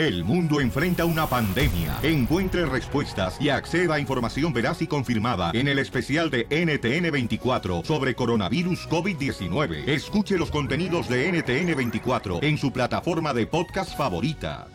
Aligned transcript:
El 0.00 0.24
mundo 0.24 0.62
enfrenta 0.62 1.04
una 1.04 1.26
pandemia. 1.26 1.98
Encuentre 2.02 2.64
respuestas 2.64 3.36
y 3.38 3.50
acceda 3.50 3.96
a 3.96 4.00
información 4.00 4.50
veraz 4.50 4.80
y 4.80 4.86
confirmada 4.86 5.50
en 5.52 5.68
el 5.68 5.78
especial 5.78 6.30
de 6.30 6.48
NTN24 6.48 7.84
sobre 7.84 8.14
coronavirus 8.14 8.88
COVID-19. 8.88 9.86
Escuche 9.86 10.38
los 10.38 10.50
contenidos 10.50 11.06
de 11.10 11.30
NTN24 11.30 12.42
en 12.42 12.56
su 12.56 12.72
plataforma 12.72 13.34
de 13.34 13.46
podcast 13.46 13.94
favorita. 13.94 14.68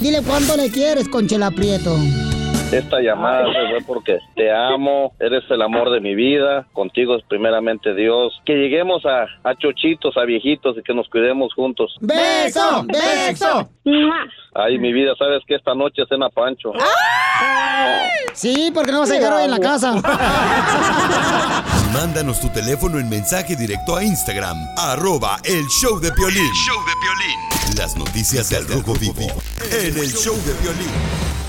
Dile 0.00 0.22
cuánto 0.22 0.56
le 0.56 0.70
quieres, 0.70 1.08
Conchela 1.08 1.50
Prieto. 1.50 1.98
Esta 2.72 3.00
llamada 3.00 3.44
fue 3.44 3.78
porque 3.86 4.18
te 4.34 4.50
amo, 4.52 5.14
eres 5.20 5.44
el 5.50 5.62
amor 5.62 5.90
de 5.90 6.00
mi 6.00 6.16
vida, 6.16 6.66
contigo 6.72 7.16
es 7.16 7.22
primeramente 7.28 7.94
Dios. 7.94 8.32
Que 8.44 8.54
lleguemos 8.54 9.04
a, 9.06 9.26
a 9.48 9.54
chochitos, 9.54 10.16
a 10.16 10.24
viejitos 10.24 10.76
y 10.76 10.82
que 10.82 10.92
nos 10.92 11.08
cuidemos 11.08 11.54
juntos. 11.54 11.96
¡Beso! 12.00 12.84
¡Beso! 12.88 13.70
Ay, 14.54 14.78
mi 14.78 14.92
vida, 14.92 15.12
sabes 15.16 15.42
que 15.46 15.54
esta 15.54 15.74
noche 15.74 16.02
cena 16.08 16.28
Pancho. 16.28 16.72
Sí, 18.34 18.70
porque 18.74 18.90
no 18.90 19.00
vas 19.00 19.10
a 19.10 19.14
llegar 19.14 19.32
hoy 19.32 19.44
en 19.44 19.50
la 19.52 19.60
casa. 19.60 19.92
Mándanos 21.92 22.40
tu 22.40 22.48
teléfono 22.48 22.98
en 22.98 23.08
mensaje 23.08 23.54
directo 23.56 23.96
a 23.96 24.04
Instagram, 24.04 24.56
arroba 24.76 25.36
el 25.44 25.64
show 25.68 26.00
de 26.00 26.10
Piolín. 26.12 26.52
show 26.52 26.78
de 26.84 26.92
Piolín. 27.00 27.76
Las 27.78 27.96
noticias 27.96 28.50
del 28.50 28.66
Rojo 28.66 28.94
Vivo 28.94 29.26
en 29.70 29.96
el 29.96 30.12
show 30.12 30.36
de 30.44 30.52
Piolín. 30.54 31.45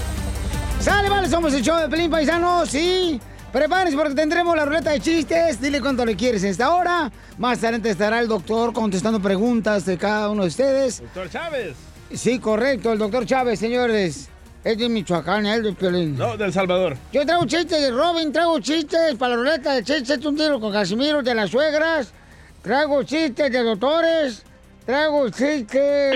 Sale, 0.88 1.10
vale, 1.10 1.28
somos 1.28 1.54
el 1.54 1.62
show 1.62 1.78
de 1.82 1.90
Pelín 1.90 2.10
Paisano, 2.10 2.66
sí. 2.66 3.20
Prepárense 3.52 3.98
porque 3.98 4.16
tendremos 4.16 4.56
la 4.56 4.64
ruleta 4.64 4.92
de 4.92 5.02
chistes. 5.02 5.60
Dile 5.60 5.82
cuánto 5.82 6.06
le 6.06 6.16
quieres 6.16 6.46
en 6.46 6.52
esta 6.52 6.74
hora. 6.74 7.12
Más 7.38 7.62
adelante 7.62 7.90
estará 7.90 8.22
el 8.22 8.30
doctor 8.30 8.72
contestando 8.72 9.20
preguntas 9.20 9.86
de 9.86 9.98
cada 9.98 10.30
uno 10.30 10.44
de 10.44 10.48
ustedes. 10.48 11.02
Doctor 11.02 11.30
Chávez. 11.30 11.76
Sí, 12.14 12.40
correcto, 12.40 12.94
el 12.94 13.00
doctor 13.00 13.26
Chávez, 13.26 13.60
señores. 13.60 14.30
Es 14.64 14.78
de 14.78 14.88
Michoacán, 14.88 15.46
es 15.46 15.62
de 15.62 15.74
Piolín. 15.74 16.18
No, 16.18 16.38
del 16.38 16.54
Salvador. 16.54 16.96
Yo 17.12 17.26
traigo 17.26 17.46
chistes 17.46 17.82
de 17.82 17.92
Robin, 17.92 18.32
traigo 18.32 18.58
chistes 18.62 19.16
para 19.16 19.36
la 19.36 19.42
ruleta 19.42 19.74
de 19.74 19.84
chistes, 19.84 20.24
un 20.24 20.38
tiro 20.38 20.58
con 20.58 20.72
Casimiro 20.72 21.22
de 21.22 21.36
las 21.36 21.50
suegras. 21.52 22.14
Traigo 22.62 23.04
chistes 23.04 23.52
de 23.52 23.62
doctores. 23.62 24.42
Traigo 24.88 25.30
chistes 25.30 26.16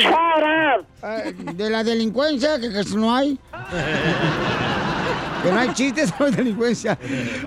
ah, 1.03 1.23
de 1.55 1.69
la 1.69 1.83
delincuencia, 1.83 2.57
que 2.57 2.71
casi 2.71 2.95
no 2.95 3.13
hay. 3.13 3.37
Que 5.43 5.51
no 5.51 5.59
hay 5.59 5.73
chistes 5.73 6.13
sobre 6.17 6.31
delincuencia. 6.31 6.97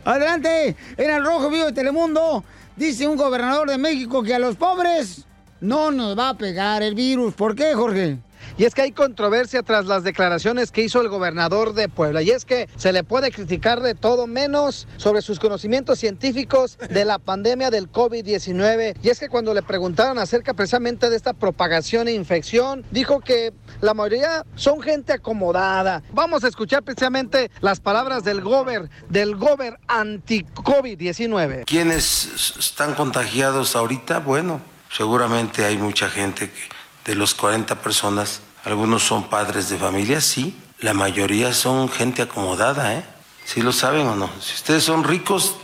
Adelante, 0.04 0.76
en 0.98 1.10
el 1.10 1.24
Rojo 1.24 1.48
Vivo 1.48 1.64
de 1.64 1.72
Telemundo, 1.72 2.44
dice 2.76 3.08
un 3.08 3.16
gobernador 3.16 3.70
de 3.70 3.78
México 3.78 4.22
que 4.22 4.34
a 4.34 4.38
los 4.38 4.56
pobres 4.56 5.24
no 5.62 5.90
nos 5.90 6.18
va 6.18 6.28
a 6.28 6.34
pegar 6.36 6.82
el 6.82 6.94
virus. 6.94 7.32
¿Por 7.32 7.54
qué, 7.54 7.72
Jorge? 7.72 8.18
Y 8.56 8.64
es 8.64 8.74
que 8.74 8.82
hay 8.82 8.92
controversia 8.92 9.64
tras 9.64 9.86
las 9.86 10.04
declaraciones 10.04 10.70
que 10.70 10.82
hizo 10.82 11.00
el 11.00 11.08
gobernador 11.08 11.74
de 11.74 11.88
Puebla. 11.88 12.22
Y 12.22 12.30
es 12.30 12.44
que 12.44 12.68
se 12.76 12.92
le 12.92 13.02
puede 13.02 13.32
criticar 13.32 13.80
de 13.80 13.94
todo 13.96 14.28
menos 14.28 14.86
sobre 14.96 15.22
sus 15.22 15.40
conocimientos 15.40 15.98
científicos 15.98 16.78
de 16.88 17.04
la 17.04 17.18
pandemia 17.18 17.70
del 17.70 17.90
COVID-19. 17.90 18.96
Y 19.02 19.08
es 19.08 19.18
que 19.18 19.28
cuando 19.28 19.54
le 19.54 19.62
preguntaron 19.62 20.18
acerca 20.18 20.54
precisamente 20.54 21.10
de 21.10 21.16
esta 21.16 21.32
propagación 21.32 22.06
e 22.06 22.12
infección, 22.12 22.84
dijo 22.92 23.20
que 23.20 23.52
la 23.80 23.92
mayoría 23.92 24.44
son 24.54 24.80
gente 24.80 25.12
acomodada. 25.12 26.02
Vamos 26.12 26.44
a 26.44 26.48
escuchar 26.48 26.84
precisamente 26.84 27.50
las 27.60 27.80
palabras 27.80 28.22
del 28.22 28.40
gober, 28.40 28.88
del 29.08 29.34
gober 29.34 29.78
anti-COVID-19. 29.88 31.64
¿Quiénes 31.64 32.56
están 32.58 32.94
contagiados 32.94 33.74
ahorita? 33.74 34.20
Bueno, 34.20 34.60
seguramente 34.90 35.64
hay 35.64 35.76
mucha 35.76 36.08
gente 36.08 36.50
que 36.50 36.73
de 37.04 37.14
los 37.14 37.34
40 37.34 37.80
personas, 37.80 38.40
algunos 38.64 39.02
son 39.02 39.28
padres 39.28 39.68
de 39.68 39.76
familia, 39.76 40.20
sí. 40.20 40.58
La 40.80 40.94
mayoría 40.94 41.52
son 41.52 41.88
gente 41.88 42.22
acomodada, 42.22 42.94
¿eh? 42.94 43.04
¿Sí 43.44 43.60
lo 43.62 43.72
saben 43.72 44.06
o 44.06 44.16
no? 44.16 44.30
Si 44.40 44.54
ustedes 44.54 44.84
son 44.84 45.04
ricos, 45.04 45.56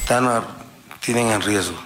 están 0.00 0.44
tienen 1.00 1.30
en 1.30 1.42
riesgo. 1.42 1.76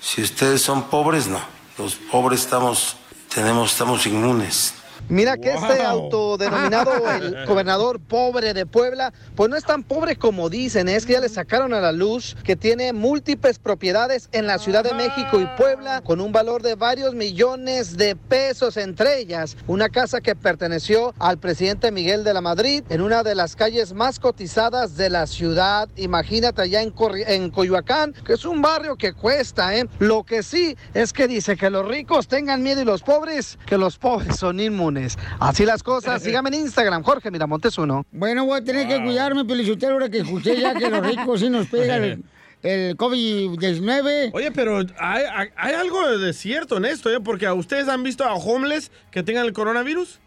Si 0.00 0.22
ustedes 0.22 0.62
son 0.62 0.84
pobres, 0.84 1.26
no. 1.26 1.40
Los 1.78 1.94
pobres 1.94 2.40
estamos, 2.40 2.96
tenemos, 3.34 3.72
estamos 3.72 4.06
inmunes. 4.06 4.74
Mira 5.08 5.36
que 5.36 5.52
este 5.52 5.82
autodenominado 5.82 6.90
el 7.16 7.46
gobernador 7.46 8.00
pobre 8.00 8.54
de 8.54 8.64
Puebla, 8.66 9.12
pues 9.36 9.50
no 9.50 9.56
es 9.56 9.64
tan 9.64 9.82
pobre 9.82 10.16
como 10.16 10.48
dicen, 10.48 10.88
es 10.88 11.04
que 11.04 11.12
ya 11.12 11.20
le 11.20 11.28
sacaron 11.28 11.74
a 11.74 11.80
la 11.80 11.92
luz 11.92 12.36
que 12.42 12.56
tiene 12.56 12.92
múltiples 12.92 13.58
propiedades 13.58 14.28
en 14.32 14.46
la 14.46 14.58
Ciudad 14.58 14.82
de 14.82 14.94
México 14.94 15.40
y 15.40 15.46
Puebla 15.58 16.00
con 16.00 16.20
un 16.20 16.32
valor 16.32 16.62
de 16.62 16.74
varios 16.74 17.14
millones 17.14 17.96
de 17.96 18.16
pesos, 18.16 18.76
entre 18.76 19.18
ellas 19.18 19.56
una 19.66 19.88
casa 19.90 20.20
que 20.20 20.34
perteneció 20.34 21.14
al 21.18 21.38
presidente 21.38 21.90
Miguel 21.92 22.24
de 22.24 22.32
la 22.32 22.40
Madrid 22.40 22.82
en 22.88 23.00
una 23.02 23.22
de 23.22 23.34
las 23.34 23.56
calles 23.56 23.92
más 23.92 24.18
cotizadas 24.18 24.96
de 24.96 25.10
la 25.10 25.26
ciudad. 25.26 25.88
Imagínate 25.96 26.62
allá 26.62 26.80
en, 26.80 26.94
Corri- 26.94 27.24
en 27.26 27.50
Coyoacán, 27.50 28.14
que 28.26 28.32
es 28.34 28.44
un 28.44 28.62
barrio 28.62 28.96
que 28.96 29.12
cuesta, 29.12 29.76
¿eh? 29.76 29.86
Lo 29.98 30.24
que 30.24 30.42
sí 30.42 30.76
es 30.94 31.12
que 31.12 31.28
dice 31.28 31.56
que 31.56 31.68
los 31.68 31.86
ricos 31.86 32.26
tengan 32.26 32.62
miedo 32.62 32.80
y 32.80 32.84
los 32.84 33.02
pobres, 33.02 33.58
que 33.66 33.76
los 33.76 33.98
pobres 33.98 34.36
son 34.36 34.60
inmunes. 34.60 34.93
Así 35.40 35.64
las 35.64 35.82
cosas, 35.82 36.22
sígame 36.22 36.48
en 36.50 36.54
Instagram, 36.62 37.02
Jorge 37.02 37.30
Miramontes 37.30 37.76
uno. 37.78 38.04
Bueno, 38.12 38.44
voy 38.46 38.60
a 38.60 38.64
tener 38.64 38.86
que 38.88 39.02
cuidarme, 39.02 39.44
Pelichotero, 39.44 39.94
ahora 39.94 40.08
que 40.08 40.18
escuché 40.18 40.60
ya 40.60 40.74
que 40.74 40.88
los 40.90 41.06
ricos 41.06 41.40
sí 41.40 41.48
nos 41.50 41.66
pega 41.66 41.96
el, 41.96 42.22
el 42.62 42.96
COVID-19. 42.96 44.30
Oye, 44.32 44.50
pero 44.52 44.78
hay, 44.98 45.24
hay- 45.32 45.48
hay 45.56 45.74
algo 45.74 46.16
de 46.18 46.32
cierto 46.32 46.76
en 46.78 46.84
esto, 46.86 47.10
¿eh? 47.10 47.20
Porque 47.20 47.50
ustedes 47.50 47.88
han 47.88 48.02
visto 48.02 48.24
a 48.24 48.34
homeless 48.34 48.90
que 49.10 49.22
tengan 49.22 49.44
el 49.46 49.52
coronavirus. 49.52 50.18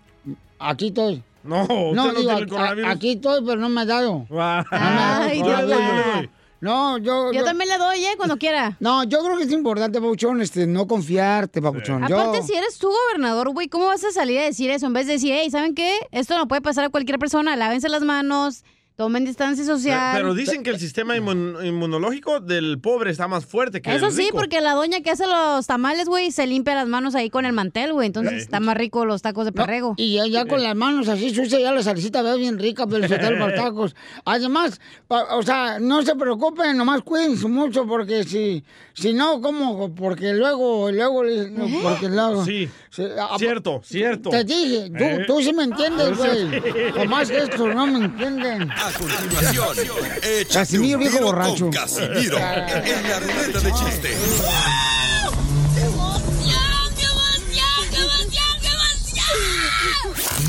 Aquí 0.60 0.88
estoy. 0.88 1.24
No, 1.44 1.66
No, 1.68 1.94
no, 1.94 2.14
tiene 2.14 2.32
a- 2.32 2.38
el 2.40 2.48
coronavirus. 2.48 2.92
aquí 2.92 3.12
estoy, 3.14 3.42
pero 3.46 3.58
no 3.58 3.70
me 3.70 3.82
ha 3.82 3.86
dado. 3.86 4.26
Ay, 4.72 5.40
No, 5.42 5.48
yo 5.50 5.56
le 5.58 5.64
doy, 5.64 5.84
yo 5.84 6.22
le 6.22 6.30
no, 6.62 6.98
yo... 6.98 7.32
Yo 7.32 7.44
también 7.44 7.70
le 7.70 7.78
doy, 7.78 8.04
¿eh? 8.04 8.14
Cuando 8.18 8.38
quiera. 8.38 8.76
No, 8.80 9.04
yo 9.04 9.24
creo 9.24 9.38
que 9.38 9.44
es 9.44 9.52
importante, 9.52 10.00
Papuchón, 10.02 10.42
este, 10.42 10.66
no 10.68 10.88
confiarte, 10.88 11.62
Papuchón. 11.62 12.08
Yo- 12.08 12.20
Aparte, 12.20 12.44
si 12.44 12.54
eres 12.54 12.78
tú 12.78 12.90
gobernador, 12.90 13.50
güey, 13.54 13.68
¿cómo 13.68 13.86
vas 13.86 14.04
a 14.04 14.12
salir 14.12 14.40
a 14.40 14.44
decir 14.44 14.70
eso? 14.72 14.88
En 14.88 14.94
vez 14.94 15.08
de 15.08 15.14
decir, 15.14 15.34
hey, 15.34 15.50
¿saben 15.52 15.76
qué? 15.76 15.98
Esto 16.12 16.38
no 16.38 16.48
puede 16.48 16.62
pasar 16.62 16.86
a 16.86 16.90
cualquier 16.90 17.20
persona. 17.20 17.56
Lávense 17.56 17.90
las 17.90 18.02
manos, 18.04 18.64
tomen 18.98 19.24
distancia 19.26 19.64
social. 19.64 20.18
pero 20.18 20.34
dicen 20.34 20.64
que 20.64 20.72
el 20.72 20.80
sistema 20.80 21.16
inmun- 21.16 21.64
inmunológico 21.64 22.40
del 22.40 22.80
pobre 22.80 23.12
está 23.12 23.28
más 23.28 23.46
fuerte 23.46 23.80
que 23.80 23.94
Eso 23.96 24.08
el 24.08 24.12
sí, 24.12 24.24
rico. 24.24 24.38
porque 24.38 24.60
la 24.60 24.74
doña 24.74 25.02
que 25.02 25.12
hace 25.12 25.28
los 25.28 25.68
tamales, 25.68 26.08
güey, 26.10 26.32
se 26.32 26.48
limpia 26.48 26.74
las 26.74 26.88
manos 26.88 27.14
ahí 27.14 27.30
con 27.30 27.46
el 27.46 27.54
mantel, 27.54 27.94
güey. 27.94 28.08
Entonces 28.08 28.34
Eh. 28.34 28.38
está 28.38 28.60
más 28.60 28.76
rico 28.76 29.06
los 29.06 29.22
tacos 29.22 29.46
de 29.46 29.52
perrego. 29.52 29.94
Y 29.98 30.16
ya, 30.16 30.26
ya 30.26 30.46
con 30.46 30.64
las 30.64 30.76
manos 30.76 31.08
así 31.10 31.30
sucias, 31.30 31.62
ya 31.62 31.72
la 31.72 31.84
salsita 31.84 32.24
ve 32.24 32.38
bien 32.38 32.58
rica, 32.58 32.88
pero 32.88 33.08
se 33.08 33.18
los 33.32 33.54
tacos. 33.72 33.96
Además, 34.26 34.82
pa- 35.08 35.36
o 35.36 35.44
sea, 35.44 35.78
no 35.80 36.02
se 36.02 36.16
preocupen, 36.16 36.76
nomás 36.76 37.04
cuídense 37.04 37.48
mucho, 37.48 37.86
porque 37.86 38.24
si, 38.24 38.64
si 38.96 39.14
no, 39.14 39.42
¿cómo? 39.42 39.94
Porque 39.94 40.34
luego, 40.34 40.92
luego, 40.92 41.24
les- 41.24 41.52
no, 41.52 41.68
porque 41.84 42.10
luego... 42.10 42.44
Sí, 42.46 42.68
a- 43.00 43.38
cierto, 43.38 43.82
cierto. 43.86 44.30
Te 44.30 44.44
dije, 44.44 44.90
tú, 44.98 45.04
Eh. 45.04 45.24
tú 45.28 45.42
sí 45.42 45.54
me 45.54 45.64
entiendes, 45.66 46.18
güey. 46.18 46.50
sí. 46.50 46.60
Nomás 46.98 47.30
que 47.30 47.38
estos 47.38 47.76
no 47.76 47.88
me 47.88 48.06
entienden. 48.06 48.72
A 48.72 48.92
continuación, 48.98 49.78
échate 50.24 50.54
Casimiro, 50.54 50.98
un 50.98 51.04
viejo 51.04 51.20
borracho. 51.22 51.60
con 51.66 51.72
Casimiro 51.72 52.38
en 52.38 53.10
la 53.10 53.20
ruleta 53.20 53.60
de 53.60 53.72
chistes. 53.74 54.18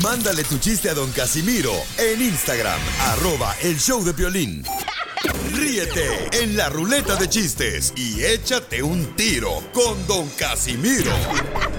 Mándale 0.03 0.43
tu 0.43 0.57
chiste 0.59 0.89
a 0.89 0.93
don 0.93 1.11
Casimiro 1.11 1.73
en 1.97 2.21
Instagram, 2.21 2.79
arroba 3.11 3.55
el 3.61 3.77
show 3.79 4.03
de 4.03 4.13
violín. 4.13 4.63
Ríete 5.53 6.29
en 6.31 6.55
la 6.55 6.69
ruleta 6.69 7.15
de 7.15 7.27
chistes 7.27 7.93
y 7.95 8.23
échate 8.23 8.81
un 8.81 9.05
tiro 9.15 9.61
con 9.73 10.07
don 10.07 10.29
Casimiro. 10.29 11.11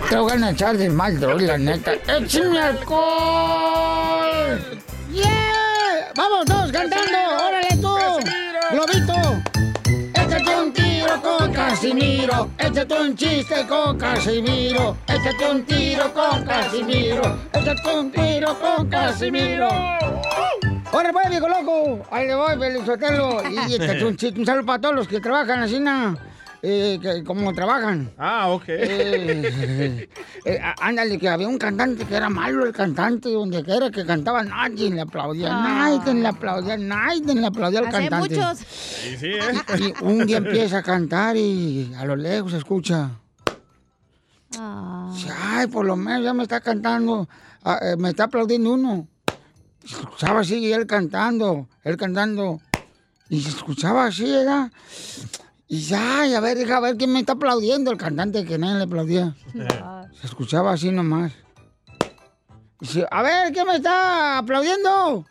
Te 0.09 0.17
voy 0.17 0.33
a 0.33 0.51
echar 0.51 0.77
de 0.77 0.91
mal, 0.91 1.19
droga, 1.19 1.47
la 1.47 1.59
neta. 1.59 1.95
¡Échame 2.07 2.61
alcohol! 2.61 4.61
¡Yeah! 5.13 6.13
¡Vamos 6.15 6.45
todos 6.45 6.71
cantando! 6.71 7.19
¡Órale 7.47 7.77
tú! 7.81 7.97
¡Globito! 8.73 9.43
Échate 10.15 10.61
un 10.61 10.73
tiro 10.73 11.23
con 11.23 11.53
Casimiro. 11.53 12.51
Échate 12.59 12.95
un 12.95 13.17
chiste 13.17 13.67
con 13.67 13.99
Casimiro. 13.99 14.97
Échate 15.09 15.51
un 15.51 15.65
tiro 15.65 16.13
con 16.13 16.45
Casimiro. 16.45 17.39
Échate 17.55 17.95
un 17.95 18.13
tiro 18.13 18.59
con 18.61 18.89
Casimiro. 18.91 19.69
¡Órale, 20.93 21.13
pues, 21.13 21.31
viejo 21.31 21.49
loco! 21.49 22.03
Ahí 22.11 22.27
le 22.27 22.35
voy, 22.35 22.59
Felizotelo. 22.59 23.43
Y 23.51 23.75
échate 23.75 24.05
un 24.09 24.17
chiste. 24.17 24.41
Un 24.41 24.47
saludo 24.47 24.67
para 24.67 24.81
todos 24.81 24.95
los 24.97 25.09
que 25.09 25.21
trabajan 25.21 25.61
así, 25.63 25.79
¿no? 25.79 26.17
Eh, 26.63 26.99
que, 27.01 27.25
como 27.25 27.55
trabajan. 27.55 28.11
Ah, 28.19 28.49
ok. 28.49 28.65
Eh, 28.69 30.09
eh, 30.45 30.61
ándale, 30.81 31.19
que 31.19 31.29
había 31.29 31.49
un 31.49 31.57
cantante 31.59 32.05
que 32.05 32.15
era 32.15 32.29
malo 32.29 32.67
el 32.67 32.73
cantante, 32.73 33.31
donde 33.31 33.63
quiera 33.65 33.91
que 33.91 34.05
cantaba, 34.05 34.43
nadie 34.43 34.91
le 34.91 35.01
aplaudía, 35.01 35.49
Ah. 35.53 35.63
nadie 35.99 36.15
le 36.15 36.29
aplaudía, 36.29 36.77
nadie 36.77 37.35
le 37.35 37.47
aplaudía 37.47 37.79
al 37.79 37.87
hay 37.87 37.93
cantante. 38.09 38.37
muchos. 38.37 38.59
Sí, 38.59 39.17
sí, 39.17 39.27
¿eh? 39.29 39.95
Y 40.01 40.05
un 40.05 40.27
día 40.27 40.37
empieza 40.39 40.79
a 40.79 40.83
cantar 40.83 41.37
y 41.37 41.95
a 41.97 42.05
lo 42.05 42.17
lejos 42.17 42.51
se 42.51 42.59
escucha. 42.59 43.11
Ah. 44.59 45.15
Ay, 45.53 45.67
por 45.69 45.87
lo 45.87 45.97
menos 45.97 46.25
ya 46.25 46.35
me 46.35 46.43
está 46.43 46.61
cantando. 46.61 47.27
ah, 47.65 47.79
eh, 47.81 47.97
me 47.97 48.11
está 48.11 48.25
aplaudiendo 48.25 48.73
uno. 48.75 49.07
Se 49.85 49.97
escuchaba 49.97 50.41
así, 50.41 50.59
y 50.59 50.73
él 50.73 50.87
cantando, 50.87 51.69
él 51.85 51.97
cantando. 51.97 52.61
Y 53.29 53.41
se 53.41 53.51
escuchaba 53.51 54.07
así, 54.07 54.25
¿verdad? 54.25 54.71
Y 55.69 55.81
ya, 55.83 56.27
y 56.27 56.35
a 56.35 56.41
ver, 56.41 56.59
deja 56.59 56.81
ver 56.81 56.97
quién 56.97 57.13
me 57.13 57.21
está 57.21 57.35
aplaudiendo, 57.35 57.93
el 57.93 57.97
cantante 57.97 58.45
que 58.45 58.59
nadie 58.59 58.79
le 58.79 58.85
aplaudía. 58.85 59.37
Se 60.21 60.27
escuchaba 60.27 60.73
así 60.73 60.91
nomás. 60.91 61.33
Dice, 62.81 63.07
a 63.11 63.23
ver, 63.23 63.53
¿quién 63.53 63.67
me 63.67 63.77
está 63.77 64.39
aplaudiendo? 64.39 65.27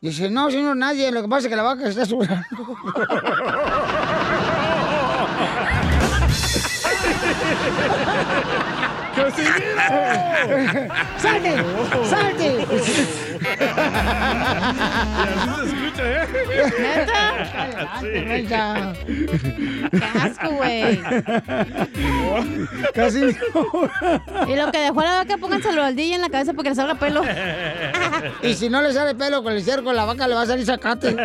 Dice, 0.00 0.30
no, 0.30 0.50
señor, 0.50 0.76
nadie, 0.76 1.10
lo 1.10 1.22
que 1.22 1.28
pasa 1.28 1.46
es 1.46 1.50
que 1.50 1.56
la 1.56 1.62
vaca 1.62 1.88
está 1.88 2.06
sudando. 2.06 2.44
¡Salte! 11.18 11.56
¡Salte! 12.08 12.66
¿Neta? 18.26 18.94
Qué 19.90 20.04
asco, 20.20 20.50
güey. 20.50 21.02
Casi 22.94 23.20
no. 23.20 23.32
Y 24.46 24.56
lo 24.56 24.70
que 24.70 24.78
dejó 24.78 25.02
la 25.02 25.12
vaca, 25.12 25.36
pónganselo 25.38 25.82
al 25.82 25.96
DJ 25.96 26.14
en 26.16 26.20
la 26.20 26.28
cabeza 26.28 26.52
porque 26.52 26.70
le 26.70 26.76
salga 26.76 26.94
pelo. 26.94 27.22
Y 28.42 28.54
si 28.54 28.68
no 28.68 28.82
le 28.82 28.92
sale 28.92 29.14
pelo 29.14 29.42
con 29.42 29.52
el 29.52 29.62
cerco, 29.64 29.92
la 29.92 30.04
vaca 30.04 30.28
le 30.28 30.34
va 30.34 30.42
a 30.42 30.46
salir 30.46 30.66
sacate. 30.66 31.16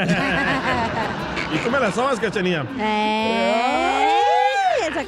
¿Y 1.53 1.57
tú 1.57 1.69
me 1.69 1.79
las 1.79 1.93
sobas, 1.93 2.19
cachanía? 2.19 2.65
¡Ey! 2.79 4.10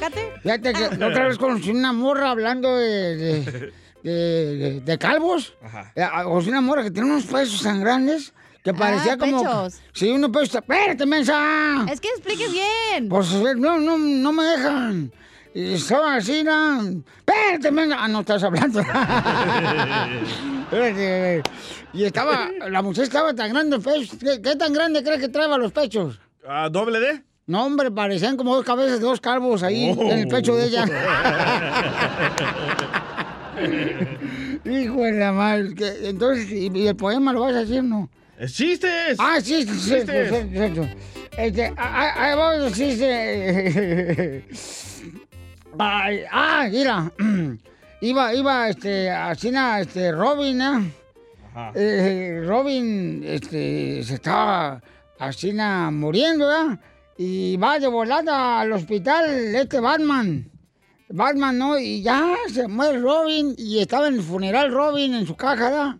¿El 0.06 0.12
sacate? 0.12 0.32
Fíjate 0.42 0.72
que 0.72 0.96
la 0.96 1.06
otra 1.08 1.28
vez 1.28 1.38
conocí 1.38 1.70
una 1.70 1.92
morra 1.92 2.30
hablando 2.30 2.76
de, 2.76 3.16
de, 3.16 3.72
de- 4.02 4.56
de- 4.56 4.80
de 4.80 4.98
calvos. 4.98 5.54
Eh, 5.96 6.06
Conocí 6.24 6.48
una 6.50 6.60
morra 6.60 6.82
que 6.82 6.90
tiene 6.90 7.10
unos 7.10 7.24
pechos 7.24 7.62
tan 7.62 7.80
grandes 7.80 8.32
que 8.62 8.72
parecía 8.74 9.16
como... 9.16 9.42
pechos. 9.42 9.80
Sí, 9.92 10.10
unos 10.10 10.30
pechos... 10.30 10.54
¡Espérate, 10.56 11.06
mensa! 11.06 11.86
Es 11.90 12.00
que 12.00 12.08
expliques 12.08 12.50
bien. 12.52 13.08
Pues 13.08 13.32
no, 13.56 13.78
no, 13.78 13.96
no 13.98 14.32
me 14.32 14.42
dejan. 14.44 15.12
Y 15.54 15.74
estaban 15.74 16.18
así, 16.18 16.42
¿no? 16.42 16.80
¡Espérate, 17.18 17.70
mensa! 17.70 17.96
Ah, 18.00 18.08
no 18.08 18.20
estás 18.20 18.42
hablando. 18.42 18.80
Espérate. 20.64 21.42
y 21.92 22.04
estaba... 22.04 22.48
La 22.68 22.82
muchacha 22.82 23.04
estaba 23.04 23.34
tan 23.34 23.50
grande 23.52 23.76
el 23.76 23.82
pecho. 23.82 24.16
¿Qué, 24.18 24.40
qué 24.42 24.56
tan 24.56 24.72
grande 24.72 25.02
crees 25.02 25.20
que 25.20 25.28
traeba 25.28 25.56
los 25.58 25.72
pechos? 25.72 26.18
¿A 26.48 26.68
doble 26.68 27.00
D? 27.00 27.22
No, 27.46 27.66
hombre, 27.66 27.90
parecían 27.90 28.36
como 28.38 28.56
dos 28.56 28.64
cabezas 28.64 29.00
de 29.00 29.04
dos 29.06 29.20
calvos 29.20 29.62
ahí 29.62 29.94
Oh. 29.96 30.10
en 30.10 30.18
el 30.20 30.28
pecho 30.28 30.56
de 30.56 30.66
ella. 30.66 30.84
Hijo 34.64 35.02
de 35.04 35.12
la 35.12 35.32
madre. 35.32 35.74
Entonces, 36.08 36.50
¿y, 36.50 36.86
el 36.86 36.96
poema 36.96 37.32
lo 37.32 37.40
vas 37.42 37.54
a 37.54 37.58
decir, 37.60 37.82
no? 37.84 38.08
¡Es 38.38 38.54
chistes! 38.54 39.16
Ah, 39.18 39.38
Chistes. 39.42 39.82
sí. 39.82 39.94
Este, 41.36 41.66
ah, 41.76 41.76
ah, 41.76 42.14
ahí 42.16 42.36
va 42.36 42.54
el 42.56 42.72
chiste. 42.72 44.44
Ay, 45.78 46.20
ah, 46.30 46.66
mira. 46.70 47.10
Iba, 48.00 48.34
iba, 48.34 48.68
este, 48.68 49.10
así, 49.10 49.50
na, 49.50 49.80
este, 49.80 50.12
Robin, 50.12 50.60
¿eh? 50.60 50.92
Eh, 51.74 52.42
Robin, 52.46 53.22
este, 53.24 54.02
se 54.02 54.14
estaba 54.14 54.82
así, 55.18 55.52
na, 55.54 55.90
muriendo, 55.90 56.50
¿eh? 56.52 56.78
Y 57.16 57.56
va 57.56 57.78
de 57.78 57.86
volada 57.86 58.60
al 58.60 58.72
hospital 58.72 59.24
este 59.54 59.80
Batman. 59.80 60.50
Batman, 61.08 61.56
¿no? 61.58 61.78
Y 61.78 62.02
ya 62.02 62.34
se 62.52 62.66
muere 62.66 62.98
Robin 62.98 63.54
y 63.56 63.78
estaba 63.78 64.08
en 64.08 64.14
el 64.14 64.22
funeral 64.22 64.72
Robin 64.72 65.14
en 65.14 65.26
su 65.26 65.36
caja, 65.36 65.64
¿verdad? 65.70 65.96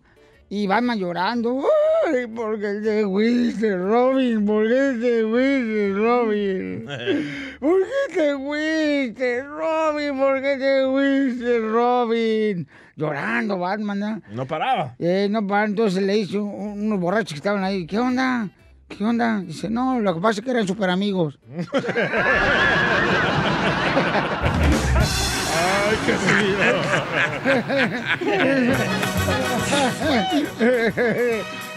Y 0.49 0.67
Batman 0.67 0.99
llorando. 0.99 1.63
¡Ay, 2.07 2.27
por 2.27 2.59
qué 2.59 2.79
te 2.83 3.03
fuiste, 3.05 3.75
Robin! 3.77 4.45
¿Por 4.45 4.67
qué 4.67 4.97
te 5.01 5.23
fuiste, 5.23 5.93
Robin? 5.95 6.85
¿Por 7.59 7.79
qué 7.81 8.13
te 8.13 8.35
fuiste, 8.37 9.43
Robin? 9.43 10.17
¿Por 10.19 10.41
qué 10.41 10.57
te 10.57 10.85
fuiste, 10.85 11.59
Robin? 11.59 12.67
Llorando 12.95 13.57
Batman, 13.57 13.99
¿no? 13.99 14.21
No 14.31 14.45
paraba. 14.45 14.95
Eh, 14.99 15.27
no, 15.29 15.45
para, 15.47 15.65
entonces 15.65 16.03
le 16.03 16.37
un- 16.37 16.83
unos 16.85 16.99
borrachos 16.99 17.31
que 17.31 17.37
estaban 17.37 17.63
ahí, 17.63 17.87
¿qué 17.87 17.97
onda? 17.99 18.49
¿Qué 18.87 19.03
onda? 19.03 19.39
Dice, 19.41 19.69
no, 19.69 19.99
lo 19.99 20.13
que 20.15 20.21
pasa 20.21 20.39
es 20.39 20.45
que 20.45 20.51
eran 20.51 20.67
super 20.67 20.89
amigos. 20.89 21.39
¡Ay, 25.87 25.97
qué 26.05 26.13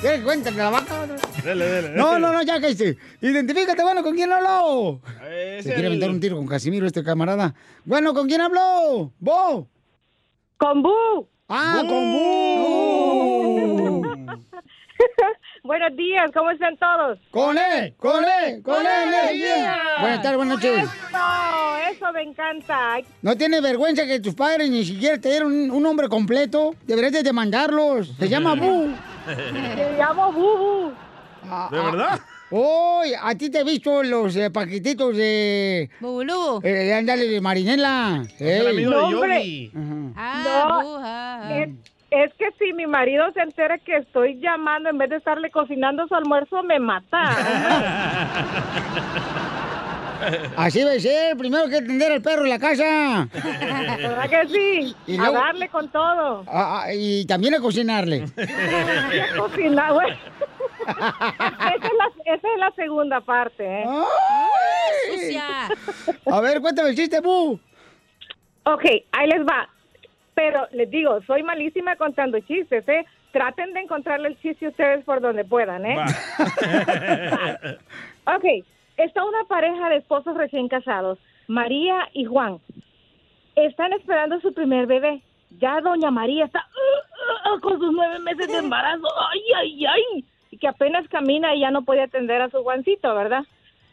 ¿Qué 0.00 0.20
cuenta 0.25 0.50
la 0.52 0.70
vaca? 0.70 1.06
Dele, 1.44 1.64
dele. 1.66 1.90
No, 1.96 2.19
no, 2.19 2.32
no, 2.32 2.43
ya 2.43 2.60
que 2.60 2.69
dice. 2.69 2.96
Identifícate, 3.20 3.82
bueno, 3.82 4.02
¿con 4.02 4.14
quién 4.14 4.31
habló? 4.32 5.00
Se 5.22 5.62
quiere 5.64 5.81
el- 5.81 5.87
aventar 5.87 6.11
un 6.11 6.20
tiro 6.20 6.37
con 6.37 6.46
Casimiro, 6.46 6.87
este 6.87 7.02
camarada. 7.02 7.54
Bueno, 7.84 8.14
¿con 8.14 8.26
quién 8.28 8.40
habló? 8.40 9.12
¿Vos? 9.19 9.66
Con 10.56 10.82
Bu. 10.82 11.28
Ah, 11.49 11.82
con 11.87 12.12
Bu. 12.12 14.02
Buenos 15.69 15.94
días, 15.99 16.31
¿cómo 16.32 16.50
están 16.50 16.79
todos? 16.79 17.19
Con 17.31 17.59
él, 17.59 17.93
con 17.99 18.25
él, 18.25 18.62
con 18.62 18.81
él, 18.81 18.87
energía. 19.12 19.76
Buenas 20.00 20.23
tardes, 20.23 20.37
buenas 20.38 20.55
noches. 20.56 20.79
Eso, 20.82 21.91
eso 21.93 22.12
me 22.15 22.23
encanta. 22.23 22.97
¿No 23.20 23.37
tiene 23.37 23.61
vergüenza 23.61 24.06
que 24.06 24.19
tus 24.19 24.35
padres 24.35 24.70
ni 24.70 24.82
siquiera 24.82 25.20
te 25.20 25.29
dieron 25.29 25.53
un, 25.53 25.70
un 25.70 25.82
nombre 25.82 26.09
completo? 26.09 26.75
Deberías 26.87 27.12
de 27.12 27.23
demandarlos. 27.23 28.15
Se 28.19 28.29
llama 28.31 28.55
Bu. 28.55 28.94
Me 29.53 29.93
llamo 29.99 30.32
Bubu. 30.32 30.93
¿De 31.71 31.79
verdad? 31.79 32.19
Uy, 32.50 33.12
a 33.23 33.35
ti 33.35 33.50
te 33.50 33.59
he 33.61 33.64
visto 33.64 34.03
los 34.03 34.35
eh, 34.37 34.50
paquetitos 34.50 35.14
de... 35.14 35.91
Bubulubu. 36.00 36.67
Eh, 36.67 36.71
de 36.73 36.94
ándale, 36.94 37.26
de 37.29 37.43
marinela. 37.43 38.23
Es 38.25 38.41
el 38.41 38.67
Ey. 38.69 38.73
amigo 38.73 38.91
No, 38.91 39.06
de. 39.06 39.12
Yogi. 39.12 39.73
Ah, 40.17 40.43
No, 40.44 40.82
bu, 40.82 40.97
ah, 41.05 41.41
ah. 41.44 41.67
Es, 42.10 42.32
que 42.34 42.46
si 42.58 42.72
mi 42.72 42.87
marido 42.87 43.25
se 43.34 43.40
entera 43.40 43.78
que 43.78 43.96
estoy 43.96 44.38
llamando 44.40 44.88
en 44.88 44.96
vez 44.99 45.10
de 45.10 45.16
estarle 45.16 45.50
cocinando 45.50 46.06
su 46.08 46.14
almuerzo, 46.14 46.62
me 46.62 46.78
mata. 46.78 47.19
Así 50.56 50.81
debe 50.81 51.00
ser. 51.00 51.37
Primero 51.37 51.69
que 51.69 51.76
atender 51.76 52.12
al 52.12 52.22
perro 52.22 52.44
en 52.44 52.50
la 52.50 52.58
casa. 52.58 53.28
¿Verdad 53.32 54.28
que 54.31 54.49
sí? 54.49 54.96
Y 55.06 55.14
A 55.16 55.22
luego- 55.22 55.34
darle 55.34 55.69
con 55.69 55.88
todo. 55.90 56.44
Ah, 56.49 56.82
ah, 56.84 56.94
y 56.94 57.25
también 57.26 57.55
a 57.55 57.60
cocinarle. 57.60 58.25
Y 58.37 59.19
a 59.19 59.37
cocinar, 59.37 59.92
güey. 59.92 60.12
Esa 60.88 61.75
es, 61.75 61.92
la, 61.99 62.35
esa 62.35 62.49
es 62.54 62.59
la 62.59 62.71
segunda 62.75 63.21
parte, 63.21 63.62
¿eh? 63.64 63.85
Ay. 63.87 65.18
Sucia. 65.18 65.44
A 66.33 66.40
ver, 66.40 66.61
cuéntame 66.62 66.88
el 66.90 66.97
chiste, 66.97 67.21
Bu. 67.21 67.61
Ok, 68.64 68.85
ahí 69.12 69.28
les 69.28 69.42
va. 69.47 69.68
Pero 70.38 70.68
les 70.71 70.88
digo, 70.88 71.21
soy 71.26 71.42
malísima 71.42 71.97
contando 71.97 72.38
chistes, 72.38 72.88
¿eh? 72.88 73.04
Traten 73.33 73.73
de 73.73 73.80
encontrarle 73.80 74.28
el 74.28 74.40
chiste 74.40 74.68
ustedes 74.68 75.04
por 75.04 75.21
donde 75.21 75.45
puedan, 75.45 75.85
¿eh? 75.85 75.97
Ok, 78.25 78.45
está 78.99 79.25
una 79.25 79.42
pareja 79.49 79.88
de 79.88 79.97
esposos 79.97 80.37
recién 80.37 80.68
casados, 80.68 81.18
María 81.49 82.09
y 82.12 82.25
Juan. 82.25 82.61
Están 83.57 83.92
esperando 83.95 84.40
su 84.40 84.54
primer 84.54 84.87
bebé. 84.87 85.23
Ya 85.59 85.80
doña 85.80 86.12
María 86.12 86.45
está 86.45 86.64
uh, 86.68 87.57
uh, 87.57 87.61
con 87.61 87.80
sus 87.80 87.92
nueve 87.92 88.21
meses 88.21 88.47
de 88.47 88.59
embarazo. 88.59 89.09
¡Ay, 89.33 89.42
ay, 89.57 89.87
ay! 89.87 90.25
Y 90.52 90.59
que 90.59 90.68
apenas 90.68 91.09
camina 91.09 91.52
y 91.57 91.62
ya 91.62 91.73
no 91.73 91.83
puede 91.83 92.02
atender 92.02 92.42
a 92.42 92.50
su 92.50 92.62
Juancito, 92.62 93.12
¿verdad? 93.12 93.42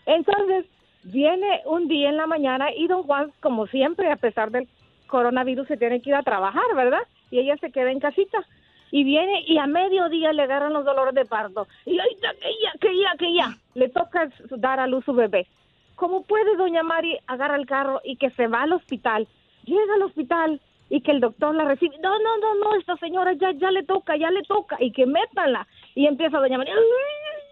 Entonces, 0.05 0.67
viene 1.05 1.63
un 1.65 1.87
día 1.87 2.09
en 2.09 2.17
la 2.17 2.27
mañana 2.27 2.71
y 2.71 2.85
don 2.85 3.01
Juan, 3.01 3.31
como 3.39 3.65
siempre, 3.65 4.11
a 4.11 4.17
pesar 4.17 4.51
del 4.51 4.67
coronavirus, 5.07 5.67
se 5.67 5.77
tiene 5.77 6.01
que 6.01 6.09
ir 6.09 6.15
a 6.15 6.23
trabajar, 6.23 6.63
¿verdad? 6.75 7.01
Y 7.31 7.39
ella 7.39 7.57
se 7.57 7.71
queda 7.71 7.91
en 7.91 7.99
casita. 7.99 8.45
Y 8.91 9.03
viene 9.03 9.43
y 9.47 9.57
a 9.57 9.67
mediodía 9.67 10.31
le 10.31 10.43
agarran 10.43 10.73
los 10.73 10.85
dolores 10.85 11.13
de 11.15 11.25
parto. 11.25 11.67
Y 11.85 11.99
ahí 11.99 12.09
está, 12.13 12.33
que 12.33 12.49
ya, 12.63 12.71
que 12.79 12.97
ya, 12.97 13.15
que 13.17 13.33
ya. 13.33 13.57
Le 13.73 13.89
toca 13.89 14.29
dar 14.57 14.79
a 14.79 14.87
luz 14.87 15.03
su 15.05 15.13
bebé. 15.13 15.47
¿Cómo 15.95 16.23
puede 16.23 16.55
doña 16.55 16.83
Mari 16.83 17.17
agarrar 17.27 17.59
el 17.59 17.65
carro 17.65 18.01
y 18.03 18.17
que 18.17 18.29
se 18.31 18.47
va 18.47 18.63
al 18.63 18.73
hospital? 18.73 19.27
Llega 19.65 19.93
al 19.95 20.03
hospital 20.03 20.61
y 20.89 21.01
que 21.01 21.11
el 21.11 21.19
doctor 21.19 21.55
la 21.55 21.65
recibe. 21.65 21.97
No, 21.99 22.17
no, 22.19 22.37
no, 22.37 22.55
no, 22.55 22.75
esta 22.75 22.95
señora 22.97 23.33
ya, 23.33 23.51
ya 23.51 23.71
le 23.71 23.83
toca, 23.83 24.15
ya 24.17 24.29
le 24.29 24.43
toca. 24.43 24.77
Y 24.79 24.91
que 24.91 25.05
métanla. 25.05 25.67
Y 25.95 26.05
empieza 26.05 26.39
doña 26.39 26.57
María. 26.57 26.75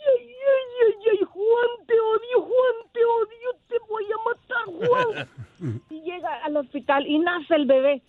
Ay, 0.09 0.27
ay, 0.27 0.85
ay, 0.85 1.09
ay, 1.11 1.25
Juan, 1.25 1.87
te 1.87 1.93
odio, 1.93 2.41
Juan, 2.41 2.75
te 2.91 3.05
odio, 3.05 3.49
te 3.67 3.75
voy 3.89 4.05
a 4.05 4.17
matar, 4.29 4.87
Juan. 4.87 5.29
Y 5.89 6.01
llega 6.01 6.43
al 6.43 6.57
hospital 6.57 7.07
y 7.07 7.19
nace 7.19 7.55
el 7.55 7.65
bebé. 7.65 8.01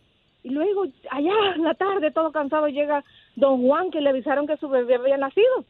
Y 0.43 0.51
luego, 0.51 0.87
allá 1.11 1.33
en 1.55 1.63
la 1.63 1.75
tarde, 1.75 2.11
todo 2.11 2.33
cansado, 2.33 2.67
llega 2.67 3.05
don 3.37 3.63
Juan, 3.63 3.93
que 3.93 4.01
le 4.01 4.11
avisaron 4.11 4.49
que 4.49 4.57
su 4.57 4.69
bebé 4.69 4.97
había 4.97 5.17
nacido. 5.17 5.65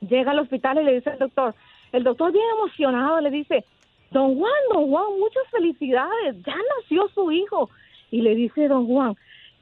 Llega 0.00 0.32
al 0.32 0.40
hospital 0.40 0.78
y 0.80 0.84
le 0.84 0.94
dice 0.96 1.10
al 1.10 1.18
doctor, 1.18 1.54
el 1.92 2.04
doctor 2.04 2.30
bien 2.30 2.44
emocionado 2.58 3.20
le 3.22 3.30
dice, 3.30 3.64
don 4.10 4.38
Juan, 4.38 4.52
don 4.70 4.90
Juan, 4.90 5.18
muchas 5.18 5.44
felicidades, 5.50 6.36
ya 6.44 6.56
nació 6.76 7.08
su 7.14 7.32
hijo. 7.32 7.70
Y 8.10 8.20
le 8.20 8.34
dice 8.34 8.68
don 8.68 8.86
Juan, 8.86 9.16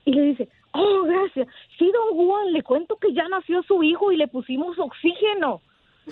y 0.04 0.12
le 0.12 0.22
dice, 0.22 0.48
Oh, 0.78 1.04
gracias. 1.04 1.48
Sí, 1.78 1.90
don 1.90 2.26
Juan, 2.26 2.52
le 2.52 2.62
cuento 2.62 2.96
que 2.96 3.12
ya 3.14 3.26
nació 3.28 3.62
su 3.62 3.82
hijo 3.82 4.12
y 4.12 4.16
le 4.16 4.28
pusimos 4.28 4.78
oxígeno. 4.78 5.62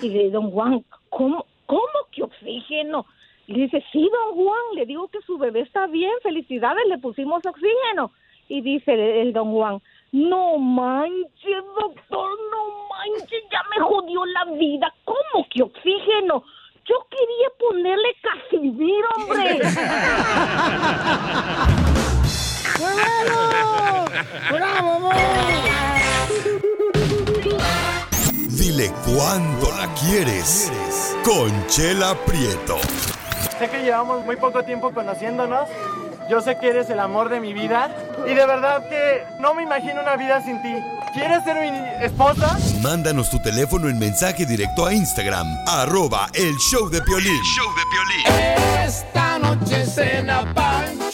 Y 0.03 0.09
le 0.09 0.31
don 0.31 0.51
Juan, 0.51 0.85
¿cómo, 1.09 1.47
cómo 1.67 1.83
que 2.11 2.23
oxígeno? 2.23 3.07
Y 3.47 3.55
dice, 3.55 3.85
sí, 3.93 4.11
don 4.11 4.37
Juan, 4.37 4.63
le 4.75 4.87
digo 4.87 5.09
que 5.09 5.21
su 5.23 5.39
bebé 5.39 5.61
está 5.61 5.87
bien, 5.87 6.13
felicidades, 6.23 6.87
le 6.89 6.99
pusimos 6.99 7.45
oxígeno. 7.47 8.11
Y 8.49 8.61
dice 8.61 8.93
el, 8.93 9.01
el 9.01 9.33
don 9.33 9.53
Juan, 9.53 9.81
no 10.13 10.59
manches, 10.59 11.65
doctor, 11.79 12.31
no 12.51 12.89
manches, 12.89 13.43
ya 13.51 13.63
me 13.71 13.85
jodió 13.85 14.25
la 14.27 14.45
vida. 14.57 14.93
¿Cómo 15.05 15.47
que 15.51 15.63
oxígeno? 15.63 16.45
Yo 16.87 16.95
quería 17.11 17.49
ponerle 17.59 18.15
Casimiro, 18.23 19.09
hombre. 19.17 19.59
bueno! 22.79 24.05
¡Bravo, 24.51 24.91
amor! 24.93 25.15
Dile 28.65 28.91
cuándo 29.05 29.71
la 29.77 29.93
quieres. 29.93 30.73
Conchela 31.23 32.15
Prieto. 32.25 32.79
Sé 33.59 33.69
que 33.69 33.83
llevamos 33.83 34.25
muy 34.25 34.37
poco 34.37 34.65
tiempo 34.65 34.91
conociéndonos. 34.91 35.69
Yo 36.31 36.41
sé 36.41 36.57
que 36.57 36.71
eres 36.71 36.89
el 36.89 36.99
amor 36.99 37.29
de 37.29 37.41
mi 37.41 37.53
vida. 37.53 37.95
Y 38.27 38.33
de 38.33 38.47
verdad 38.47 38.89
que 38.89 39.23
no 39.39 39.53
me 39.53 39.65
imagino 39.65 40.01
una 40.01 40.17
vida 40.17 40.43
sin 40.43 40.63
ti. 40.63 40.75
¿Quieres 41.13 41.45
ser 41.45 41.61
mi 41.61 41.77
esposa? 42.03 42.57
Mándanos 42.81 43.29
tu 43.29 43.39
teléfono 43.43 43.87
en 43.91 43.99
mensaje 43.99 44.47
directo 44.47 44.87
a 44.87 44.95
Instagram, 44.95 45.47
arroba 45.67 46.31
el 46.33 46.57
show 46.57 46.89
de 46.89 47.03
Piolín. 47.03 47.43
Esta 48.83 49.39
noche 49.41 49.85
cena 49.85 50.55
Pancho. 50.55 51.13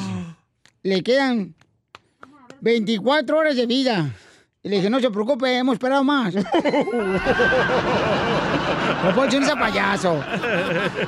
Le 0.84 1.02
quedan 1.02 1.56
24 2.60 3.36
horas 3.36 3.56
de 3.56 3.66
vida. 3.66 4.14
Y 4.62 4.68
le 4.68 4.76
dije, 4.76 4.88
no 4.88 5.00
se 5.00 5.10
preocupe, 5.10 5.58
hemos 5.58 5.72
esperado 5.72 6.04
más. 6.04 6.34
No 9.02 9.30
sea 9.46 9.56
payaso. 9.56 10.22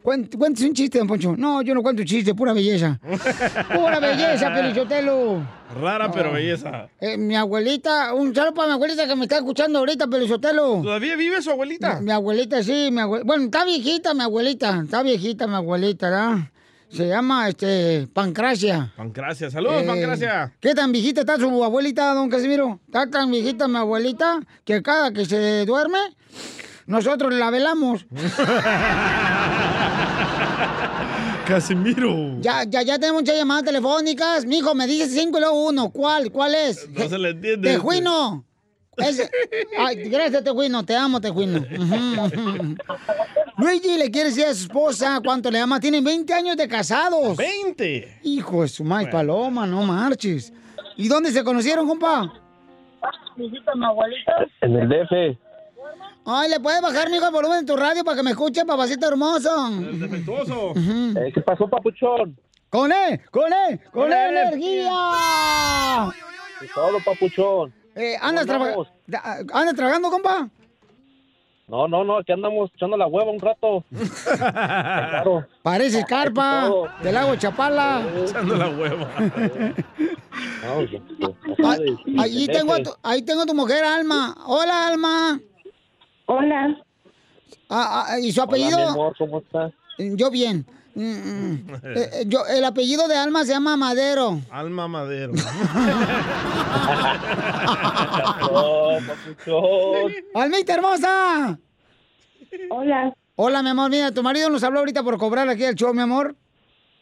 Cuént- 0.03 0.37
Cuéntese 0.37 0.67
un 0.69 0.75
chiste, 0.75 0.99
don 0.99 1.07
Poncho. 1.07 1.35
No, 1.37 1.63
yo 1.63 1.75
no 1.75 1.83
cuento 1.83 2.03
chiste, 2.05 2.35
pura 2.35 2.53
belleza. 2.53 2.99
Pura 3.75 4.01
belleza, 4.01 4.51
Pio 4.55 4.63
Lichotelo. 4.63 5.43
Rara, 5.81 6.11
pero 6.11 6.33
belleza. 6.33 6.89
Eh, 7.01 7.17
mi 7.17 7.37
abuelita, 7.37 8.13
un 8.15 8.35
saludo 8.35 8.55
para 8.55 8.69
mi 8.69 8.75
abuelita 8.75 9.07
que 9.07 9.15
me 9.17 9.23
está 9.25 9.37
escuchando 9.37 9.79
ahorita, 9.79 10.07
Pelizotelo. 10.09 10.81
¿Todavía 10.83 11.17
vive 11.17 11.41
su 11.41 11.51
abuelita? 11.51 12.01
Mi, 12.01 12.07
mi 12.07 12.13
abuelita, 12.13 12.63
sí, 12.63 12.91
mi 12.93 13.01
abuelita. 13.01 13.27
Bueno, 13.27 13.45
está 13.45 13.65
viejita 13.65 14.13
mi 14.15 14.23
abuelita, 14.23 14.81
está 14.85 15.03
viejita 15.03 15.47
mi 15.47 15.55
abuelita, 15.55 16.11
¿verdad? 16.11 16.37
Se 16.91 17.09
llama, 17.09 17.49
este, 17.49 18.07
Pancracia. 18.13 18.93
Pancracia. 18.97 19.51
Saludos, 19.51 19.83
Eh, 19.83 19.87
Pancracia. 19.87 20.53
¿Qué 20.61 20.75
tan 20.75 20.93
viejita 20.93 21.21
está 21.23 21.39
su 21.39 21.65
abuelita, 21.65 22.13
don 22.13 22.29
Casimiro? 22.29 22.81
Está 22.87 23.09
tan 23.09 23.31
viejita 23.31 23.67
mi 23.67 23.77
abuelita 23.79 24.41
que 24.65 24.83
cada 24.83 25.11
que 25.11 25.25
se 25.25 25.65
duerme, 25.65 25.99
nosotros 26.85 27.33
la 27.33 27.49
velamos. 27.49 28.05
Casimiro. 31.47 32.41
Ya, 32.41 32.65
ya, 32.65 32.83
ya 32.83 32.99
tenemos 32.99 33.23
muchas 33.23 33.37
llamadas 33.37 33.65
telefónicas. 33.65 34.47
Mijo, 34.47 34.75
me 34.75 34.87
dice 34.87 35.09
cinco 35.09 35.39
y 35.39 35.41
luego 35.41 35.69
uno. 35.69 35.91
¿Cuál? 35.91 36.31
¿Cuál 36.31 36.55
es? 36.55 36.89
No 36.91 37.09
se 37.09 37.19
le 37.19 37.31
entiende. 37.31 37.73
Tejuino. 37.73 38.45
Ay, 39.79 40.09
gracias, 40.09 40.45
Tejuino. 40.45 40.85
Te 40.85 40.95
amo, 40.95 41.21
Tejuino. 41.21 41.65
Luigi 43.59 43.97
le 43.97 44.11
quiere 44.11 44.29
decir 44.29 44.45
a 44.45 44.55
su 44.55 44.65
esposa 44.65 45.21
cuánto 45.25 45.51
le 45.51 45.61
ama. 45.61 45.81
Tienen 45.81 46.05
20 46.05 46.33
años 46.33 46.57
de 46.57 46.69
casados. 46.69 47.37
¡20! 47.39 48.19
Hijo 48.23 48.63
de 48.63 48.69
su 48.69 48.85
madre 48.85 49.11
paloma, 49.11 49.67
no 49.67 49.83
marches. 49.83 50.53
¿Y 50.97 51.09
dónde 51.09 51.31
se 51.31 51.43
conocieron, 51.43 51.87
compa? 51.87 52.33
En 54.61 54.77
el 54.77 54.89
DF. 54.89 55.39
Ay, 56.25 56.49
¿le 56.51 56.61
puedes 56.61 56.81
bajar, 56.81 57.11
mijo, 57.11 57.27
el 57.27 57.33
volumen 57.33 57.61
de 57.61 57.73
tu 57.73 57.77
radio 57.77 58.05
para 58.05 58.17
que 58.17 58.23
me 58.23 58.31
escuche, 58.31 58.65
papacito 58.65 59.09
hermoso? 59.09 59.71
Defectuoso. 59.93 60.73
Eh, 61.17 61.31
¿Qué 61.35 61.41
pasó, 61.43 61.69
papuchón? 61.69 62.37
¡Con 62.71 62.91
él! 62.91 63.21
¡Con 63.31 63.53
él! 63.53 63.79
¡Con 63.93 64.05
Con 64.05 64.13
él, 64.13 64.19
él. 64.19 64.37
energía! 64.37 66.11
¿Qué 66.61 66.69
todo, 66.75 66.99
papuchón? 67.05 67.75
Eh, 67.95 68.17
¿andas, 68.21 68.47
¿Cómo 68.47 68.59
traba- 68.59 68.65
andamos? 68.67 68.89
da- 69.07 69.39
¿Andas 69.53 69.75
trabajando, 69.75 70.11
compa? 70.11 70.49
No, 71.69 71.87
no, 71.89 72.03
no, 72.05 72.19
aquí 72.19 72.33
andamos 72.33 72.71
echando 72.75 72.97
la 72.97 73.07
hueva 73.07 73.31
un 73.31 73.41
rato. 73.41 73.85
claro. 74.37 75.47
Parece 75.63 76.05
carpa 76.05 76.71
del 77.03 77.15
lago 77.15 77.37
Chapala. 77.37 78.03
Echando 78.25 78.57
la 78.57 78.69
hueva. 78.69 79.09
Ah, 81.65 81.77
Ahí 82.19 82.45
el 82.45 82.51
tengo, 82.51 82.75
a 82.75 82.83
tu, 82.83 82.91
ahí 83.03 83.23
tengo 83.23 83.43
a 83.43 83.47
tu 83.47 83.55
mujer, 83.55 83.85
Alma. 83.85 84.35
Hola, 84.47 84.87
Alma. 84.89 85.41
Hola. 86.27 86.77
Ah, 87.69 88.07
ah, 88.09 88.21
¿Y 88.21 88.33
su 88.33 88.41
Hola, 88.41 88.49
apellido? 88.49 88.79
mi 88.79 88.85
amor, 88.85 89.15
¿cómo 89.19 89.39
estás? 89.39 89.73
Yo 89.99 90.31
bien. 90.31 90.67
Mm, 90.95 91.03
mm. 91.03 91.67
Eh, 91.85 92.11
eh, 92.13 92.25
yo, 92.27 92.47
el 92.47 92.65
apellido 92.65 93.09
de 93.09 93.17
Alma 93.17 93.45
se 93.45 93.53
llama 93.53 93.77
Madero. 93.77 94.41
Alma 94.51 94.89
Madero. 94.89 95.33
Almita 100.35 100.75
hermosa. 100.75 101.59
Hola. 102.71 103.15
Hola, 103.37 103.63
mi 103.63 103.71
amor. 103.71 103.91
Mira, 103.91 104.13
tu 104.13 104.23
marido 104.23 104.51
nos 104.51 104.63
habló 104.63 104.81
ahorita 104.81 105.03
por 105.03 105.17
cobrar 105.19 105.49
aquí 105.49 105.65
el 105.65 105.75
show, 105.75 105.95
mi 105.95 106.03
amor. 106.03 106.37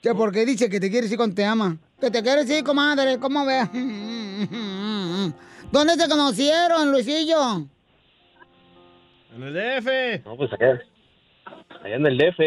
Que 0.00 0.14
porque 0.14 0.46
dice 0.46 0.70
que 0.70 0.80
te 0.80 0.90
quieres 0.90 1.10
ir 1.10 1.18
con 1.18 1.34
te 1.34 1.44
ama. 1.44 1.76
Que 2.00 2.10
te 2.10 2.22
quieres 2.22 2.48
ir, 2.48 2.64
comadre, 2.64 3.18
¿cómo 3.18 3.44
ve? 3.44 3.60
¿Dónde 5.70 5.96
se 5.96 6.08
conocieron, 6.08 6.90
Luisillo? 6.90 7.66
En 9.34 9.42
el 9.42 9.54
DF. 9.54 10.24
No, 10.26 10.36
pues 10.36 10.50
allá, 10.52 10.80
allá 11.84 11.94
en 11.96 12.06
el 12.06 12.18
DF, 12.18 12.38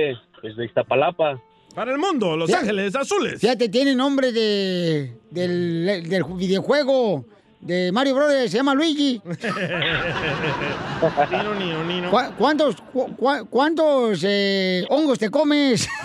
pues 0.42 0.56
de 0.56 0.66
Iztapalapa. 0.66 1.40
Para 1.76 1.92
el 1.92 1.98
mundo, 1.98 2.38
Los 2.38 2.50
Ya. 2.50 2.60
Ángeles 2.60 2.96
Azules. 2.96 3.40
Fíjate, 3.42 3.68
tiene 3.70 3.96
nombre 3.96 4.32
de, 4.32 5.18
del, 5.32 6.08
del 6.08 6.24
videojuego 6.36 7.26
de 7.62 7.92
Mario 7.92 8.14
Bros. 8.16 8.32
Se 8.50 8.58
llama 8.58 8.76
Luigi. 8.76 9.20
Nino, 11.32 11.56
nino, 11.56 11.84
nino. 11.86 12.12
¿Cu- 12.12 12.34
¿Cuántos, 12.38 12.76
cu- 12.94 13.16
cu- 13.16 13.48
cuántos 13.50 14.24
eh, 14.28 14.86
hongos 14.90 15.18
te 15.20 15.30
comes? 15.30 15.88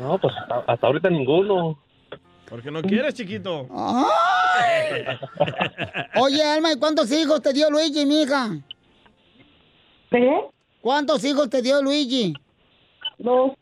No, 0.00 0.16
pues 0.16 0.32
hasta, 0.40 0.72
hasta 0.72 0.86
ahorita 0.86 1.10
ninguno. 1.10 1.76
Porque 2.48 2.70
no 2.70 2.82
quieres, 2.82 3.14
chiquito. 3.14 3.66
Ay. 3.70 5.04
Oye, 6.20 6.42
Alma, 6.42 6.72
¿y 6.72 6.78
cuántos 6.78 7.10
hijos 7.12 7.42
te 7.42 7.52
dio 7.52 7.70
Luigi, 7.70 8.06
mija? 8.06 8.56
¿Qué? 10.10 10.40
¿Cuántos 10.80 11.24
hijos 11.24 11.50
te 11.50 11.60
dio 11.60 11.82
Luigi? 11.82 12.32
Dos. 13.18 13.52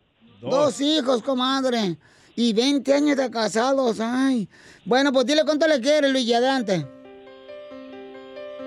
Dos 0.40 0.81
hijos, 0.81 1.23
comadre. 1.23 1.97
Y 2.37 2.52
20 2.52 2.95
años 2.95 3.16
de 3.16 3.31
casados, 3.31 3.99
ay. 4.00 4.49
Bueno, 4.85 5.12
pues 5.12 5.26
dile 5.26 5.43
cuánto 5.45 5.66
le 5.66 5.81
quieres, 5.81 6.12
Luigi, 6.12 6.35
adelante. 6.35 6.87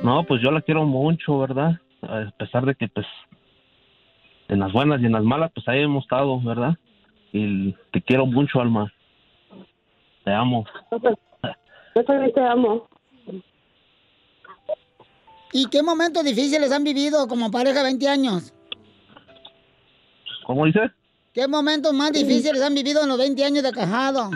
No, 0.03 0.23
pues 0.25 0.41
yo 0.41 0.51
la 0.51 0.61
quiero 0.61 0.85
mucho, 0.85 1.39
¿verdad? 1.39 1.79
A 2.01 2.31
pesar 2.37 2.65
de 2.65 2.75
que, 2.75 2.87
pues, 2.87 3.05
en 4.47 4.59
las 4.59 4.71
buenas 4.71 5.01
y 5.01 5.05
en 5.05 5.11
las 5.11 5.23
malas, 5.23 5.51
pues 5.53 5.67
ahí 5.67 5.81
hemos 5.81 6.03
estado, 6.03 6.41
¿verdad? 6.41 6.75
Y 7.31 7.73
te 7.91 8.01
quiero 8.01 8.25
mucho, 8.25 8.59
Alma. 8.59 8.91
Te 10.29 10.35
amo. 10.35 10.63
Yo 11.95 12.03
también 12.05 12.31
te 12.31 12.39
amo. 12.39 12.87
¿Y 15.51 15.65
qué 15.71 15.81
momentos 15.81 16.23
difíciles 16.23 16.71
han 16.71 16.83
vivido 16.83 17.27
como 17.27 17.49
pareja 17.49 17.81
20 17.81 18.07
años? 18.07 18.53
¿Cómo 20.45 20.67
dices? 20.67 20.91
¿Qué 21.33 21.47
momentos 21.47 21.93
más 21.93 22.11
difíciles 22.11 22.61
han 22.61 22.75
vivido 22.75 23.01
en 23.01 23.09
los 23.09 23.17
20 23.17 23.43
años 23.43 23.63
de 23.63 23.71
casado? 23.71 24.29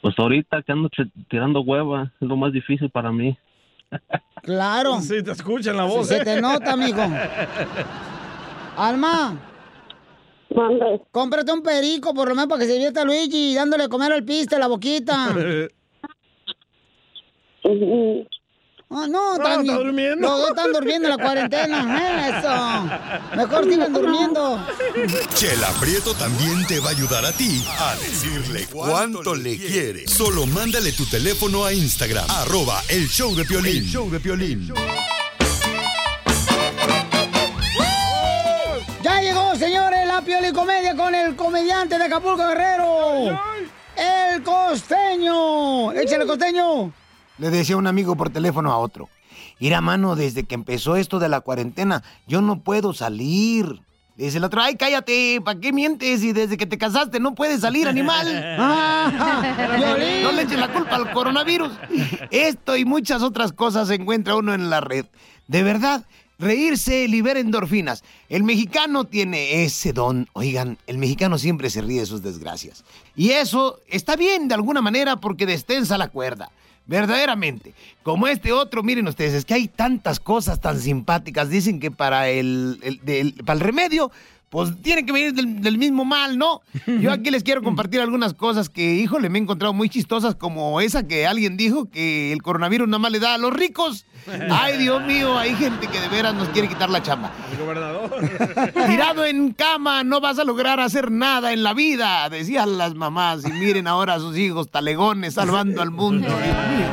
Pues 0.00 0.18
ahorita 0.18 0.60
que 0.64 0.72
ando 0.72 0.90
tirando 1.28 1.60
hueva, 1.60 2.10
es 2.20 2.26
lo 2.26 2.36
más 2.36 2.52
difícil 2.52 2.90
para 2.90 3.12
mí. 3.12 3.38
Claro. 4.42 5.00
Sí, 5.02 5.22
te 5.22 5.30
escuchan 5.30 5.76
la 5.76 5.84
voz. 5.84 6.08
Se 6.08 6.16
¿eh? 6.16 6.24
te 6.24 6.40
nota, 6.40 6.76
mijo. 6.76 7.00
Alma. 8.76 9.51
Cómprate 11.10 11.52
un 11.52 11.62
perico, 11.62 12.14
por 12.14 12.28
lo 12.28 12.34
menos 12.34 12.48
para 12.48 12.60
que 12.60 12.66
se 12.66 12.74
divierta 12.74 13.04
Luigi, 13.04 13.54
dándole 13.54 13.84
a 13.84 13.88
comer 13.88 14.12
al 14.12 14.24
piste 14.24 14.58
la 14.58 14.66
boquita. 14.68 15.34
Ah, 18.94 19.06
no, 19.08 19.36
No, 19.38 19.42
están, 19.42 19.60
está 19.62 19.78
durmiendo. 19.78 20.28
Los 20.28 20.38
dos 20.40 20.48
están 20.50 20.72
durmiendo 20.72 21.08
en 21.08 21.16
la 21.16 21.22
cuarentena. 21.22 22.28
Eso. 23.30 23.36
Mejor 23.36 23.64
sigan 23.64 23.92
durmiendo. 23.92 24.66
Chela 25.34 25.68
Prieto 25.80 26.12
también 26.14 26.66
te 26.66 26.78
va 26.78 26.88
a 26.88 26.90
ayudar 26.90 27.24
a 27.24 27.32
ti 27.32 27.64
a 27.78 27.94
decirle 27.96 28.66
cuánto 28.70 29.34
le 29.34 29.56
quiere. 29.56 30.06
Solo 30.06 30.44
mándale 30.44 30.92
tu 30.92 31.06
teléfono 31.06 31.64
a 31.64 31.72
Instagram, 31.72 32.26
arroba 32.28 32.82
el 32.90 33.08
show 33.08 33.34
de 33.34 33.46
Piolín. 33.46 33.78
El 33.78 33.86
show 33.86 34.10
de 34.10 34.20
Piolín. 34.20 34.70
Señores, 39.62 40.08
la 40.08 40.20
piolicomedia 40.22 40.96
con 40.96 41.14
el 41.14 41.36
comediante 41.36 41.96
de 41.96 42.04
Acapulco 42.04 42.48
Guerrero. 42.48 43.38
El 43.94 44.42
costeño. 44.42 45.92
Échale, 45.92 46.26
costeño. 46.26 46.92
Le 47.38 47.50
decía 47.50 47.76
un 47.76 47.86
amigo 47.86 48.16
por 48.16 48.30
teléfono 48.30 48.72
a 48.72 48.78
otro. 48.78 49.08
Ir 49.60 49.76
a 49.76 49.80
mano 49.80 50.16
desde 50.16 50.42
que 50.42 50.56
empezó 50.56 50.96
esto 50.96 51.20
de 51.20 51.28
la 51.28 51.42
cuarentena, 51.42 52.02
yo 52.26 52.42
no 52.42 52.58
puedo 52.58 52.92
salir. 52.92 53.82
Le 54.16 54.24
dice 54.24 54.38
el 54.38 54.44
otro, 54.44 54.60
ay, 54.60 54.74
cállate, 54.74 55.40
¿para 55.44 55.60
qué 55.60 55.72
mientes? 55.72 56.24
Y 56.24 56.32
desde 56.32 56.56
que 56.56 56.66
te 56.66 56.76
casaste 56.76 57.20
no 57.20 57.36
puedes 57.36 57.60
salir, 57.60 57.86
animal. 57.86 58.26
Piolín. 59.76 60.24
no 60.24 60.32
le 60.32 60.42
eches 60.42 60.58
la 60.58 60.72
culpa 60.72 60.96
al 60.96 61.12
coronavirus. 61.12 61.70
Esto 62.32 62.76
y 62.76 62.84
muchas 62.84 63.22
otras 63.22 63.52
cosas 63.52 63.86
se 63.86 63.94
encuentra 63.94 64.34
uno 64.34 64.54
en 64.54 64.70
la 64.70 64.80
red. 64.80 65.06
De 65.46 65.62
verdad, 65.62 66.04
reírse 66.42 67.08
libera 67.08 67.40
endorfinas. 67.40 68.04
El 68.28 68.42
mexicano 68.44 69.04
tiene 69.04 69.64
ese 69.64 69.92
don. 69.94 70.28
Oigan, 70.34 70.76
el 70.86 70.98
mexicano 70.98 71.38
siempre 71.38 71.70
se 71.70 71.80
ríe 71.80 72.00
de 72.00 72.06
sus 72.06 72.22
desgracias. 72.22 72.84
Y 73.16 73.30
eso 73.30 73.80
está 73.88 74.16
bien 74.16 74.48
de 74.48 74.54
alguna 74.54 74.82
manera 74.82 75.16
porque 75.16 75.46
destensa 75.46 75.96
la 75.96 76.08
cuerda. 76.08 76.50
Verdaderamente. 76.84 77.74
Como 78.02 78.26
este 78.26 78.52
otro, 78.52 78.82
miren 78.82 79.06
ustedes, 79.08 79.34
es 79.34 79.44
que 79.44 79.54
hay 79.54 79.68
tantas 79.68 80.18
cosas 80.20 80.60
tan 80.60 80.78
simpáticas. 80.80 81.48
Dicen 81.48 81.80
que 81.80 81.90
para 81.90 82.28
el, 82.28 82.78
el- 82.82 83.00
del- 83.04 83.34
para 83.34 83.54
el 83.54 83.60
remedio, 83.60 84.10
pues 84.52 84.70
tiene 84.82 85.06
que 85.06 85.12
venir 85.12 85.32
del, 85.32 85.62
del 85.62 85.78
mismo 85.78 86.04
mal, 86.04 86.36
¿no? 86.36 86.60
Yo 86.86 87.10
aquí 87.10 87.30
les 87.30 87.42
quiero 87.42 87.62
compartir 87.62 88.02
algunas 88.02 88.34
cosas 88.34 88.68
que, 88.68 88.96
híjole, 88.96 89.30
me 89.30 89.38
he 89.38 89.42
encontrado 89.42 89.72
muy 89.72 89.88
chistosas, 89.88 90.34
como 90.34 90.78
esa 90.82 91.08
que 91.08 91.26
alguien 91.26 91.56
dijo 91.56 91.88
que 91.90 92.34
el 92.34 92.42
coronavirus 92.42 92.86
nada 92.86 92.98
más 92.98 93.12
le 93.12 93.18
da 93.18 93.32
a 93.32 93.38
los 93.38 93.50
ricos. 93.50 94.04
Ay, 94.50 94.76
Dios 94.76 95.02
mío, 95.06 95.38
hay 95.38 95.54
gente 95.56 95.86
que 95.86 95.98
de 95.98 96.08
veras 96.08 96.34
nos 96.34 96.50
quiere 96.50 96.68
quitar 96.68 96.90
la 96.90 97.02
chamba. 97.02 97.32
El 97.50 97.64
gobernador. 97.64 98.10
Tirado 98.86 99.24
en 99.24 99.52
cama 99.54 100.04
no 100.04 100.20
vas 100.20 100.38
a 100.38 100.44
lograr 100.44 100.80
hacer 100.80 101.10
nada 101.10 101.54
en 101.54 101.62
la 101.62 101.72
vida, 101.72 102.28
decían 102.28 102.76
las 102.76 102.94
mamás. 102.94 103.46
Y 103.46 103.52
miren 103.52 103.86
ahora 103.86 104.16
a 104.16 104.18
sus 104.18 104.36
hijos 104.36 104.70
talegones 104.70 105.32
salvando 105.32 105.80
al 105.80 105.92
mundo. 105.92 106.28
Dios 106.28 106.38
mío. 106.38 106.86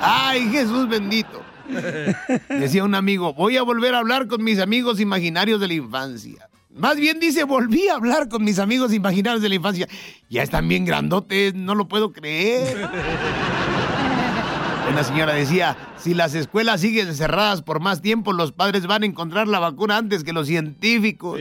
Ay, 0.00 0.48
Jesús 0.50 0.88
bendito. 0.88 1.42
Decía 2.48 2.84
un 2.84 2.94
amigo, 2.94 3.34
voy 3.34 3.56
a 3.56 3.62
volver 3.62 3.94
a 3.94 3.98
hablar 3.98 4.26
con 4.26 4.42
mis 4.44 4.58
amigos 4.58 5.00
imaginarios 5.00 5.60
de 5.60 5.68
la 5.68 5.74
infancia. 5.74 6.48
Más 6.74 6.96
bien 6.96 7.20
dice, 7.20 7.44
volví 7.44 7.86
a 7.88 7.94
hablar 7.94 8.28
con 8.28 8.42
mis 8.42 8.58
amigos 8.58 8.92
imaginarios 8.92 9.42
de 9.42 9.48
la 9.48 9.54
infancia. 9.54 9.88
Ya 10.28 10.42
están 10.42 10.68
bien 10.68 10.84
grandotes, 10.84 11.54
no 11.54 11.74
lo 11.74 11.86
puedo 11.86 12.12
creer. 12.12 12.88
Una 14.90 15.02
señora 15.02 15.32
decía, 15.32 15.76
si 15.96 16.14
las 16.14 16.34
escuelas 16.34 16.80
siguen 16.80 17.14
cerradas 17.14 17.62
por 17.62 17.80
más 17.80 18.02
tiempo, 18.02 18.32
los 18.32 18.52
padres 18.52 18.86
van 18.86 19.02
a 19.02 19.06
encontrar 19.06 19.48
la 19.48 19.58
vacuna 19.58 19.96
antes 19.96 20.24
que 20.24 20.32
los 20.32 20.46
científicos. 20.46 21.40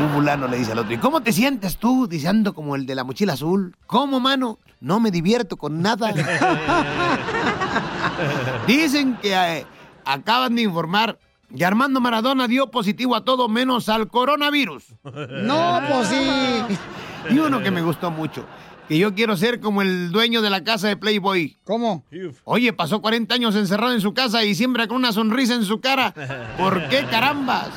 Un 0.00 0.10
fulano 0.10 0.48
le 0.48 0.58
dice 0.58 0.72
al 0.72 0.78
otro, 0.78 0.94
¿y 0.94 0.98
cómo 0.98 1.20
te 1.22 1.32
sientes 1.32 1.76
tú? 1.76 2.06
Dice, 2.06 2.28
ando 2.28 2.54
como 2.54 2.74
el 2.74 2.86
de 2.86 2.94
la 2.94 3.04
mochila 3.04 3.34
azul. 3.34 3.76
¿Cómo, 3.86 4.18
mano? 4.18 4.58
No 4.80 4.98
me 4.98 5.10
divierto 5.10 5.56
con 5.56 5.82
nada. 5.82 6.12
Dicen 8.66 9.16
que 9.20 9.32
eh, 9.34 9.66
acaban 10.04 10.54
de 10.54 10.62
informar 10.62 11.18
que 11.56 11.64
Armando 11.64 12.00
Maradona 12.00 12.48
dio 12.48 12.70
positivo 12.70 13.14
a 13.14 13.24
todo 13.24 13.48
menos 13.48 13.88
al 13.88 14.08
coronavirus. 14.08 14.84
No, 15.04 15.80
pues 15.88 16.08
sí. 16.08 16.26
Y 17.30 17.38
uno 17.38 17.62
que 17.62 17.70
me 17.70 17.80
gustó 17.82 18.10
mucho, 18.10 18.44
que 18.88 18.98
yo 18.98 19.14
quiero 19.14 19.36
ser 19.36 19.60
como 19.60 19.80
el 19.82 20.10
dueño 20.10 20.42
de 20.42 20.50
la 20.50 20.64
casa 20.64 20.88
de 20.88 20.96
Playboy. 20.96 21.56
¿Cómo? 21.64 22.04
Oye, 22.44 22.72
pasó 22.72 23.00
40 23.00 23.34
años 23.34 23.54
encerrado 23.56 23.92
en 23.92 24.00
su 24.00 24.12
casa 24.14 24.44
y 24.44 24.54
siempre 24.54 24.88
con 24.88 24.96
una 24.98 25.12
sonrisa 25.12 25.54
en 25.54 25.64
su 25.64 25.80
cara. 25.80 26.12
¿Por 26.58 26.88
qué 26.88 27.04
carambas? 27.10 27.68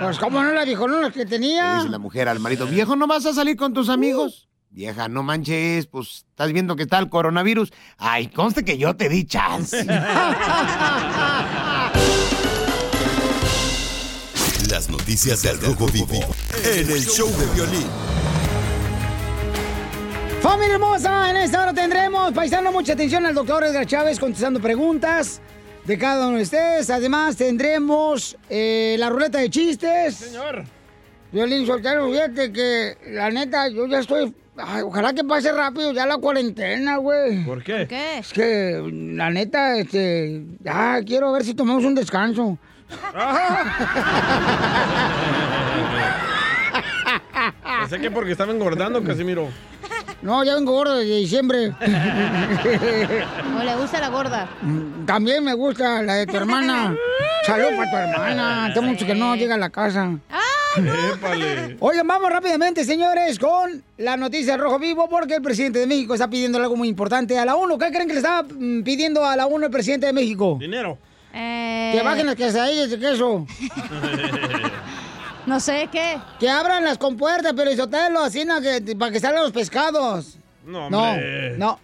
Pues, 0.00 0.18
¿cómo 0.18 0.42
no 0.42 0.52
la 0.52 0.64
dijo? 0.64 0.86
¿No 0.86 1.00
la 1.00 1.10
que 1.10 1.20
Le 1.20 1.26
tenía? 1.26 1.76
dice 1.78 1.88
la 1.88 1.98
mujer 1.98 2.28
al 2.28 2.38
marido, 2.38 2.66
viejo, 2.66 2.94
¿no 2.94 3.06
vas 3.08 3.26
a 3.26 3.32
salir 3.32 3.56
con 3.56 3.72
tus 3.74 3.88
amigos? 3.88 4.47
Vieja, 4.70 5.08
no 5.08 5.22
manches, 5.22 5.86
pues 5.86 6.26
estás 6.28 6.52
viendo 6.52 6.76
que 6.76 6.82
está 6.82 6.98
el 6.98 7.08
coronavirus. 7.08 7.72
Ay, 7.96 8.28
conste 8.28 8.64
que 8.64 8.76
yo 8.76 8.94
te 8.96 9.08
di 9.08 9.24
chance. 9.24 9.84
Las 14.70 14.90
noticias 14.90 15.42
del 15.42 15.58
Rojo 15.60 15.86
Vivo 15.86 16.20
en 16.64 16.90
el 16.90 17.02
show 17.04 17.28
de 17.38 17.46
Piolín. 17.48 17.86
Familia 20.42 20.74
hermosa, 20.74 21.30
en 21.30 21.36
esta 21.38 21.62
hora 21.62 21.72
tendremos, 21.72 22.32
paisano, 22.32 22.70
mucha 22.70 22.92
atención 22.92 23.24
al 23.24 23.34
doctor 23.34 23.64
Edgar 23.64 23.86
Chávez 23.86 24.20
contestando 24.20 24.60
preguntas 24.60 25.40
de 25.84 25.98
cada 25.98 26.28
uno 26.28 26.36
de 26.36 26.42
ustedes. 26.42 26.90
Además, 26.90 27.36
tendremos 27.36 28.36
eh, 28.50 28.96
la 28.98 29.08
ruleta 29.08 29.38
de 29.38 29.48
chistes. 29.48 30.14
Señor. 30.16 30.64
Violín 31.32 31.66
Soltero, 31.66 32.10
fíjate 32.10 32.52
que 32.52 32.96
la 33.08 33.30
neta, 33.30 33.68
yo 33.68 33.86
ya 33.86 33.98
estoy. 34.00 34.34
Ay, 34.58 34.82
ojalá 34.82 35.12
que 35.12 35.24
pase 35.24 35.52
rápido 35.52 35.92
ya 35.92 36.06
la 36.06 36.18
cuarentena, 36.18 36.96
güey. 36.96 37.44
¿Por 37.44 37.62
qué? 37.62 37.86
¿Qué? 37.88 38.18
Es 38.18 38.32
que, 38.32 38.82
la 38.92 39.30
neta, 39.30 39.76
este. 39.76 40.44
Ya 40.60 41.00
quiero 41.04 41.32
ver 41.32 41.44
si 41.44 41.54
tomamos 41.54 41.84
un 41.84 41.94
descanso. 41.94 42.58
Pensé 47.80 48.00
que 48.00 48.10
porque 48.10 48.32
estaba 48.32 48.52
engordando, 48.52 49.02
Casimiro. 49.02 49.48
No, 50.20 50.42
ya 50.42 50.54
vengo 50.56 50.72
gordo 50.72 50.96
desde 50.96 51.16
diciembre. 51.16 51.72
¿O 53.58 53.62
le 53.62 53.76
gusta 53.76 54.00
la 54.00 54.08
gorda? 54.08 54.48
También 55.06 55.44
me 55.44 55.54
gusta 55.54 56.02
la 56.02 56.14
de 56.14 56.26
tu 56.26 56.36
hermana. 56.36 56.96
Salud 57.46 57.76
para 57.76 57.90
tu 57.90 57.96
hermana. 57.96 58.72
Tengo 58.74 58.88
mucho 58.88 59.06
que 59.06 59.14
no 59.14 59.36
llega 59.36 59.54
a 59.54 59.58
la 59.58 59.70
casa. 59.70 60.18
Oigan, 61.80 62.06
vamos 62.06 62.30
rápidamente, 62.30 62.84
señores, 62.84 63.38
con 63.38 63.82
la 63.98 64.16
noticia 64.16 64.52
de 64.52 64.58
Rojo 64.58 64.78
Vivo, 64.78 65.08
porque 65.08 65.36
el 65.36 65.42
presidente 65.42 65.78
de 65.80 65.86
México 65.86 66.14
está 66.14 66.28
pidiendo 66.28 66.58
algo 66.58 66.76
muy 66.76 66.88
importante 66.88 67.38
a 67.38 67.44
la 67.44 67.56
ONU. 67.56 67.78
¿Qué 67.78 67.88
creen 67.90 68.06
que 68.08 68.14
le 68.14 68.20
está 68.20 68.42
mm, 68.42 68.82
pidiendo 68.82 69.24
a 69.24 69.36
la 69.36 69.46
ONU 69.46 69.66
el 69.66 69.70
presidente 69.70 70.06
de 70.06 70.12
México? 70.12 70.56
Dinero. 70.60 70.98
Que 71.32 72.00
bajen 72.04 72.26
las 72.26 72.34
quesadillas 72.36 72.90
de 72.90 72.98
queso. 72.98 73.46
No 75.46 75.60
sé 75.60 75.88
qué. 75.90 76.18
Que 76.38 76.48
abran 76.50 76.84
las 76.84 76.98
compuertas, 76.98 77.52
pero 77.56 77.70
isotelo, 77.70 78.20
así 78.20 78.44
na, 78.44 78.60
que, 78.60 78.94
para 78.96 79.12
que 79.12 79.20
salgan 79.20 79.42
los 79.42 79.52
pescados. 79.52 80.36
No, 80.66 80.90
No, 80.90 81.02
hombre. 81.12 81.56
no. 81.56 81.78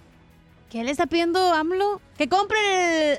¿Qué 0.70 0.82
le 0.82 0.90
está 0.90 1.06
pidiendo 1.06 1.38
AMLO? 1.54 2.00
Que 2.18 2.28
compren 2.28 2.60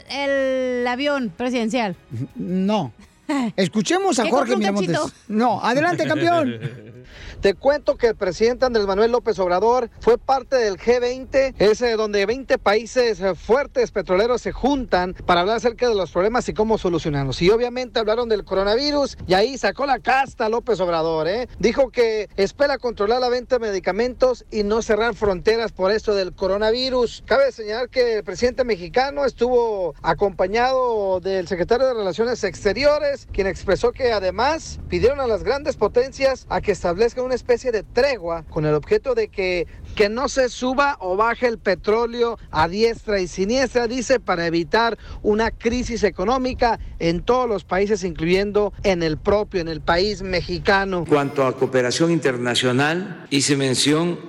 el, 0.10 0.80
el 0.82 0.88
avión 0.88 1.30
presidencial. 1.36 1.96
No. 2.36 2.92
Escuchemos 3.56 4.20
a 4.20 4.30
Jorge 4.30 4.56
Miramontes. 4.56 5.00
No, 5.28 5.62
adelante, 5.62 6.08
campeón. 6.08 6.60
Te 7.42 7.54
cuento 7.54 7.96
que 7.96 8.08
el 8.08 8.16
presidente 8.16 8.66
Andrés 8.66 8.88
Manuel 8.88 9.12
López 9.12 9.38
Obrador 9.40 9.90
fue 10.00 10.18
parte 10.18 10.56
del 10.56 10.78
G20, 10.78 11.54
ese 11.60 11.96
donde 11.96 12.26
20 12.26 12.58
países 12.58 13.22
fuertes 13.38 13.92
petroleros 13.92 14.42
se 14.42 14.52
juntan 14.52 15.14
para 15.14 15.42
hablar 15.42 15.58
acerca 15.58 15.88
de 15.88 15.96
los 15.96 16.12
problemas 16.12 16.50
y 16.50 16.54
cómo 16.54 16.78
solucionarlos. 16.78 17.42
Y 17.42 17.50
obviamente 17.52 18.00
hablaron 18.00 18.30
del 18.30 18.46
coronavirus 18.46 19.18
y 19.28 19.36
ahí 19.36 19.58
sacó 19.58 19.86
la 19.86 20.00
casta 20.00 20.50
López 20.50 20.80
Obrador, 20.80 21.28
¿eh? 21.28 21.48
Dijo 21.60 21.90
que 21.92 22.30
espera 22.36 22.78
controlar 22.80 23.22
la 23.22 23.30
venta 23.30 23.60
de 23.60 23.68
medicamentos 23.68 24.46
y 24.52 24.64
no 24.64 24.82
cerrar 24.82 25.14
fronteras 25.14 25.72
por 25.72 25.92
esto 25.92 26.16
del 26.16 26.34
coronavirus. 26.34 27.24
Cabe 27.28 27.52
señalar 27.52 27.90
que 27.90 28.18
el 28.18 28.24
presidente 28.24 28.64
mexicano 28.64 29.26
estuvo 29.26 29.94
acompañado 30.02 31.20
del 31.20 31.48
secretario 31.48 31.88
de 31.88 31.94
Relaciones 31.94 32.44
Exteriores, 32.44 33.15
quien 33.32 33.48
expresó 33.48 33.92
que 33.92 34.12
además 34.12 34.80
pidieron 34.90 35.20
a 35.20 35.28
las 35.28 35.44
grandes 35.44 35.78
potencias 35.78 36.46
a 36.50 36.62
que 36.62 36.72
establezcan 36.72 37.24
una 37.24 37.36
especie 37.36 37.72
de 37.72 37.84
tregua 37.84 38.44
con 38.50 38.66
el 38.66 38.74
objeto 38.74 39.16
de 39.16 39.30
que, 39.30 39.68
que 39.96 40.10
no 40.10 40.28
se 40.28 40.50
suba 40.50 40.98
o 41.00 41.16
baje 41.16 41.48
el 41.48 41.58
petróleo 41.58 42.38
a 42.52 42.68
diestra 42.68 43.20
y 43.20 43.28
siniestra, 43.28 43.88
dice, 43.88 44.20
para 44.20 44.46
evitar 44.46 44.98
una 45.24 45.52
crisis 45.52 46.04
económica 46.04 46.80
en 47.00 47.22
todos 47.22 47.48
los 47.48 47.64
países, 47.64 48.04
incluyendo 48.04 48.74
en 48.84 49.04
el 49.04 49.18
propio, 49.18 49.62
en 49.62 49.68
el 49.68 49.82
país 49.82 50.22
mexicano. 50.22 51.06
Cuanto 51.08 51.46
a 51.46 51.56
cooperación 51.56 52.12
internacional, 52.12 53.26
hice 53.30 53.56
mención 53.56 54.20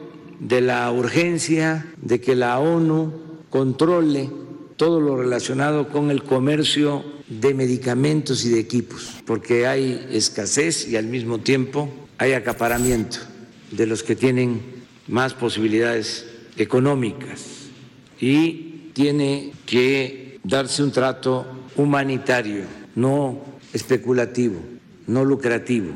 de 0.40 0.61
la 0.61 0.90
urgencia 0.92 1.87
de 1.96 2.20
que 2.20 2.35
la 2.35 2.59
ONU 2.59 3.12
controle 3.51 4.31
todo 4.77 5.01
lo 5.01 5.16
relacionado 5.16 5.88
con 5.88 6.11
el 6.11 6.22
comercio 6.22 7.15
de 7.28 7.54
medicamentos 7.54 8.44
y 8.44 8.50
de 8.50 8.60
equipos, 8.60 9.14
porque 9.26 9.66
hay 9.66 10.06
escasez 10.12 10.88
y 10.88 10.96
al 10.96 11.06
mismo 11.06 11.38
tiempo 11.38 11.90
hay 12.18 12.32
acaparamiento 12.32 13.18
de 13.70 13.86
los 13.86 14.02
que 14.02 14.16
tienen 14.16 14.60
más 15.08 15.34
posibilidades 15.34 16.26
económicas 16.56 17.42
y 18.20 18.90
tiene 18.92 19.52
que 19.66 20.38
darse 20.42 20.82
un 20.82 20.92
trato 20.92 21.46
humanitario, 21.76 22.64
no 22.94 23.44
especulativo, 23.72 24.60
no 25.06 25.24
lucrativo. 25.24 25.92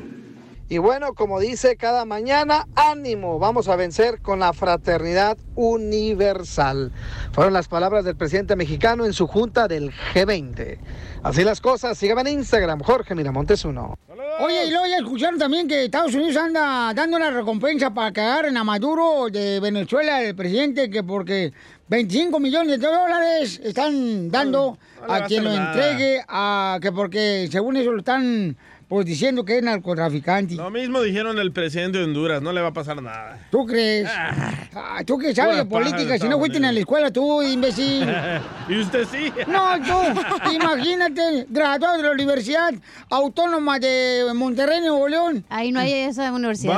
Y 0.73 0.79
bueno, 0.79 1.15
como 1.15 1.41
dice 1.41 1.75
cada 1.75 2.05
mañana, 2.05 2.69
ánimo, 2.77 3.41
vamos 3.41 3.67
a 3.67 3.75
vencer 3.75 4.21
con 4.23 4.39
la 4.39 4.53
fraternidad 4.53 5.37
universal. 5.57 6.93
Fueron 7.33 7.55
las 7.55 7.67
palabras 7.67 8.05
del 8.05 8.15
presidente 8.15 8.55
mexicano 8.55 9.05
en 9.05 9.13
su 9.13 9.27
junta 9.27 9.67
del 9.67 9.91
G20. 9.91 10.79
Así 11.25 11.43
las 11.43 11.61
cosas, 11.61 11.99
síganme 11.99 12.21
en 12.21 12.39
Instagram, 12.39 12.83
Jorge 12.83 13.17
Miramontes 13.17 13.65
uno. 13.65 13.99
Oye, 14.39 14.67
y 14.67 14.71
luego 14.71 14.87
ya 14.87 14.99
escucharon 14.99 15.41
también 15.41 15.67
que 15.67 15.87
Estados 15.87 16.15
Unidos 16.15 16.37
anda 16.37 16.95
dando 16.95 17.17
una 17.17 17.33
recompensa 17.33 17.93
para 17.93 18.13
que 18.13 18.21
agarren 18.21 18.57
a 18.57 18.63
Maduro 18.63 19.27
de 19.29 19.59
Venezuela, 19.59 20.23
el 20.23 20.37
presidente, 20.37 20.89
que 20.89 21.03
porque 21.03 21.53
25 21.89 22.39
millones 22.39 22.79
de 22.79 22.87
dólares 22.87 23.61
están 23.65 24.31
dando 24.31 24.79
no 25.05 25.13
a 25.13 25.25
quien 25.25 25.43
lo 25.43 25.51
nada. 25.51 25.73
entregue, 25.73 26.25
a 26.29 26.79
que 26.81 26.93
porque 26.93 27.49
según 27.51 27.77
eso 27.77 27.91
lo 27.91 27.99
están 27.99 28.57
pues 28.91 29.07
diciendo 29.07 29.45
que 29.45 29.57
es 29.57 29.63
narcotraficante. 29.63 30.57
Lo 30.57 30.69
mismo 30.69 31.01
dijeron 31.01 31.39
el 31.39 31.53
presidente 31.53 31.99
de 31.99 32.05
Honduras, 32.05 32.43
no 32.43 32.53
le 32.53 32.61
va 32.61 32.69
a 32.69 32.73
pasar 32.73 33.01
nada. 33.01 33.39
¿Tú 33.49 33.65
crees? 33.65 34.11
Ah, 34.13 35.01
¿Tú 35.07 35.17
que 35.17 35.33
sabes 35.33 35.59
de 35.59 35.65
política? 35.65 36.19
Si 36.19 36.29
no 36.29 36.41
fuiste 36.41 36.59
a 36.59 36.73
la 36.73 36.81
escuela 36.81 37.13
tú, 37.13 37.41
imbécil. 37.41 38.05
y 38.69 38.81
usted 38.81 39.07
sí. 39.07 39.33
No, 39.47 39.79
tú, 39.81 40.51
imagínate, 40.53 41.47
graduado 41.49 41.99
de 41.99 42.03
la 42.03 42.11
Universidad 42.11 42.75
Autónoma 43.11 43.79
de 43.79 44.25
Monterrey, 44.35 44.81
Nuevo 44.81 45.07
León. 45.07 45.45
Ahí 45.51 45.71
no 45.71 45.79
hay 45.79 45.93
esa 45.93 46.33
universidad. 46.33 46.75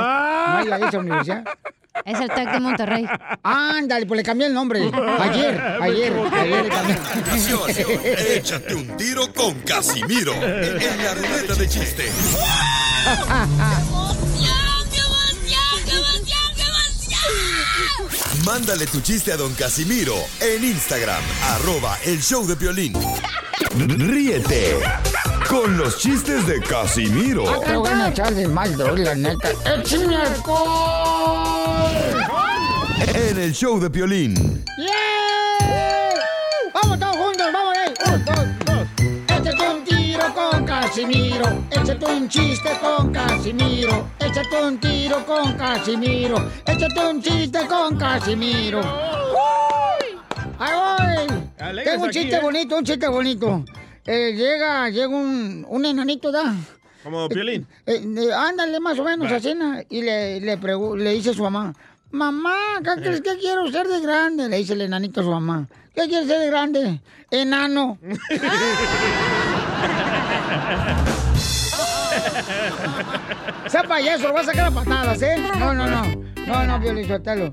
¿No 0.67 0.75
hay 0.75 0.83
esa 0.83 0.99
universidad? 0.99 1.43
Es 2.05 2.19
el 2.19 2.27
TEC 2.27 2.51
de 2.51 2.59
Monterrey. 2.59 3.07
Ándale, 3.43 4.05
pues 4.05 4.17
le 4.17 4.23
cambié 4.23 4.47
el 4.47 4.53
nombre. 4.53 4.81
Ayer, 5.19 5.61
ayer, 5.81 6.13
ayer 6.33 6.63
le 6.63 6.69
cambié. 6.69 8.37
Échate 8.37 8.73
un 8.73 8.97
tiro 8.97 9.31
con 9.31 9.53
Casimiro 9.61 10.33
en 10.33 11.03
la 11.03 11.13
ruleta 11.13 11.55
de 11.55 11.69
chiste. 11.69 12.11
Mándale 18.45 18.85
tu 18.87 18.99
chiste 19.01 19.31
a 19.31 19.37
don 19.37 19.53
Casimiro 19.53 20.15
en 20.41 20.63
Instagram, 20.63 21.23
arroba 21.51 21.97
el 22.05 22.21
show 22.21 22.45
de 22.45 22.55
violín. 22.55 22.93
Ríete 23.77 24.77
con 25.49 25.77
los 25.77 25.97
chistes 25.97 26.45
de 26.47 26.59
Casimiro 26.61 27.43
Ah, 27.47 27.59
Te 27.65 27.75
voy 27.75 27.89
a 27.89 28.09
echar 28.09 28.33
de 28.33 28.47
mal, 28.47 28.75
la 28.77 29.15
neta. 29.15 29.49
En 33.15 33.37
el 33.39 33.53
show 33.53 33.79
de 33.79 33.89
violín. 33.89 34.33
¡Yeah! 34.77 36.09
¡Vamos 36.73 36.99
todos 36.99 37.15
juntos! 37.15 37.47
¡Vamos 37.53 37.75
ahí! 37.77 37.93
¡Un, 38.13 38.25
dos, 38.25 38.35
dos! 38.65 39.37
Échate 39.37 39.69
un 39.69 39.83
tiro 39.83 40.33
con 40.33 40.65
Casimiro. 40.65 41.63
Échate 41.71 42.05
un 42.05 42.29
chiste 42.29 42.69
con 42.81 43.11
Casimiro. 43.11 44.07
Échate 44.19 44.63
un 44.63 44.77
tiro 44.79 45.25
con 45.25 45.53
Casimiro. 45.53 46.49
Échate 46.65 47.05
un 47.07 47.21
chiste 47.21 47.67
con 47.67 47.97
Casimiro. 47.97 48.79
¡Uy! 48.79 50.17
¡Ahí 50.59 50.71
voy! 50.73 51.83
Tengo 51.83 52.03
un 52.03 52.09
aquí, 52.09 52.19
chiste 52.19 52.35
¿eh? 52.35 52.41
bonito, 52.41 52.77
un 52.77 52.83
chiste 52.83 53.07
bonito. 53.07 53.63
Eh, 54.05 54.33
llega, 54.35 54.89
llega 54.89 55.07
un, 55.07 55.65
un 55.67 55.85
enanito, 55.85 56.31
¿da? 56.31 56.53
Como 57.03 57.27
Piolín. 57.29 57.65
Eh, 57.85 58.01
eh, 58.17 58.33
ándale, 58.33 58.79
más 58.79 58.97
o 58.99 59.03
menos, 59.03 59.31
así, 59.31 59.53
¿no? 59.53 59.77
Y 59.89 60.01
le, 60.01 60.39
le, 60.41 60.57
le 60.57 61.11
dice 61.13 61.29
a 61.31 61.33
su 61.33 61.43
mamá, 61.43 61.73
mamá, 62.11 62.55
¿qué 62.83 63.01
crees 63.01 63.21
que 63.21 63.37
quiero 63.37 63.69
ser 63.71 63.87
de 63.87 64.01
grande? 64.01 64.49
Le 64.49 64.57
dice 64.57 64.73
el 64.73 64.81
enanito 64.81 65.21
a 65.21 65.23
su 65.23 65.29
mamá, 65.29 65.67
¿qué 65.95 66.07
quieres 66.07 66.27
ser 66.27 66.39
de 66.39 66.47
grande? 66.47 67.01
Enano. 67.31 67.97
sea 73.67 73.83
payaso, 73.83 74.27
lo 74.27 74.33
va 74.33 74.41
a 74.41 74.45
sacar 74.45 74.67
a 74.67 74.71
patadas, 74.71 75.21
¿eh? 75.21 75.37
No, 75.59 75.73
no, 75.73 75.87
no. 75.87 76.03
No, 76.45 76.63
no, 76.65 76.81
Piolín, 76.81 77.07
suéltalo. 77.07 77.51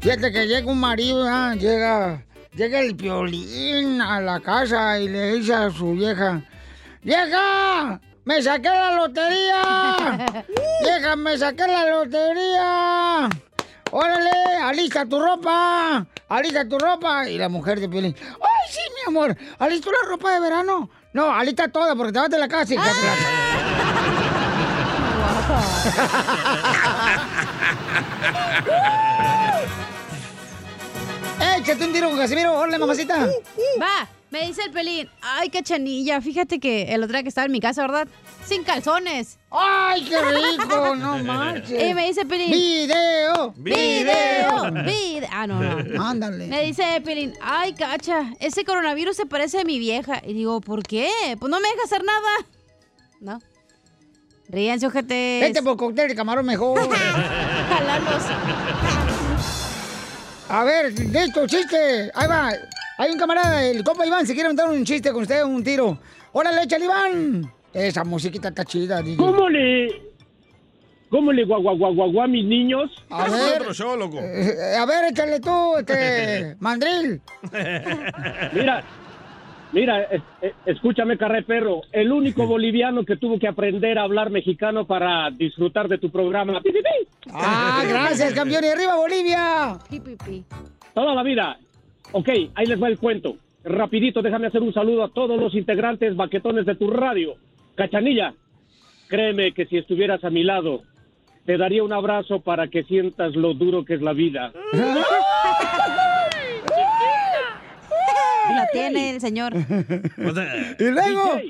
Fíjate 0.00 0.32
que 0.32 0.46
llega 0.46 0.70
un 0.70 0.80
marido, 0.80 1.24
¿ah? 1.28 1.54
llega, 1.54 2.24
llega 2.54 2.80
el 2.80 2.94
Piolín 2.96 4.00
a 4.00 4.20
la 4.20 4.40
casa 4.40 4.98
y 4.98 5.08
le 5.08 5.34
dice 5.34 5.54
a 5.54 5.70
su 5.70 5.92
vieja, 5.92 6.42
¡Vieja! 7.02 8.00
¡Me 8.24 8.40
saqué 8.42 8.68
la 8.68 8.94
lotería! 8.94 10.26
¡Vieja, 10.82 11.16
me 11.16 11.36
saqué 11.36 11.66
la 11.66 11.86
lotería! 11.90 13.28
¡Órale! 13.90 14.30
¡Alista 14.62 15.04
tu 15.04 15.20
ropa! 15.20 16.06
¡Alista 16.28 16.68
tu 16.68 16.78
ropa! 16.78 17.28
Y 17.28 17.36
la 17.38 17.48
mujer 17.48 17.80
de 17.80 17.88
Piolín, 17.88 18.14
¡ay, 18.20 18.70
sí, 18.70 18.80
mi 18.94 19.02
amor! 19.08 19.36
¿Alistó 19.58 19.90
la 19.90 20.08
ropa 20.08 20.32
de 20.32 20.40
verano? 20.40 20.88
No, 21.12 21.34
alista 21.34 21.68
toda 21.68 21.94
porque 21.94 22.12
te 22.12 22.20
vas 22.20 22.30
de 22.30 22.38
la 22.38 22.48
casa 22.48 22.72
y 22.74 22.76
te 22.78 22.82
la- 22.82 22.92
¡Échate 31.58 31.84
un 31.84 31.92
tiro 31.92 32.08
con 32.08 32.18
Casimiro! 32.18 32.56
¡Órale, 32.58 32.78
mamacita! 32.78 33.26
Va, 33.80 34.08
me 34.30 34.46
dice 34.46 34.62
el 34.62 34.70
pelín. 34.70 35.08
Ay, 35.20 35.50
qué 35.50 35.62
chanilla. 35.62 36.20
Fíjate 36.20 36.58
que 36.60 36.92
el 36.94 37.02
otro 37.02 37.14
día 37.14 37.22
que 37.22 37.28
estaba 37.28 37.46
en 37.46 37.52
mi 37.52 37.60
casa, 37.60 37.82
¿verdad? 37.82 38.08
Sin 38.46 38.64
calzones. 38.64 39.38
¡Ay, 39.50 40.04
qué 40.04 40.18
rico! 40.20 40.96
No 40.96 41.18
marches. 41.24 41.90
Y 41.90 41.94
me 41.94 42.06
dice 42.08 42.24
Pelín. 42.24 42.50
¡Video! 42.50 43.52
¡Video! 43.56 44.72
¡Video! 44.84 45.28
Ah, 45.30 45.46
no, 45.46 45.60
no. 45.60 46.04
Ándale. 46.04 46.46
Me 46.46 46.62
dice 46.64 47.00
Pelín, 47.04 47.34
ay, 47.42 47.74
cacha, 47.74 48.32
ese 48.40 48.64
coronavirus 48.64 49.16
se 49.16 49.26
parece 49.26 49.60
a 49.60 49.64
mi 49.64 49.78
vieja. 49.78 50.20
Y 50.24 50.32
digo, 50.32 50.60
¿por 50.60 50.82
qué? 50.82 51.08
Pues 51.38 51.50
no 51.50 51.60
me 51.60 51.68
deja 51.68 51.82
hacer 51.84 52.02
nada. 52.04 52.30
No. 53.20 53.38
Ríense, 54.48 54.86
ojete. 54.86 55.38
Vete 55.40 55.62
por 55.62 55.76
cóctel 55.76 56.08
de 56.08 56.14
camarón 56.14 56.44
mejor. 56.44 56.78
Jalarlos. 57.68 58.22
A 60.52 60.64
ver, 60.64 60.92
listo, 60.92 61.46
chiste. 61.46 62.10
Ahí 62.14 62.28
va. 62.28 62.52
Hay 62.98 63.10
un 63.10 63.18
camarada, 63.18 63.64
el 63.64 63.82
compa 63.82 64.04
Iván, 64.06 64.26
se 64.26 64.34
quiere 64.34 64.50
montar 64.50 64.68
un 64.68 64.84
chiste 64.84 65.10
con 65.10 65.22
usted, 65.22 65.42
un 65.44 65.64
tiro. 65.64 65.98
¡Órale, 66.32 66.64
échale, 66.64 66.84
Iván! 66.84 67.50
Esa 67.72 68.04
musiquita 68.04 68.48
está 68.48 68.62
chida, 68.62 69.00
DJ. 69.00 69.16
¿Cómo 69.16 69.48
le, 69.48 69.88
¿Cómo 71.08 71.32
le 71.32 71.46
guaguaguaguaguá 71.46 72.24
a 72.24 72.28
mis 72.28 72.44
niños? 72.44 72.90
A 73.08 73.30
ver, 73.30 73.62
eh, 73.62 74.76
a 74.78 74.84
ver, 74.84 75.04
échale 75.10 75.40
tú, 75.40 75.76
este, 75.78 76.54
mandril. 76.60 77.22
Mira, 78.52 78.84
mira, 79.72 80.02
es- 80.04 80.22
es- 80.40 80.54
escúchame, 80.66 81.16
carré 81.18 81.42
perro. 81.42 81.82
El 81.92 82.12
único 82.12 82.46
boliviano 82.46 83.04
que 83.04 83.16
tuvo 83.16 83.38
que 83.38 83.48
aprender 83.48 83.98
a 83.98 84.02
hablar 84.02 84.30
mexicano 84.30 84.86
para 84.86 85.30
disfrutar 85.30 85.88
de 85.88 85.98
tu 85.98 86.10
programa. 86.10 86.60
¡Pi, 86.60 86.70
pi, 86.72 86.78
pi! 86.78 87.30
Ah, 87.32 87.82
gracias, 87.88 88.32
campeón. 88.34 88.64
Y 88.64 88.68
arriba, 88.68 88.96
Bolivia. 88.96 89.78
Toda 90.94 91.14
la 91.14 91.22
vida. 91.22 91.58
Ok, 92.12 92.28
ahí 92.54 92.66
les 92.66 92.82
va 92.82 92.88
el 92.88 92.98
cuento. 92.98 93.36
Rapidito, 93.64 94.22
déjame 94.22 94.48
hacer 94.48 94.60
un 94.62 94.74
saludo 94.74 95.04
a 95.04 95.08
todos 95.12 95.40
los 95.40 95.54
integrantes 95.54 96.16
baquetones 96.16 96.66
de 96.66 96.74
tu 96.74 96.90
radio. 96.90 97.34
Cachanilla, 97.76 98.34
créeme 99.08 99.52
que 99.52 99.66
si 99.66 99.78
estuvieras 99.78 100.22
a 100.24 100.30
mi 100.30 100.42
lado, 100.42 100.82
te 101.46 101.56
daría 101.56 101.82
un 101.84 101.92
abrazo 101.92 102.40
para 102.40 102.68
que 102.68 102.82
sientas 102.84 103.34
lo 103.36 103.54
duro 103.54 103.84
que 103.84 103.94
es 103.94 104.02
la 104.02 104.12
vida. 104.12 104.52
La 108.54 108.66
tiene 108.72 109.10
el 109.10 109.20
señor. 109.20 109.52
Y 110.78 110.84
luego. 110.84 111.40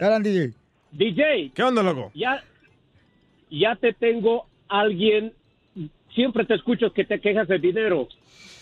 Caran, 0.00 0.22
DJ. 0.22 0.52
DJ. 0.92 1.52
¿Qué 1.54 1.62
onda, 1.62 1.82
loco? 1.82 2.10
Ya, 2.14 2.42
ya 3.50 3.76
te 3.76 3.92
tengo 3.92 4.46
alguien, 4.68 5.32
siempre 6.14 6.44
te 6.44 6.54
escucho 6.54 6.92
que 6.92 7.04
te 7.04 7.20
quejas 7.20 7.48
de 7.48 7.58
dinero. 7.58 8.08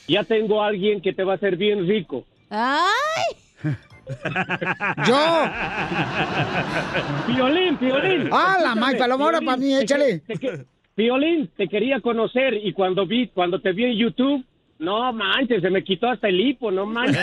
Ya 0.06 0.24
tengo 0.24 0.62
alguien 0.62 1.00
que 1.00 1.12
te 1.12 1.24
va 1.24 1.32
a 1.32 1.36
hacer 1.36 1.56
bien 1.56 1.88
rico. 1.88 2.24
¡Ay! 2.50 3.36
¡Yo! 5.08 5.44
Piolín, 7.26 7.76
Piolín. 7.78 8.28
Ah, 8.30 8.58
la 8.62 8.74
May 8.74 8.98
Palomora 8.98 9.38
Piolín, 9.38 9.46
para 9.46 9.56
mí, 9.56 9.74
échale. 9.76 10.18
te 10.20 10.66
Piolín, 10.94 11.48
te 11.56 11.68
quería 11.68 12.00
conocer 12.00 12.54
y 12.54 12.72
cuando 12.72 13.06
vi, 13.06 13.28
cuando 13.28 13.60
te 13.60 13.72
vi 13.72 13.84
en 13.84 13.96
YouTube, 13.96 14.44
no 14.84 15.12
manches, 15.12 15.60
se 15.62 15.70
me 15.70 15.82
quitó 15.82 16.08
hasta 16.08 16.28
el 16.28 16.40
hipo, 16.40 16.70
no 16.70 16.86
manches. 16.86 17.18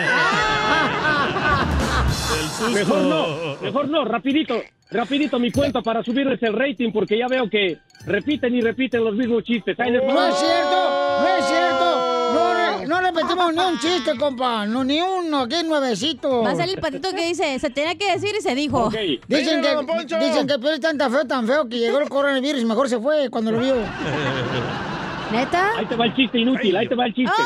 Mejor 2.74 2.98
no, 3.02 3.56
mejor 3.60 3.88
no, 3.88 4.04
rapidito, 4.04 4.60
rapidito 4.90 5.38
mi 5.38 5.50
cuento 5.50 5.82
para 5.82 6.02
subirles 6.02 6.42
el 6.42 6.52
rating 6.54 6.92
porque 6.92 7.18
ya 7.18 7.26
veo 7.28 7.48
que 7.48 7.78
repiten 8.06 8.54
y 8.54 8.60
repiten 8.60 9.04
los 9.04 9.14
mismos 9.14 9.42
chistes. 9.44 9.78
Ahí 9.80 9.90
les 9.90 10.02
va. 10.02 10.12
No 10.12 10.26
es 10.28 10.34
cierto, 10.36 11.20
no 11.20 11.28
es 11.38 11.44
cierto. 11.46 12.32
No, 12.34 12.54
re- 12.54 12.86
no 12.86 13.00
repetimos 13.00 13.52
ni 13.54 13.60
un 13.60 13.78
chiste, 13.78 14.16
compa. 14.18 14.64
No, 14.66 14.84
ni 14.84 15.00
uno, 15.00 15.40
aquí 15.42 15.56
nuevecito. 15.64 16.42
Va 16.42 16.50
a 16.52 16.56
ser 16.56 16.68
el 16.68 16.78
patito 16.78 17.10
que 17.10 17.26
dice, 17.28 17.58
se 17.58 17.70
tenía 17.70 17.94
que 17.96 18.12
decir 18.12 18.30
y 18.38 18.42
se 18.42 18.54
dijo. 18.54 18.90
Dicen 19.28 19.60
que, 19.62 20.16
dicen 20.24 20.46
que 20.46 20.58
Piolín 20.58 20.74
es 20.84 20.98
tan 20.98 20.98
feo, 21.12 21.24
tan 21.26 21.46
feo 21.46 21.68
que 21.68 21.78
llegó 21.78 21.98
el 22.00 22.08
coronavirus 22.08 22.62
y 22.62 22.64
mejor 22.64 22.88
se 22.88 22.98
fue 22.98 23.28
cuando 23.30 23.52
lo 23.52 23.58
vio. 23.58 23.74
¿Neta? 25.32 25.78
Ahí 25.78 25.86
te 25.86 25.96
va 25.96 26.06
el 26.06 26.14
chiste 26.14 26.38
inútil, 26.38 26.76
ahí 26.76 26.86
te 26.86 26.94
va 26.94 27.06
el 27.06 27.14
chiste. 27.14 27.42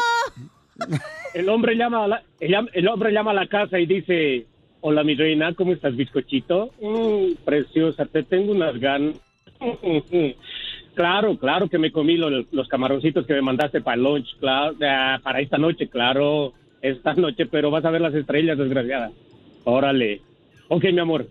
El 1.35 1.49
hombre 1.49 1.77
llama 1.77 2.05
a 2.05 2.09
la, 2.09 2.23
el, 2.41 2.55
el 2.73 2.89
hombre 2.89 3.13
llama 3.13 3.31
a 3.31 3.35
la 3.35 3.47
casa 3.47 3.79
y 3.79 3.87
dice, 3.87 4.47
hola 4.81 5.05
mi 5.05 5.15
reina, 5.15 5.55
¿cómo 5.55 5.73
estás 5.73 5.95
bizcochito? 5.97 6.71
"Mm, 6.81 7.45
preciosa, 7.45 8.05
te 8.07 8.23
tengo 8.25 8.53
unas 8.53 8.79
ganas. 8.79 9.17
claro, 10.95 11.37
claro 11.39 11.69
que 11.69 11.79
me 11.79 11.93
comí 11.93 12.17
los, 12.17 12.47
los 12.53 12.69
camaroncitos 12.69 13.27
que 13.27 13.35
me 13.35 13.43
mandaste 13.43 13.81
para 13.81 13.97
el 13.97 14.03
lunch, 14.03 14.37
claro, 14.39 14.75
ah, 14.83 15.19
para 15.23 15.41
esta 15.41 15.57
noche, 15.59 15.89
claro, 15.89 16.53
esta 16.83 17.15
noche, 17.15 17.47
pero 17.47 17.71
vas 17.71 17.85
a 17.85 17.91
ver 17.91 18.01
las 18.01 18.15
estrellas, 18.15 18.59
desgraciada. 18.59 19.11
Órale. 19.65 20.21
Ok, 20.69 20.85
mi 20.93 20.99
amor. 21.01 21.27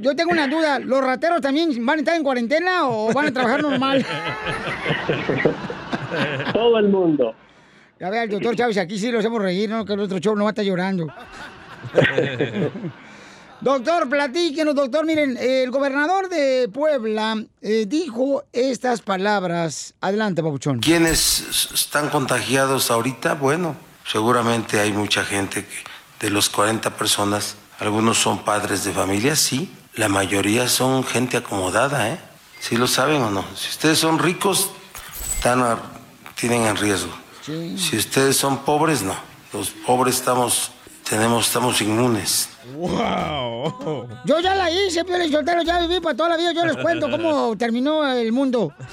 Yo 0.00 0.16
tengo 0.16 0.32
una 0.32 0.48
duda, 0.48 0.80
¿los 0.80 1.00
rateros 1.00 1.40
también 1.40 1.70
van 1.86 1.98
a 1.98 2.00
estar 2.00 2.16
en 2.16 2.24
cuarentena 2.24 2.88
o 2.88 3.12
van 3.12 3.26
a 3.26 3.32
trabajar 3.32 3.62
normal? 3.62 4.04
Todo 6.52 6.78
el 6.78 6.88
mundo. 6.88 7.34
Ya 8.00 8.10
vea, 8.10 8.24
el 8.24 8.30
doctor 8.30 8.56
Chávez, 8.56 8.76
aquí 8.78 8.98
sí 8.98 9.10
lo 9.10 9.20
hacemos 9.20 9.40
reír, 9.40 9.70
¿no? 9.70 9.84
Que 9.84 9.94
el 9.94 10.00
otro 10.00 10.18
show 10.18 10.34
no 10.34 10.44
va 10.44 10.50
a 10.50 10.52
estar 10.52 10.64
llorando. 10.64 11.06
Doctor, 13.60 14.08
platíquenos, 14.08 14.74
doctor. 14.74 15.06
Miren, 15.06 15.36
el 15.40 15.70
gobernador 15.70 16.28
de 16.28 16.68
Puebla 16.72 17.42
eh, 17.62 17.86
dijo 17.88 18.44
estas 18.52 19.00
palabras. 19.00 19.94
Adelante, 20.02 20.42
Pabuchón. 20.42 20.80
¿Quiénes 20.80 21.72
están 21.72 22.10
contagiados 22.10 22.90
ahorita? 22.90 23.34
Bueno, 23.34 23.74
seguramente 24.04 24.78
hay 24.78 24.92
mucha 24.92 25.24
gente 25.24 25.64
que 25.64 26.26
de 26.26 26.30
los 26.30 26.50
40 26.50 26.96
personas, 26.96 27.56
algunos 27.78 28.18
son 28.18 28.38
padres 28.40 28.84
de 28.84 28.92
familia, 28.92 29.36
sí. 29.36 29.72
La 29.94 30.08
mayoría 30.08 30.68
son 30.68 31.04
gente 31.04 31.36
acomodada, 31.38 32.08
¿eh? 32.10 32.18
¿Sí 32.60 32.76
lo 32.76 32.86
saben 32.86 33.22
o 33.22 33.30
no? 33.30 33.44
Si 33.54 33.68
ustedes 33.70 33.98
son 33.98 34.18
ricos, 34.18 34.70
están 35.36 35.62
a- 35.62 35.78
tienen 36.34 36.66
en 36.66 36.76
riesgo. 36.76 37.12
Si 37.44 37.96
ustedes 37.96 38.36
son 38.36 38.58
pobres, 38.58 39.02
no. 39.02 39.14
Los 39.52 39.70
pobres 39.70 40.16
estamos, 40.16 40.72
tenemos, 41.08 41.46
estamos 41.46 41.80
inmunes. 41.80 42.48
¡Wow! 42.74 44.08
Yo 44.24 44.40
ya 44.40 44.54
la 44.56 44.70
hice, 44.70 45.04
Pio 45.04 45.16
Soltero, 45.30 45.62
ya 45.62 45.78
viví 45.78 46.00
para 46.00 46.16
toda 46.16 46.30
la 46.30 46.36
vida. 46.36 46.52
Yo 46.52 46.66
les 46.66 46.76
cuento 46.76 47.08
cómo 47.10 47.56
terminó 47.56 48.06
el 48.10 48.32
mundo. 48.32 48.72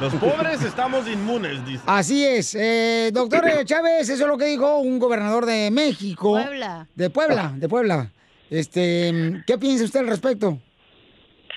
Los 0.00 0.14
pobres 0.16 0.62
estamos 0.62 1.08
inmunes, 1.08 1.64
dice. 1.64 1.82
Así 1.86 2.22
es. 2.22 2.54
Eh, 2.54 3.10
doctor 3.14 3.42
Chávez, 3.64 4.10
eso 4.10 4.24
es 4.24 4.28
lo 4.28 4.36
que 4.36 4.44
dijo 4.44 4.78
un 4.78 4.98
gobernador 4.98 5.46
de 5.46 5.70
México. 5.70 6.32
Puebla. 6.32 6.86
De 6.94 7.08
Puebla, 7.08 7.54
de 7.56 7.68
Puebla. 7.68 8.12
Este, 8.50 9.42
¿Qué 9.46 9.56
piensa 9.56 9.84
usted 9.84 10.00
al 10.00 10.08
respecto? 10.08 10.58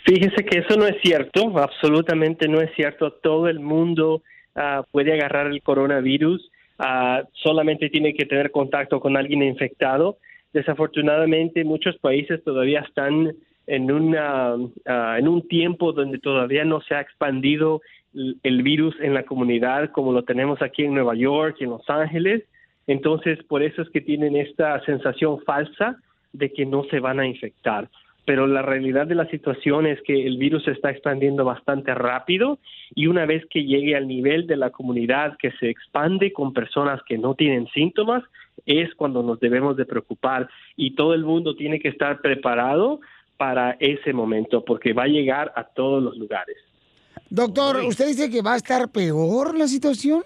Fíjese 0.05 0.45
que 0.45 0.59
eso 0.59 0.77
no 0.77 0.87
es 0.87 0.95
cierto, 1.03 1.59
absolutamente 1.59 2.47
no 2.47 2.61
es 2.61 2.71
cierto. 2.75 3.11
Todo 3.11 3.49
el 3.49 3.59
mundo 3.59 4.23
ah, 4.55 4.83
puede 4.89 5.13
agarrar 5.13 5.47
el 5.47 5.61
coronavirus, 5.61 6.49
ah, 6.79 7.23
solamente 7.43 7.89
tiene 7.89 8.13
que 8.13 8.25
tener 8.25 8.51
contacto 8.51 9.01
con 9.01 9.17
alguien 9.17 9.43
infectado. 9.43 10.17
Desafortunadamente, 10.53 11.65
muchos 11.65 11.97
países 11.97 12.41
todavía 12.43 12.79
están 12.79 13.33
en, 13.67 13.91
una, 13.91 14.55
ah, 14.87 15.17
en 15.19 15.27
un 15.27 15.47
tiempo 15.47 15.91
donde 15.91 16.17
todavía 16.19 16.63
no 16.63 16.81
se 16.81 16.95
ha 16.95 17.01
expandido 17.01 17.81
el, 18.13 18.63
virus 18.63 18.95
en 18.99 19.13
la 19.13 19.23
comunidad 19.23 19.91
como 19.91 20.11
lo 20.11 20.23
tenemos 20.23 20.61
aquí 20.61 20.83
en 20.83 20.93
Nueva 20.93 21.15
York 21.15 21.57
y 21.59 21.63
en 21.65 21.71
Los 21.71 21.89
Ángeles. 21.89 22.43
Entonces, 22.87 23.43
por 23.43 23.61
eso 23.61 23.81
es 23.81 23.89
que 23.89 24.01
tienen 24.01 24.35
esta 24.35 24.83
sensación 24.85 25.39
falsa 25.41 25.97
de 26.33 26.51
que 26.51 26.65
no 26.65 26.83
se 26.85 26.99
van 26.99 27.19
a 27.19 27.27
infectar. 27.27 27.89
pero 28.25 28.45
la 28.45 28.61
realidad 28.61 29.07
de 29.07 29.15
la 29.15 29.25
situación 29.25 29.87
es 29.87 29.99
que 30.03 30.27
el 30.27 30.37
virus 30.37 30.67
está 30.67 30.91
expandiendo 30.91 31.43
bastante 31.45 31.95
rápido 31.95 32.59
y 32.93 33.07
una 33.07 33.25
vez 33.25 33.43
que 33.49 33.63
llegue 33.63 33.95
al 33.95 34.07
nivel 34.07 34.45
de 34.45 34.55
la 34.55 34.69
comunidad 34.69 35.35
que 35.37 35.51
se 35.53 35.67
expande 35.67 36.31
con 36.31 36.53
personas 36.53 37.01
que 37.07 37.17
no 37.17 37.33
tienen 37.33 37.65
síntomas, 37.69 38.23
es 38.67 38.93
cuando 38.93 39.23
nos 39.23 39.39
debemos 39.39 39.75
de 39.77 39.85
preocupar 39.85 40.47
y 40.75 40.91
todo 40.91 41.15
el 41.15 41.23
mundo 41.23 41.55
tiene 41.55 41.79
que 41.79 41.87
estar 41.87 42.21
preparado 42.21 42.99
para 43.37 43.77
ese 43.79 44.13
momento 44.13 44.63
porque 44.63 44.93
va 44.93 45.03
a 45.03 45.07
llegar 45.07 45.51
a 45.55 45.63
todos 45.63 46.03
los 46.03 46.15
lugares. 46.15 46.57
Doctor, 47.29 47.77
¿usted 47.85 48.07
dice 48.07 48.29
que 48.29 48.41
va 48.41 48.53
a 48.53 48.57
estar 48.57 48.89
peor 48.89 49.57
la 49.57 49.67
situación? 49.67 50.23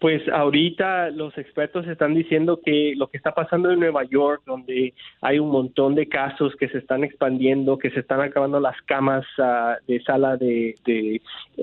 Pues 0.00 0.28
ahorita 0.28 1.10
los 1.10 1.38
expertos 1.38 1.86
están 1.86 2.14
diciendo 2.14 2.60
que 2.64 2.94
lo 2.96 3.06
que 3.06 3.16
está 3.16 3.32
pasando 3.32 3.70
en 3.70 3.78
Nueva 3.78 4.02
York, 4.02 4.42
donde 4.44 4.94
hay 5.20 5.38
un 5.38 5.50
montón 5.50 5.94
de 5.94 6.08
casos 6.08 6.56
que 6.56 6.68
se 6.68 6.78
están 6.78 7.04
expandiendo, 7.04 7.78
que 7.78 7.90
se 7.90 8.00
están 8.00 8.20
acabando 8.20 8.58
las 8.58 8.74
camas 8.82 9.24
ah, 9.38 9.76
de 9.86 10.02
sala 10.02 10.36
de, 10.36 10.74
de 10.84 11.20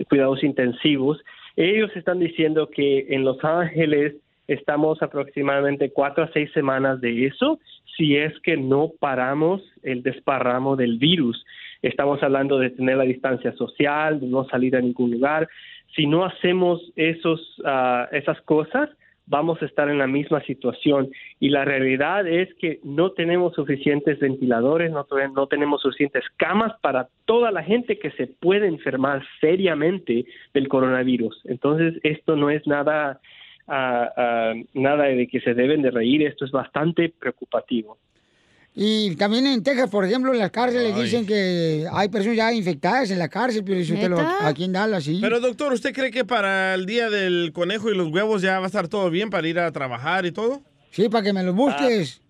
cuidados 0.07 0.41
intensivos, 0.41 1.19
ellos 1.57 1.91
están 1.97 2.19
diciendo 2.19 2.69
que 2.69 3.07
en 3.09 3.25
Los 3.25 3.43
Ángeles 3.43 4.15
estamos 4.47 5.01
aproximadamente 5.01 5.91
cuatro 5.91 6.23
a 6.23 6.31
seis 6.31 6.49
semanas 6.53 7.01
de 7.01 7.27
eso, 7.27 7.59
si 7.97 8.15
es 8.15 8.33
que 8.39 8.55
no 8.55 8.91
paramos 8.99 9.61
el 9.83 10.01
desparramo 10.01 10.77
del 10.77 10.97
virus. 10.97 11.45
Estamos 11.81 12.21
hablando 12.23 12.59
de 12.59 12.71
tener 12.71 12.97
la 12.97 13.03
distancia 13.03 13.53
social, 13.53 14.19
de 14.19 14.27
no 14.27 14.45
salir 14.45 14.75
a 14.75 14.81
ningún 14.81 15.11
lugar. 15.11 15.47
Si 15.95 16.05
no 16.05 16.25
hacemos 16.25 16.81
esos, 16.95 17.61
ah, 17.65 18.07
esas 18.11 18.41
cosas, 18.41 18.89
vamos 19.29 19.61
a 19.61 19.65
estar 19.65 19.89
en 19.89 19.99
la 19.99 20.07
misma 20.07 20.41
situación. 20.41 21.09
Y 21.39 21.49
la 21.49 21.63
realidad 21.63 22.27
es 22.27 22.53
que 22.55 22.79
no 22.83 23.11
tenemos 23.11 23.53
suficientes 23.53 24.19
ventiladores, 24.19 24.91
no, 24.91 25.47
tenemos 25.47 25.81
suficientes 25.81 26.23
camas 26.35 26.73
para 26.81 27.07
toda 27.25 27.51
la 27.51 27.63
gente 27.63 27.99
que 27.99 28.11
se 28.11 28.27
puede 28.27 28.67
enfermar 28.67 29.23
seriamente 29.39 30.25
del 30.53 30.67
coronavirus. 30.67 31.41
Entonces, 31.45 31.93
esto 32.03 32.35
no 32.35 32.49
es 32.49 32.65
nada, 32.67 33.21
ah, 33.67 34.09
ah, 34.17 34.53
nada 34.73 35.05
de 35.05 35.27
que 35.27 35.39
se 35.41 35.53
deben 35.53 35.83
de 35.83 35.91
reír, 35.91 36.23
esto 36.23 36.43
es 36.43 36.51
bastante 36.51 37.13
preocupativo. 37.17 37.97
Y 38.81 39.13
también 39.17 39.45
en 39.45 39.61
Texas, 39.61 39.89
por 39.89 40.05
ejemplo, 40.05 40.31
en 40.31 40.39
las 40.39 40.51
cárceles 40.51 40.93
Ay. 40.95 41.03
dicen 41.03 41.25
que 41.25 41.85
hay 41.91 42.07
personas 42.07 42.37
ya 42.37 42.53
infectadas 42.53 43.11
en 43.11 43.19
la 43.19 43.27
cárcel, 43.27 43.61
pero 43.65 43.83
si 43.83 43.91
usted 43.93 44.09
lo, 44.09 44.17
aquí 44.19 44.63
en 44.63 44.71
Dallas, 44.71 45.03
sí. 45.03 45.17
Pero 45.21 45.41
doctor, 45.41 45.73
¿usted 45.73 45.91
cree 45.93 46.11
que 46.11 46.23
para 46.23 46.73
el 46.75 46.85
día 46.85 47.09
del 47.09 47.51
conejo 47.53 47.91
y 47.91 47.95
los 47.97 48.07
huevos 48.07 48.41
ya 48.41 48.57
va 48.59 48.65
a 48.65 48.67
estar 48.67 48.87
todo 48.87 49.09
bien 49.09 49.29
para 49.29 49.45
ir 49.49 49.59
a 49.59 49.69
trabajar 49.73 50.25
y 50.25 50.31
todo? 50.31 50.61
Sí, 50.91 51.09
para 51.09 51.25
que 51.25 51.33
me 51.33 51.43
los 51.43 51.53
busques. 51.55 52.21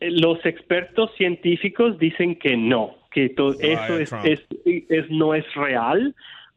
Eh, 0.00 0.10
Los 0.12 0.38
expertos 0.46 1.10
científicos 1.16 1.98
dicen 1.98 2.38
que 2.38 2.56
no, 2.56 2.94
que 3.12 3.30
to- 3.30 3.58
eso 3.60 3.98
es- 3.98 4.12
es- 4.64 5.10
no 5.10 5.34
es 5.34 5.44
real 5.54 6.14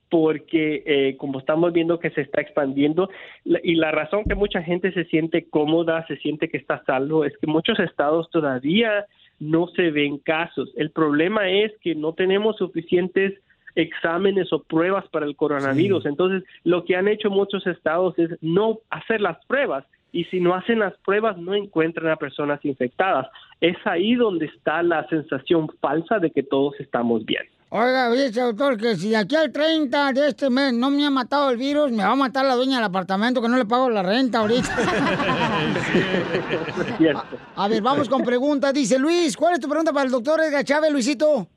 porque 0.09 0.83
eh, 0.85 1.17
como 1.17 1.39
estamos 1.39 1.73
viendo 1.73 1.99
que 1.99 2.11
se 2.11 2.21
está 2.21 2.41
expandiendo 2.41 3.09
y 3.43 3.75
la 3.75 3.91
razón 3.91 4.23
que 4.25 4.35
mucha 4.35 4.61
gente 4.61 4.91
se 4.91 5.05
siente 5.05 5.49
cómoda, 5.49 6.05
se 6.07 6.17
siente 6.17 6.49
que 6.49 6.57
está 6.57 6.83
salvo, 6.85 7.25
es 7.25 7.37
que 7.37 7.47
muchos 7.47 7.79
estados 7.79 8.29
todavía 8.29 9.05
no 9.39 9.67
se 9.67 9.91
ven 9.91 10.17
casos. 10.19 10.71
El 10.77 10.91
problema 10.91 11.49
es 11.49 11.71
que 11.81 11.95
no 11.95 12.13
tenemos 12.13 12.57
suficientes 12.57 13.33
exámenes 13.75 14.51
o 14.53 14.63
pruebas 14.63 15.07
para 15.09 15.25
el 15.25 15.35
coronavirus. 15.35 16.05
Entonces, 16.05 16.43
lo 16.63 16.85
que 16.85 16.95
han 16.95 17.07
hecho 17.07 17.29
muchos 17.29 17.67
estados 17.67 18.17
es 18.17 18.29
no 18.41 18.79
hacer 18.89 19.21
las 19.21 19.43
pruebas 19.45 19.85
y 20.11 20.23
si 20.25 20.39
no 20.39 20.55
hacen 20.55 20.79
las 20.79 20.97
pruebas 20.99 21.37
no 21.37 21.53
encuentran 21.53 22.09
a 22.09 22.15
personas 22.15 22.63
infectadas. 22.63 23.27
Es 23.59 23.75
ahí 23.83 24.15
donde 24.15 24.45
está 24.45 24.81
la 24.81 25.05
sensación 25.09 25.67
falsa 25.81 26.19
de 26.19 26.31
que 26.31 26.43
todos 26.43 26.79
estamos 26.79 27.25
bien. 27.25 27.43
Oiga, 27.77 28.09
dice 28.09 28.39
doctor 28.39 28.77
que 28.77 28.95
si 28.95 29.09
de 29.09 29.17
aquí 29.17 29.35
al 29.35 29.51
30 29.51 30.13
de 30.13 30.29
este 30.29 30.49
mes 30.49 30.71
no 30.71 30.89
me 30.89 31.05
ha 31.05 31.09
matado 31.09 31.49
el 31.49 31.57
virus, 31.57 31.91
me 31.91 32.03
va 32.03 32.13
a 32.13 32.15
matar 32.15 32.45
la 32.45 32.55
dueña 32.55 32.77
del 32.77 32.85
apartamento 32.85 33.41
que 33.41 33.49
no 33.49 33.57
le 33.57 33.65
pago 33.65 33.89
la 33.89 34.01
renta 34.01 34.39
ahorita. 34.39 34.69
A 37.57 37.67
ver, 37.67 37.81
vamos 37.81 38.07
con 38.07 38.23
preguntas. 38.23 38.73
Dice 38.73 38.97
Luis, 38.97 39.35
¿cuál 39.35 39.55
es 39.55 39.59
tu 39.59 39.67
pregunta 39.67 39.91
para 39.91 40.05
el 40.05 40.11
doctor 40.13 40.39
Edgar 40.39 40.63
Chávez, 40.63 40.89
Luisito? 40.89 41.49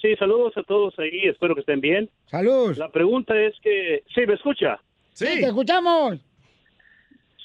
Sí, 0.00 0.16
saludos 0.16 0.56
a 0.56 0.62
todos 0.62 0.98
ahí, 0.98 1.28
espero 1.28 1.54
que 1.54 1.60
estén 1.60 1.82
bien. 1.82 2.08
Saludos. 2.24 2.78
La 2.78 2.88
pregunta 2.88 3.38
es 3.38 3.54
que, 3.62 4.02
¿sí 4.14 4.22
me 4.26 4.32
escucha? 4.32 4.80
Sí, 5.12 5.26
te 5.26 5.44
escuchamos. 5.44 6.20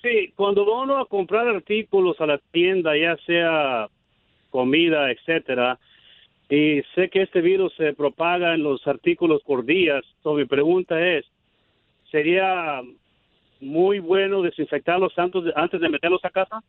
Sí, 0.02 0.32
cuando 0.38 0.66
va 0.66 0.84
uno 0.84 1.00
a 1.00 1.10
comprar 1.10 1.50
artículos 1.50 2.16
a 2.22 2.28
la 2.28 2.38
tienda, 2.54 2.96
ya 2.96 3.18
sea 3.26 3.90
comida, 4.52 5.12
etcétera, 5.12 5.78
y 6.50 6.82
sé 6.96 7.10
que 7.10 7.24
este 7.24 7.42
virus 7.42 7.74
se 7.76 7.94
propaga 7.94 8.54
en 8.54 8.64
los 8.64 8.86
artículos 8.88 9.42
por 9.44 9.66
días, 9.66 10.04
so 10.22 10.34
mi 10.34 10.46
pregunta 10.46 11.00
es, 11.00 11.26
¿sería 12.12 12.82
muy 13.60 14.00
bueno 14.00 14.42
desinfectarlos 14.42 15.14
antes 15.18 15.82
de, 15.82 15.90
meterlos 15.90 16.24
a 16.26 16.30
casa? 16.30 16.62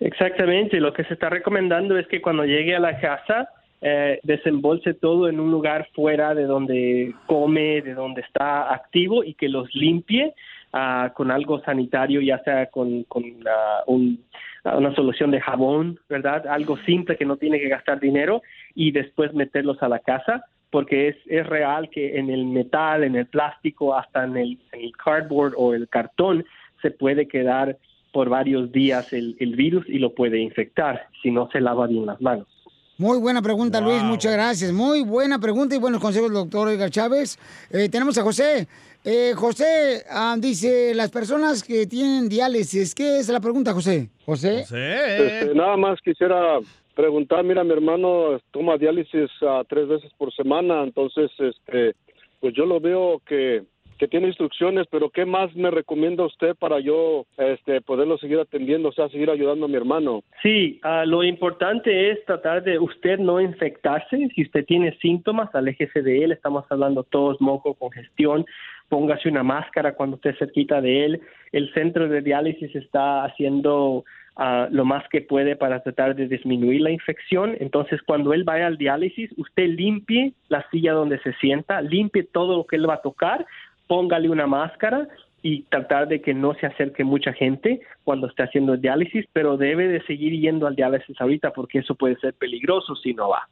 Exactamente, 0.00 0.80
lo 0.80 0.92
que 0.92 1.04
se 1.04 1.14
está 1.14 1.30
recomendando 1.30 1.96
es 1.96 2.06
que 2.08 2.20
cuando 2.20 2.44
llegue 2.44 2.74
a 2.74 2.80
la 2.80 2.98
casa 2.98 3.48
eh, 3.80 4.18
desembolse 4.22 4.94
todo 4.94 5.28
en 5.28 5.38
un 5.38 5.50
lugar 5.50 5.88
fuera 5.94 6.34
de 6.34 6.44
donde 6.44 7.14
come, 7.26 7.80
de 7.80 7.94
donde 7.94 8.22
está 8.22 8.72
activo 8.72 9.22
y 9.22 9.34
que 9.34 9.48
los 9.48 9.72
limpie 9.74 10.34
ah, 10.72 11.12
con 11.14 11.30
algo 11.30 11.60
sanitario, 11.60 12.20
ya 12.20 12.38
sea 12.40 12.66
con, 12.66 13.04
con 13.04 13.24
ah, 13.46 13.82
un- 13.86 14.24
una 14.64 14.94
solución 14.94 15.30
de 15.30 15.40
jabón, 15.40 16.00
¿verdad? 16.08 16.46
Algo 16.46 16.76
simple 16.78 17.16
que 17.16 17.26
no 17.26 17.36
tiene 17.36 17.60
que 17.60 17.68
gastar 17.68 18.00
dinero 18.00 18.42
y 18.74 18.92
después 18.92 19.34
meterlos 19.34 19.82
a 19.82 19.88
la 19.88 19.98
casa 19.98 20.44
porque 20.70 21.08
es, 21.08 21.16
es 21.26 21.46
real 21.46 21.88
que 21.88 22.18
en 22.18 22.30
el 22.30 22.46
metal, 22.46 23.04
en 23.04 23.14
el 23.14 23.26
plástico, 23.26 23.94
hasta 23.94 24.24
en 24.24 24.36
el, 24.36 24.58
en 24.72 24.80
el 24.80 24.92
cardboard 24.96 25.54
o 25.56 25.72
el 25.72 25.88
cartón 25.88 26.44
se 26.82 26.90
puede 26.90 27.28
quedar 27.28 27.78
por 28.12 28.28
varios 28.28 28.72
días 28.72 29.12
el, 29.12 29.36
el 29.38 29.54
virus 29.54 29.88
y 29.88 29.98
lo 29.98 30.14
puede 30.14 30.40
infectar 30.40 31.08
si 31.22 31.30
no 31.30 31.48
se 31.52 31.60
lava 31.60 31.86
bien 31.86 32.06
las 32.06 32.20
manos. 32.20 32.48
Muy 32.96 33.18
buena 33.18 33.42
pregunta, 33.42 33.80
Luis, 33.80 34.02
muchas 34.02 34.32
gracias. 34.32 34.72
Muy 34.72 35.02
buena 35.02 35.40
pregunta 35.40 35.74
y 35.74 35.78
buenos 35.78 36.00
consejos, 36.00 36.32
doctor 36.32 36.68
Edgar 36.68 36.90
Chávez. 36.90 37.38
Eh, 37.70 37.88
tenemos 37.88 38.16
a 38.18 38.22
José. 38.22 38.68
Eh, 39.06 39.34
José 39.36 40.02
ah, 40.10 40.34
dice, 40.38 40.94
las 40.94 41.10
personas 41.10 41.62
que 41.62 41.86
tienen 41.86 42.26
diálisis, 42.26 42.94
¿qué 42.94 43.18
es 43.18 43.28
la 43.28 43.38
pregunta, 43.38 43.74
José? 43.74 44.08
José. 44.24 44.60
Este, 44.60 45.54
nada 45.54 45.76
más 45.76 46.00
quisiera 46.00 46.58
preguntar, 46.94 47.44
mira, 47.44 47.62
mi 47.64 47.72
hermano 47.72 48.40
toma 48.50 48.78
diálisis 48.78 49.30
ah, 49.42 49.62
tres 49.68 49.88
veces 49.88 50.10
por 50.16 50.32
semana, 50.32 50.82
entonces, 50.82 51.30
este, 51.38 51.94
pues 52.40 52.54
yo 52.54 52.64
lo 52.64 52.80
veo 52.80 53.20
que, 53.26 53.64
que 53.98 54.08
tiene 54.08 54.28
instrucciones, 54.28 54.86
pero 54.90 55.10
¿qué 55.10 55.24
más 55.24 55.54
me 55.54 55.70
recomienda 55.70 56.24
usted 56.24 56.54
para 56.56 56.80
yo, 56.80 57.26
este, 57.36 57.80
poderlo 57.82 58.18
seguir 58.18 58.38
atendiendo, 58.38 58.88
o 58.88 58.92
sea, 58.92 59.08
seguir 59.08 59.30
ayudando 59.30 59.66
a 59.66 59.68
mi 59.68 59.76
hermano? 59.76 60.22
Sí, 60.42 60.80
ah, 60.82 61.04
lo 61.04 61.22
importante 61.22 62.10
es 62.10 62.24
tratar 62.24 62.62
de 62.62 62.78
usted 62.78 63.18
no 63.18 63.40
infectarse. 63.40 64.28
Si 64.34 64.42
usted 64.42 64.64
tiene 64.64 64.96
síntomas, 64.98 65.54
aléjese 65.54 66.02
de 66.02 66.24
él. 66.24 66.32
Estamos 66.32 66.64
hablando 66.70 67.02
todos 67.04 67.40
moco, 67.40 67.74
congestión. 67.74 68.46
Póngase 68.88 69.28
una 69.28 69.42
máscara 69.42 69.94
cuando 69.94 70.16
esté 70.16 70.34
cerquita 70.34 70.80
de 70.80 71.04
él. 71.04 71.20
El 71.52 71.72
centro 71.72 72.08
de 72.08 72.20
diálisis 72.20 72.74
está 72.74 73.24
haciendo 73.24 74.04
ah, 74.36 74.68
lo 74.70 74.84
más 74.84 75.08
que 75.08 75.22
puede 75.22 75.56
para 75.56 75.82
tratar 75.82 76.14
de 76.14 76.28
disminuir 76.28 76.80
la 76.80 76.90
infección. 76.90 77.56
Entonces, 77.60 78.00
cuando 78.02 78.32
él 78.32 78.44
vaya 78.44 78.66
al 78.66 78.78
diálisis, 78.78 79.30
usted 79.36 79.68
limpie 79.68 80.34
la 80.48 80.68
silla 80.70 80.92
donde 80.92 81.18
se 81.20 81.32
sienta, 81.34 81.80
limpie 81.80 82.24
todo 82.24 82.56
lo 82.56 82.64
que 82.66 82.76
él 82.76 82.88
va 82.88 82.94
a 82.94 83.02
tocar, 83.02 83.46
póngale 83.86 84.28
una 84.28 84.46
máscara 84.46 85.08
y 85.44 85.62
tratar 85.64 86.08
de 86.08 86.22
que 86.22 86.32
no 86.32 86.54
se 86.54 86.66
acerque 86.66 87.04
mucha 87.04 87.34
gente 87.34 87.82
cuando 88.02 88.28
esté 88.28 88.44
haciendo 88.44 88.72
el 88.72 88.80
diálisis, 88.80 89.26
pero 89.32 89.58
debe 89.58 89.88
de 89.88 90.02
seguir 90.04 90.32
yendo 90.40 90.66
al 90.66 90.74
diálisis 90.74 91.20
ahorita 91.20 91.52
porque 91.52 91.80
eso 91.80 91.94
puede 91.94 92.16
ser 92.16 92.32
peligroso 92.32 92.96
si 92.96 93.12
no 93.12 93.28
va. 93.28 93.46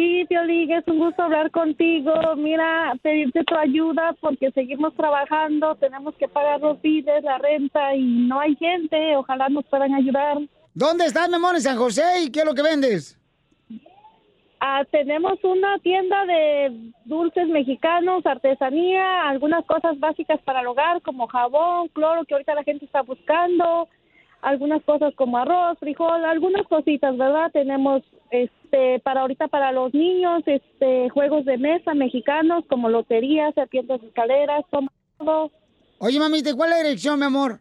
Sí, 0.02 0.26
Piolín, 0.28 0.72
es 0.72 0.88
un 0.88 0.97
gusto 0.97 1.22
hablar 1.22 1.52
contigo. 1.52 2.12
Mira, 2.36 2.91
pedirte 3.04 3.43
tu 3.43 3.56
ayuda 3.56 4.16
porque 4.20 4.49
seguimos 4.49 4.95
trabajando, 4.95 5.76
tenemos 5.76 6.16
que 6.16 6.28
pagar 6.28 6.60
los 6.60 6.82
biles, 6.82 7.24
la 7.24 7.38
renta 7.38 7.93
y 7.93 8.02
no 8.02 8.39
hay 8.39 8.56
gente. 8.56 9.16
Ojalá 9.16 9.47
nos 9.49 9.64
puedan 9.66 9.93
ayudar. 9.93 10.39
¿Dónde 10.74 11.06
estás, 11.06 11.30
mi 11.30 11.36
amor, 11.36 11.54
en 11.54 11.62
San 11.62 11.78
José? 11.78 12.02
¿Y 12.24 12.32
qué 12.32 12.39
es 12.39 12.45
lo 12.47 12.56
que 12.56 12.64
vendes? 12.64 13.16
Ah, 14.60 14.84
tenemos 14.89 15.38
una 15.43 15.78
tienda 15.84 16.26
de 16.26 16.91
dulces 17.06 17.47
mexicanos, 17.49 18.26
artesanía, 18.26 19.30
algunas 19.30 19.64
cosas 19.68 19.99
básicas 19.99 20.41
para 20.41 20.62
el 20.62 20.68
hogar 20.68 21.04
como 21.04 21.28
jabón, 21.28 21.89
cloro 21.89 22.26
que 22.26 22.34
ahorita 22.34 22.56
la 22.56 22.64
gente 22.64 22.86
está 22.86 23.04
buscando, 23.04 23.88
algunas 24.42 24.84
cosas 24.84 25.14
como 25.16 25.38
arroz, 25.38 25.78
frijol, 25.80 26.26
algunas 26.26 26.68
cositas, 26.68 27.18
¿verdad? 27.18 27.52
Tenemos 27.52 28.02
este 28.32 29.00
para 29.00 29.22
ahorita 29.22 29.48
para 29.48 29.72
los 29.72 29.94
niños, 29.94 30.44
este 30.46 31.10
juegos 31.10 31.46
de 31.46 31.58
mesa 31.58 31.94
mexicanos 31.94 32.64
como 32.68 32.89
loterías, 32.89 33.54
serpientes 33.54 34.02
escaleras, 34.04 34.66
todo. 35.18 35.52
Oye, 36.00 36.20
mamita, 36.20 36.56
¿cuál 36.56 36.72
es 36.72 36.78
la 36.78 36.84
dirección, 36.84 37.20
mi 37.20 37.26
amor? 37.26 37.60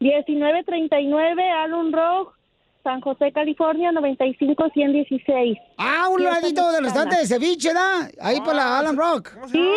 1939 0.00 1.50
Allen 1.50 1.92
Rock, 1.92 2.38
San 2.84 3.00
José, 3.00 3.32
California, 3.32 3.90
95116. 3.90 5.58
Ah, 5.76 6.08
un 6.08 6.22
ladito 6.22 6.70
del 6.70 6.84
restaurante 6.84 7.16
de 7.18 7.26
ceviche, 7.26 7.72
¿da? 7.72 8.08
Ahí 8.20 8.40
por 8.40 8.54
la 8.54 8.78
Allen 8.78 8.96
Rock. 8.96 9.30
¿Sí? 9.50 9.68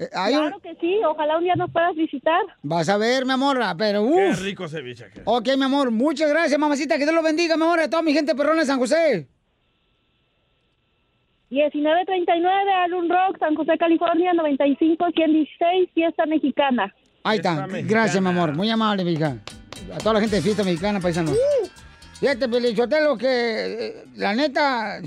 Eh, 0.00 0.08
hay 0.14 0.34
un- 0.34 0.40
Claro 0.42 0.60
que 0.60 0.74
sí, 0.80 1.00
ojalá 1.04 1.38
un 1.38 1.44
día 1.44 1.56
nos 1.56 1.70
puedas 1.72 1.94
visitar. 1.96 2.40
Vas 2.62 2.88
a 2.88 2.96
ver, 2.96 3.24
mi 3.26 3.32
amor, 3.32 3.60
ah, 3.62 3.74
pero 3.76 4.04
Qué 4.14 4.30
uff. 4.30 4.42
rico 4.42 4.68
ceviche. 4.68 5.04
aquel. 5.06 5.22
Ok, 5.24 5.48
mi 5.56 5.64
amor, 5.64 5.90
muchas 5.90 6.30
gracias, 6.30 6.58
mamacita. 6.58 6.96
Que 6.98 7.04
Dios 7.04 7.14
lo 7.14 7.22
bendiga, 7.22 7.56
mi 7.56 7.64
amor, 7.64 7.80
a 7.80 7.90
toda 7.90 8.02
mi 8.02 8.12
gente 8.12 8.34
perrona 8.34 8.60
de 8.60 8.66
San 8.66 8.78
José. 8.78 9.26
1939 11.50 12.72
Alun 12.84 13.08
Rock, 13.08 13.38
San 13.38 13.54
José, 13.54 13.78
California, 13.78 14.32
95116, 14.34 15.90
fiesta 15.94 16.26
mexicana. 16.26 16.94
Ahí 17.24 17.38
está. 17.38 17.66
Gracias, 17.84 18.22
mi 18.22 18.28
amor. 18.28 18.54
Muy 18.54 18.68
amable, 18.70 19.04
mi 19.04 19.12
hija. 19.12 19.36
A 19.94 19.98
toda 19.98 20.14
la 20.14 20.20
gente 20.20 20.36
de 20.36 20.42
fiesta 20.42 20.62
mexicana, 20.62 21.00
paisanos. 21.00 21.36
Fíjate, 22.20 22.48
Pelichotelo, 22.48 23.16
que 23.16 23.26
eh, 23.28 24.04
la 24.16 24.34
neta, 24.34 25.00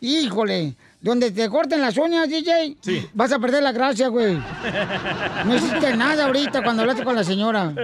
híjole, 0.00 0.74
donde 1.04 1.30
te 1.30 1.50
corten 1.50 1.82
las 1.82 1.98
uñas, 1.98 2.30
DJ, 2.30 2.78
vas 3.12 3.30
a 3.30 3.38
perder 3.38 3.62
la 3.62 3.72
gracia, 3.72 4.08
güey. 4.08 4.42
No 5.44 5.54
hiciste 5.54 5.94
nada 5.94 6.24
ahorita 6.24 6.62
cuando 6.62 6.80
hablaste 6.80 7.04
con 7.04 7.14
la 7.14 7.22
señora. 7.22 7.74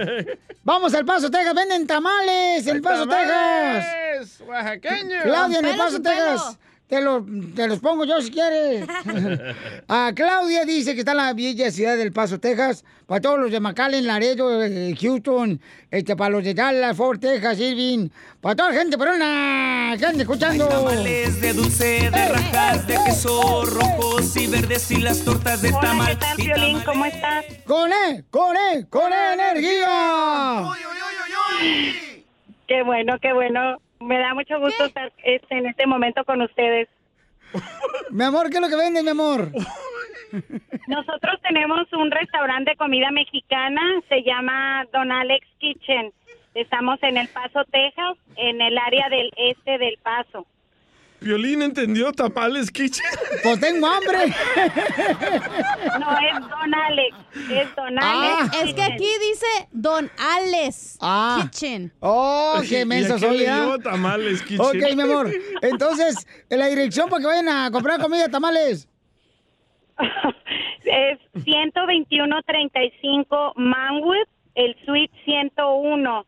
Vamos 0.63 0.91
al 0.95 1.05
Paso, 1.05 1.29
Texas, 1.29 1.53
venden 1.53 1.85
tamales 1.85 2.65
en 2.65 2.77
El 2.77 2.81
Paso, 2.81 3.05
Texas. 3.05 3.27
¡Tamales! 3.29 4.43
¡Oaxaqueño! 4.47 5.17
Claudia, 5.21 5.59
en 5.59 5.65
El 5.65 5.77
Paso. 5.77 6.01
Texas. 6.01 6.57
Te, 6.91 6.99
lo- 6.99 7.25
te 7.55 7.67
los 7.69 7.79
pongo 7.79 8.03
yo 8.03 8.19
si 8.21 8.31
quieres. 8.31 8.85
Ah, 9.87 10.11
Claudia 10.13 10.65
dice 10.65 10.93
que 10.93 10.99
está 10.99 11.11
en 11.11 11.17
la 11.17 11.33
bella 11.33 11.71
ciudad 11.71 11.95
del 11.95 12.11
Paso, 12.11 12.37
Texas. 12.37 12.83
Para 13.05 13.21
todos 13.21 13.39
los 13.39 13.49
de 13.51 13.59
McAllen, 13.61 14.05
Laredo, 14.05 14.61
eh, 14.63 14.93
Houston, 14.99 15.59
este, 15.89 16.15
para 16.17 16.29
los 16.31 16.43
de 16.43 16.53
Dallas, 16.53 16.95
Fort 16.97 17.21
Texas, 17.21 17.59
Irving. 17.59 18.09
Para 18.41 18.55
toda 18.57 18.71
la 18.71 18.77
gente 18.79 18.97
perona 18.97 19.95
que 19.97 20.05
ande 20.05 20.23
escuchando. 20.23 20.67
Tamales 20.67 21.39
de 21.39 21.53
dulce, 21.53 22.09
de 22.11 22.27
rajas, 22.29 22.85
de 22.87 22.97
queso 23.05 23.63
rojos 23.65 24.35
y 24.35 24.47
verdes 24.47 24.91
y 24.91 24.97
las 24.97 25.23
tortas 25.23 25.61
de 25.61 25.71
tamal. 25.71 26.17
y 26.37 26.47
tamales- 26.49 26.83
¿Cómo 26.83 27.05
estás? 27.05 27.45
¡Con 27.65 27.89
E! 27.91 28.23
¡Con 28.29 28.55
E! 28.57 28.85
¡Con 28.89 29.13
E 29.13 29.33
energía! 29.33 30.63
Qué 32.67 32.83
bueno, 32.83 33.13
qué 33.21 33.33
bueno. 33.33 33.77
Me 34.01 34.17
da 34.19 34.33
mucho 34.33 34.59
gusto 34.59 34.85
estar 34.85 35.11
este, 35.23 35.57
en 35.57 35.67
este 35.67 35.85
momento 35.85 36.23
con 36.25 36.41
ustedes. 36.41 36.87
Mi 38.11 38.23
amor, 38.23 38.49
¿qué 38.49 38.57
es 38.57 38.61
lo 38.61 38.69
que 38.69 38.75
vende, 38.75 39.03
mi 39.03 39.09
amor? 39.09 39.51
Nosotros 40.87 41.41
tenemos 41.41 41.91
un 41.93 42.09
restaurante 42.11 42.71
de 42.71 42.77
comida 42.77 43.11
mexicana, 43.11 43.81
se 44.07 44.23
llama 44.23 44.85
Don 44.93 45.11
Alex 45.11 45.45
Kitchen. 45.59 46.13
Estamos 46.53 47.01
en 47.03 47.17
El 47.17 47.27
Paso, 47.29 47.63
Texas, 47.65 48.17
en 48.35 48.61
el 48.61 48.77
área 48.77 49.09
del 49.09 49.31
este 49.37 49.77
del 49.77 49.97
Paso. 50.03 50.45
¿Violín 51.21 51.61
entendió 51.61 52.11
tamales, 52.11 52.69
Kitchen? 52.71 53.05
Pues 53.43 53.59
tengo 53.59 53.85
hambre. 53.87 54.33
No, 55.99 56.17
es 56.17 56.39
Don 56.49 56.73
Alex, 56.73 57.15
es 57.51 57.75
Don 57.75 57.99
Ah, 57.99 58.39
Alex. 58.51 58.57
es 58.63 58.73
que 58.73 58.81
aquí 58.81 59.07
dice 59.29 59.45
Don 59.71 60.09
Alex 60.17 60.97
Ah. 60.99 61.41
Kitchen. 61.43 61.93
Oh, 61.99 62.59
qué 62.67 62.85
menso 62.85 63.13
¿Y 63.13 63.17
a 63.17 63.19
qué 63.19 63.27
soy, 63.27 63.37
le 63.37 63.49
¿ah? 63.49 63.75
tamales, 63.83 64.41
Kitchen? 64.41 64.61
Ok, 64.61 64.95
mi 64.95 65.01
amor. 65.03 65.29
Entonces, 65.61 66.25
en 66.49 66.57
la 66.59 66.65
dirección 66.67 67.07
para 67.07 67.21
que 67.21 67.27
vayan 67.27 67.49
a 67.49 67.69
comprar 67.71 68.01
comida, 68.01 68.27
tamales. 68.27 68.87
Es 70.83 71.19
121-35 71.35 73.53
Manwood, 73.55 74.27
el 74.55 74.75
suite 74.85 75.13
101. 75.25 76.25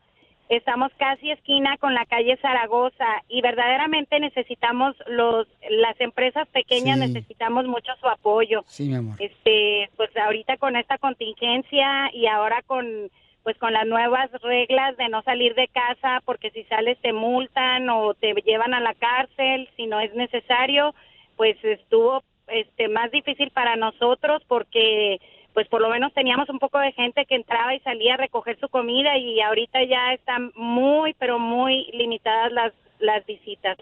Estamos 0.57 0.91
casi 0.97 1.31
esquina 1.31 1.77
con 1.77 1.95
la 1.95 2.05
calle 2.05 2.37
Zaragoza 2.37 3.07
y 3.27 3.41
verdaderamente 3.41 4.19
necesitamos 4.19 4.95
los 5.07 5.47
las 5.69 5.99
empresas 5.99 6.47
pequeñas 6.49 6.99
Sí. 6.99 7.07
necesitamos 7.07 7.65
mucho 7.65 7.91
su 7.99 8.07
apoyo. 8.07 8.63
Sí, 8.67 8.87
mi 8.87 8.95
amor. 8.95 9.15
Este, 9.19 9.89
pues 9.97 10.15
ahorita 10.15 10.57
con 10.57 10.75
esta 10.75 10.99
contingencia 10.99 12.11
y 12.13 12.27
ahora 12.27 12.61
con 12.67 13.09
pues 13.41 13.57
con 13.57 13.73
las 13.73 13.85
nuevas 13.87 14.29
reglas 14.41 14.95
de 14.97 15.09
no 15.09 15.21
salir 15.23 15.55
de 15.55 15.67
casa 15.67 16.21
porque 16.23 16.51
si 16.51 16.63
sales 16.65 16.97
te 17.01 17.13
multan 17.13 17.89
o 17.89 18.13
te 18.13 18.33
llevan 18.45 18.73
a 18.73 18.79
la 18.79 18.93
cárcel 18.93 19.67
si 19.75 19.87
no 19.87 19.99
es 19.99 20.13
necesario, 20.13 20.93
pues 21.35 21.57
estuvo 21.63 22.23
este 22.47 22.89
más 22.89 23.09
difícil 23.11 23.49
para 23.49 23.75
nosotros 23.75 24.43
porque 24.47 25.19
pues 25.53 25.67
por 25.67 25.81
lo 25.81 25.89
menos 25.89 26.13
teníamos 26.13 26.49
un 26.49 26.59
poco 26.59 26.79
de 26.79 26.91
gente 26.93 27.25
que 27.25 27.35
entraba 27.35 27.75
y 27.75 27.79
salía 27.81 28.15
a 28.15 28.17
recoger 28.17 28.59
su 28.59 28.69
comida 28.69 29.17
y 29.17 29.39
ahorita 29.41 29.83
ya 29.83 30.13
están 30.13 30.51
muy 30.55 31.13
pero 31.15 31.39
muy 31.39 31.89
limitadas 31.93 32.51
las 32.51 32.73
las 32.99 33.25
visitas. 33.25 33.77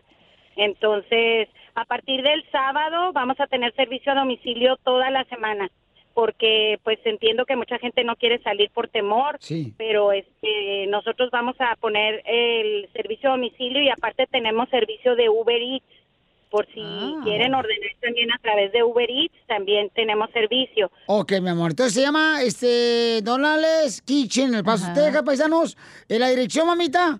Entonces, 0.55 1.47
a 1.75 1.85
partir 1.85 2.21
del 2.23 2.43
sábado 2.51 3.13
vamos 3.13 3.39
a 3.39 3.47
tener 3.47 3.73
servicio 3.75 4.11
a 4.11 4.15
domicilio 4.15 4.77
toda 4.83 5.09
la 5.09 5.23
semana 5.25 5.69
porque 6.13 6.77
pues 6.83 6.99
entiendo 7.05 7.45
que 7.45 7.55
mucha 7.55 7.79
gente 7.79 8.03
no 8.03 8.17
quiere 8.17 8.39
salir 8.39 8.69
por 8.71 8.89
temor, 8.89 9.37
Sí. 9.39 9.73
pero 9.77 10.11
este 10.11 10.85
nosotros 10.87 11.29
vamos 11.31 11.55
a 11.59 11.75
poner 11.77 12.21
el 12.25 12.89
servicio 12.91 13.29
a 13.29 13.33
domicilio 13.33 13.81
y 13.81 13.89
aparte 13.89 14.27
tenemos 14.27 14.67
servicio 14.69 15.15
de 15.15 15.29
Uber 15.29 15.61
Eats 15.61 15.85
por 16.51 16.67
si 16.67 16.83
quieren 17.23 17.55
ordenar 17.55 17.91
también 18.01 18.31
a 18.31 18.37
través 18.39 18.71
de 18.73 18.83
Uber 18.83 19.09
Eats, 19.09 19.33
también 19.47 19.89
tenemos 19.95 20.29
servicio. 20.31 20.91
Ok, 21.07 21.31
mi 21.41 21.49
amor. 21.49 21.71
Entonces 21.71 21.93
se 21.93 22.01
llama 22.01 22.43
este 22.43 23.21
Donales 23.23 24.01
Kitchen, 24.01 24.49
en 24.49 24.55
El 24.55 24.63
Paso, 24.63 24.91
Texas, 24.93 25.23
paisanos. 25.23 25.77
¿En 26.09 26.19
la 26.19 26.29
dirección, 26.29 26.67
mamita? 26.67 27.19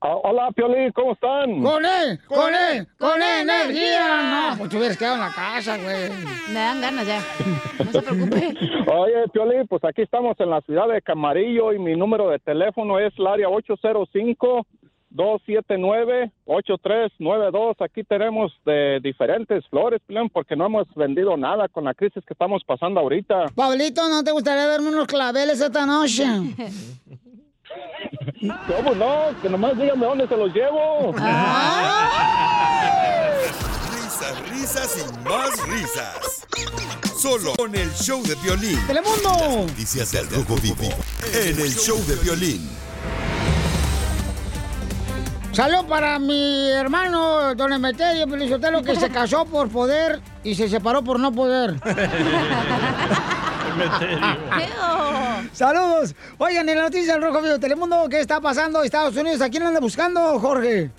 Ah, 0.06 0.18
hola, 0.22 0.52
Piolín, 0.52 0.92
¿cómo 0.92 1.14
están? 1.14 1.64
Con 1.64 1.86
él, 1.86 2.20
con 2.28 2.54
él, 2.54 2.86
con 3.00 3.24
él, 3.24 3.50
energía. 3.50 4.50
No, 4.52 4.58
pues 4.58 4.70
te 4.70 4.76
hubieras 4.76 4.98
quedado 4.98 5.16
en 5.16 5.22
la 5.22 5.34
casa, 5.34 5.78
güey. 5.78 6.10
Me 6.50 6.60
dan 6.60 6.82
ganas 6.82 7.08
ya. 7.08 7.22
No 7.86 7.90
se 7.90 8.02
preocupe. 8.02 8.54
Oye, 8.92 9.30
Piolín, 9.32 9.66
pues 9.66 9.82
aquí 9.86 10.02
estamos 10.02 10.38
en 10.42 10.50
la 10.50 10.60
ciudad 10.60 10.90
de 10.90 11.02
Camarillo 11.02 11.72
y 11.72 11.80
mi 11.80 11.96
número 11.96 12.30
de 12.30 12.40
teléfono 12.40 13.00
es 13.00 13.14
el 13.18 13.28
área 13.28 13.48
805-279-8392. 15.16 17.76
Aquí 17.80 18.04
tenemos 18.04 18.52
de 18.66 19.00
diferentes 19.02 19.66
flores, 19.70 20.02
Piolín, 20.06 20.30
porque 20.30 20.58
no 20.58 20.66
hemos 20.66 20.86
vendido 20.96 21.38
nada 21.38 21.70
con 21.70 21.86
la 21.86 21.94
crisis 21.94 22.26
que 22.26 22.34
estamos 22.34 22.62
pasando 22.66 23.00
ahorita. 23.00 23.46
Pablito, 23.56 24.10
¿no 24.10 24.22
te 24.22 24.34
gustaría 24.34 24.68
darme 24.68 24.90
unos 24.90 25.08
claveles 25.08 25.62
esta 25.62 25.86
noche? 25.86 26.26
¿Cómo 28.68 28.96
no? 28.96 29.42
Que 29.42 29.50
nomás 29.50 29.78
dígame 29.78 30.06
dónde 30.06 30.28
se 30.28 30.38
los 30.38 30.54
llevo. 30.54 31.14
Risas, 33.92 34.50
risas 34.50 34.98
y 34.98 35.28
más 35.28 35.68
risas. 35.68 36.46
Solo 37.18 37.54
con 37.56 37.76
el 37.76 37.92
show 37.94 38.22
de 38.24 38.36
violín. 38.36 38.80
¡Telemundo! 38.86 39.66
Noticias 39.68 40.12
del 40.12 40.30
Rojo 40.30 40.56
Vivo. 40.58 40.90
En 41.34 41.60
el 41.60 41.74
show 41.74 41.98
de 42.06 42.16
violín. 42.18 42.70
Salud 45.54 45.86
para 45.86 46.18
mi 46.18 46.72
hermano, 46.72 47.54
don 47.54 47.72
Emeterio 47.72 48.28
Pelizotelo, 48.28 48.82
que 48.82 48.96
se 48.96 49.10
casó 49.12 49.46
por 49.46 49.70
poder 49.70 50.20
y 50.44 50.56
se 50.56 50.68
separó 50.68 51.04
por 51.04 51.20
no 51.20 51.32
poder. 51.32 51.76
Saludos. 55.54 56.16
Oigan, 56.40 56.68
en 56.70 56.78
la 56.78 56.84
noticia 56.86 57.14
del 57.14 57.22
Rojo 57.22 57.42
Vivo 57.42 57.54
de 57.54 57.60
Telemundo, 57.60 58.08
¿qué 58.10 58.20
está 58.20 58.42
pasando? 58.42 58.82
Estados 58.82 59.16
Unidos, 59.16 59.42
¿a 59.42 59.50
quién 59.52 59.62
anda 59.62 59.80
buscando, 59.80 60.40
Jorge? 60.40 60.90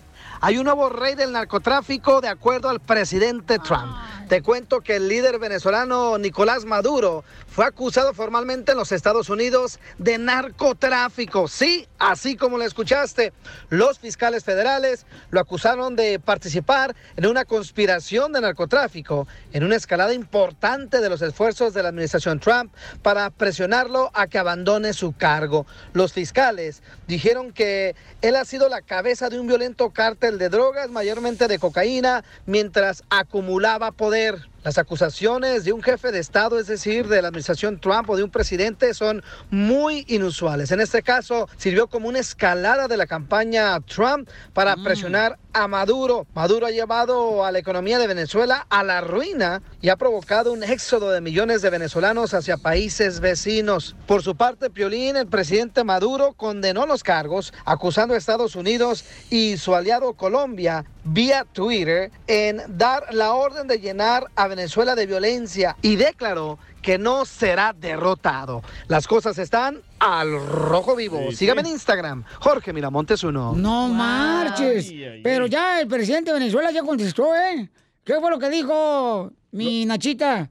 Hay 0.40 0.58
un 0.58 0.66
nuevo 0.66 0.88
rey 0.88 1.16
del 1.16 1.32
narcotráfico 1.32 2.20
de 2.20 2.28
acuerdo 2.28 2.68
al 2.68 2.78
presidente 2.78 3.58
Trump. 3.58 3.96
Te 4.28 4.40
cuento 4.40 4.82
que 4.82 4.96
el 4.96 5.08
líder 5.08 5.38
venezolano 5.38 6.16
Nicolás 6.18 6.64
Maduro 6.64 7.24
fue 7.54 7.64
acusado 7.64 8.12
formalmente 8.14 8.72
en 8.72 8.78
los 8.78 8.90
Estados 8.90 9.30
Unidos 9.30 9.78
de 9.98 10.18
narcotráfico. 10.18 11.46
Sí, 11.46 11.86
así 12.00 12.34
como 12.34 12.58
lo 12.58 12.64
escuchaste. 12.64 13.32
Los 13.68 14.00
fiscales 14.00 14.42
federales 14.42 15.06
lo 15.30 15.38
acusaron 15.38 15.94
de 15.94 16.18
participar 16.18 16.96
en 17.16 17.26
una 17.26 17.44
conspiración 17.44 18.32
de 18.32 18.40
narcotráfico, 18.40 19.28
en 19.52 19.62
una 19.62 19.76
escalada 19.76 20.12
importante 20.14 21.00
de 21.00 21.08
los 21.08 21.22
esfuerzos 21.22 21.74
de 21.74 21.84
la 21.84 21.90
administración 21.90 22.40
Trump 22.40 22.74
para 23.02 23.30
presionarlo 23.30 24.10
a 24.14 24.26
que 24.26 24.38
abandone 24.38 24.92
su 24.92 25.12
cargo. 25.12 25.64
Los 25.92 26.12
fiscales 26.12 26.82
dijeron 27.06 27.52
que 27.52 27.94
él 28.20 28.34
ha 28.34 28.44
sido 28.44 28.68
la 28.68 28.82
cabeza 28.82 29.28
de 29.28 29.38
un 29.38 29.46
violento 29.46 29.90
cártel 29.90 30.38
de 30.38 30.48
drogas, 30.48 30.90
mayormente 30.90 31.46
de 31.46 31.60
cocaína, 31.60 32.24
mientras 32.46 33.04
acumulaba 33.10 33.92
poder. 33.92 34.48
Las 34.64 34.78
acusaciones 34.78 35.64
de 35.64 35.74
un 35.74 35.82
jefe 35.82 36.10
de 36.10 36.20
Estado, 36.20 36.58
es 36.58 36.66
decir, 36.66 37.06
de 37.08 37.20
la 37.20 37.28
administración 37.28 37.78
Trump 37.78 38.08
o 38.08 38.16
de 38.16 38.24
un 38.24 38.30
presidente, 38.30 38.94
son 38.94 39.22
muy 39.50 40.06
inusuales. 40.08 40.70
En 40.70 40.80
este 40.80 41.02
caso, 41.02 41.50
sirvió 41.58 41.86
como 41.86 42.08
una 42.08 42.20
escalada 42.20 42.88
de 42.88 42.96
la 42.96 43.06
campaña 43.06 43.78
Trump 43.80 44.26
para 44.54 44.74
presionar 44.76 45.38
a 45.52 45.68
Maduro. 45.68 46.26
Maduro 46.34 46.66
ha 46.66 46.70
llevado 46.70 47.44
a 47.44 47.52
la 47.52 47.58
economía 47.58 47.98
de 47.98 48.06
Venezuela 48.06 48.66
a 48.70 48.82
la 48.82 49.02
ruina 49.02 49.60
y 49.82 49.90
ha 49.90 49.96
provocado 49.96 50.54
un 50.54 50.64
éxodo 50.64 51.10
de 51.10 51.20
millones 51.20 51.60
de 51.60 51.68
venezolanos 51.68 52.32
hacia 52.32 52.56
países 52.56 53.20
vecinos. 53.20 53.94
Por 54.06 54.22
su 54.22 54.34
parte, 54.34 54.70
Piolín, 54.70 55.16
el 55.16 55.26
presidente 55.26 55.84
Maduro, 55.84 56.32
condenó 56.32 56.86
los 56.86 57.02
cargos, 57.02 57.52
acusando 57.66 58.14
a 58.14 58.16
Estados 58.16 58.56
Unidos 58.56 59.04
y 59.28 59.58
su 59.58 59.74
aliado 59.74 60.14
Colombia 60.14 60.86
vía 61.04 61.44
Twitter 61.52 62.10
en 62.26 62.62
dar 62.68 63.12
la 63.12 63.34
orden 63.34 63.66
de 63.68 63.78
llenar 63.78 64.30
a 64.34 64.48
Venezuela 64.48 64.94
de 64.94 65.06
violencia 65.06 65.76
y 65.82 65.96
declaró 65.96 66.58
que 66.82 66.98
no 66.98 67.24
será 67.24 67.72
derrotado. 67.72 68.62
Las 68.88 69.06
cosas 69.06 69.38
están 69.38 69.80
al 69.98 70.46
rojo 70.46 70.94
vivo. 70.96 71.18
Sí, 71.30 71.36
Sígame 71.36 71.62
sí. 71.62 71.68
en 71.68 71.72
Instagram, 71.74 72.24
Jorge 72.40 72.72
Miramontes 72.72 73.24
uno. 73.24 73.54
No 73.54 73.88
marches. 73.88 74.92
Pero 75.22 75.46
ya 75.46 75.80
el 75.80 75.88
presidente 75.88 76.30
de 76.32 76.38
Venezuela 76.38 76.70
ya 76.70 76.82
contestó, 76.82 77.34
¿eh? 77.34 77.70
¿Qué 78.04 78.20
fue 78.20 78.30
lo 78.30 78.38
que 78.38 78.50
dijo 78.50 79.32
mi 79.52 79.86
Nachita? 79.86 80.50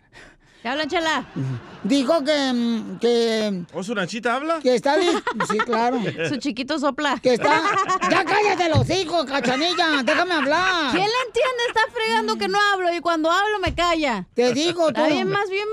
¿Qué 0.64 0.70
hablan, 0.70 0.88
chela? 0.88 1.26
Dijo 1.84 2.24
que... 2.24 2.54
mm, 2.54 2.98
que 3.00 3.64
¿O 3.74 3.84
su 3.84 3.94
Nachita 3.94 4.36
habla? 4.36 4.60
que 4.64 4.74
está 4.76 4.96
Sí, 5.52 5.58
claro. 5.58 6.00
Su 6.30 6.38
chiquito 6.38 6.80
sopla. 6.80 7.20
Que 7.22 7.34
está... 7.34 7.62
¡Ya 8.10 8.24
cállate 8.24 8.70
los 8.70 8.90
hijos, 8.90 9.26
cachanilla! 9.26 10.02
¡Déjame 10.06 10.34
hablar! 10.36 10.92
¿Quién 10.92 11.04
le 11.04 11.28
entiende? 11.28 11.64
Está 11.68 11.82
fregando 11.94 12.38
que 12.38 12.48
no 12.48 12.58
hablo 12.72 12.96
y 12.96 13.02
cuando 13.02 13.30
hablo 13.30 13.60
me 13.60 13.76
calla. 13.76 14.26
Te 14.34 14.54
digo, 14.54 14.88
Está 14.88 15.04
tú. 15.06 15.14
bien, 15.14 15.28
más 15.30 15.50
bien... 15.50 15.68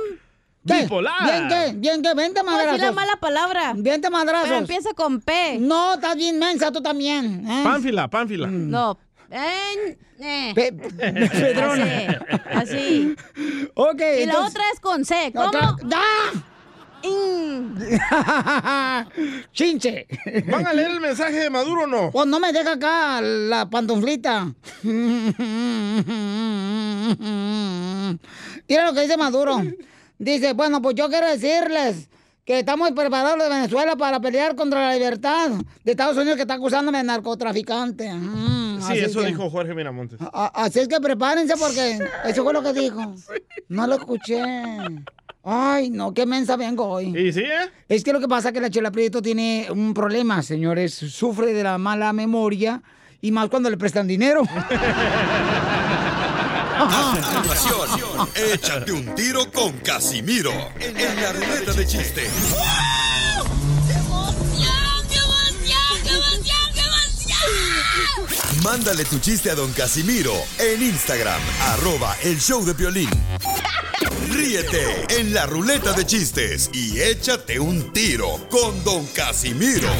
¿Qué? 0.67 0.87
¿Bien 1.25 1.49
qué? 1.49 1.73
¿Bien 1.77 2.03
qué? 2.03 2.15
Vente 2.15 2.43
madrazos. 2.43 2.81
la 2.81 2.93
mala 2.93 3.17
palabra. 3.17 3.73
Vente 3.77 4.11
madrazos. 4.11 4.49
Pero 4.49 4.59
empieza 4.61 4.93
con 4.93 5.21
P. 5.21 5.59
No, 5.61 5.95
estás 5.95 6.17
bien 6.17 6.39
mensa 6.39 6.71
tú 6.73 6.83
también. 6.83 7.47
¿eh? 7.49 7.61
Pánfila, 7.65 8.09
pánfila. 8.09 8.49
No. 8.49 8.99
Eh, 9.31 9.97
eh. 10.19 10.53
Pe- 10.55 10.73
Pedrón. 10.73 11.81
Así. 11.81 12.17
así. 12.53 13.17
Ok, 13.75 14.01
Y 14.23 14.27
la 14.27 14.41
otra 14.47 14.63
es 14.75 14.81
con 14.81 15.05
C. 15.05 15.33
¿Cómo? 15.35 15.49
Otra- 15.49 15.77
¡Da! 15.85 16.03
Mm. 17.03 17.79
¡Chinche! 19.53 20.07
¿Van 20.51 20.67
a 20.67 20.73
leer 20.75 20.91
el 20.91 21.01
mensaje 21.01 21.33
de 21.39 21.49
Maduro 21.51 21.85
o 21.85 21.87
no? 21.87 22.11
Pues 22.11 22.27
no 22.27 22.39
me 22.41 22.53
deja 22.53 22.73
acá 22.73 23.21
la 23.23 23.71
pantuflita. 23.71 24.53
Mira 28.69 28.85
lo 28.87 28.93
que 28.95 29.01
dice 29.03 29.17
Maduro. 29.17 29.63
Dice, 30.19 30.53
bueno, 30.53 30.83
pues 30.83 30.95
yo 30.97 31.09
quiero 31.09 31.29
decirles 31.29 32.09
que 32.51 32.59
estamos 32.59 32.91
preparados 32.91 33.41
de 33.41 33.49
Venezuela 33.49 33.95
para 33.95 34.19
pelear 34.19 34.57
contra 34.57 34.89
la 34.89 34.95
libertad 34.95 35.51
de 35.85 35.91
Estados 35.93 36.17
Unidos 36.17 36.35
que 36.35 36.43
está 36.43 36.55
acusándome 36.55 36.99
de 36.99 37.05
narcotraficante. 37.05 38.13
Mm, 38.13 38.83
Sí, 38.83 38.99
eso 38.99 39.21
que- 39.21 39.27
dijo 39.27 39.49
Jorge 39.49 39.73
Miramontes. 39.73 40.19
a- 40.21 40.51
Así 40.65 40.81
es 40.81 40.89
que 40.89 40.99
prepárense 41.01 41.55
porque 41.57 42.01
eso 42.25 42.43
fue 42.43 42.53
lo 42.53 42.61
que 42.61 42.73
dijo. 42.73 43.15
No 43.69 43.87
lo 43.87 43.95
escuché. 43.95 44.43
Ay, 45.45 45.91
no, 45.91 46.13
qué 46.13 46.27
mensa 46.27 46.57
vengo 46.57 46.87
hoy. 46.87 47.17
¿Y 47.17 47.33
sí, 47.33 47.39
eh? 47.43 47.71
Es 47.89 48.03
que 48.03 48.13
lo 48.13 48.19
que 48.19 48.27
pasa 48.27 48.49
es 48.49 48.55
que 48.55 48.61
la 48.61 48.69
Chela 48.69 48.91
Prieto 48.91 49.23
tiene 49.23 49.69
un 49.71 49.95
problema, 49.95 50.43
señores. 50.43 50.93
Sufre 50.95 51.53
de 51.53 51.63
la 51.63 51.79
mala 51.79 52.13
memoria 52.13 52.83
y 53.21 53.31
más 53.31 53.49
cuando 53.49 53.71
le 53.71 53.77
prestan 53.77 54.09
dinero. 54.09 54.43
Échate 58.35 58.93
un 58.93 59.15
tiro 59.15 59.51
con 59.53 59.73
Casimiro 59.81 60.53
en 60.81 61.23
la 61.23 61.33
ruleta 61.33 61.73
de 61.73 61.87
chiste. 61.87 62.31
Mándale 68.65 69.05
tu 69.05 69.19
chiste 69.19 69.51
a 69.51 69.55
don 69.55 69.71
Casimiro 69.73 70.33
en 70.59 70.83
Instagram, 70.83 71.41
arroba 71.73 72.17
el 72.23 72.41
show 72.41 72.65
de 72.65 72.73
violín. 72.73 73.11
Ríete 74.31 75.07
en 75.19 75.35
la 75.35 75.47
ruleta 75.47 75.93
de 75.93 76.07
chistes 76.07 76.71
y 76.73 77.01
échate 77.01 77.61
un 77.61 77.93
tiro 77.93 78.39
con 78.49 78.83
don 78.85 79.07
Casimiro. 79.09 79.91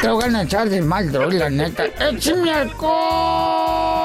Te 0.00 0.08
voy 0.08 0.34
a 0.34 0.42
echar 0.42 0.70
de 0.70 0.80
mal, 0.80 1.12
la 1.12 1.50
neta. 1.50 1.84
¡Échame 1.98 2.52
alcohol! 2.52 3.96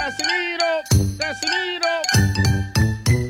¡Casimiro! 0.00 0.64
¡Casimiro! 1.18 1.92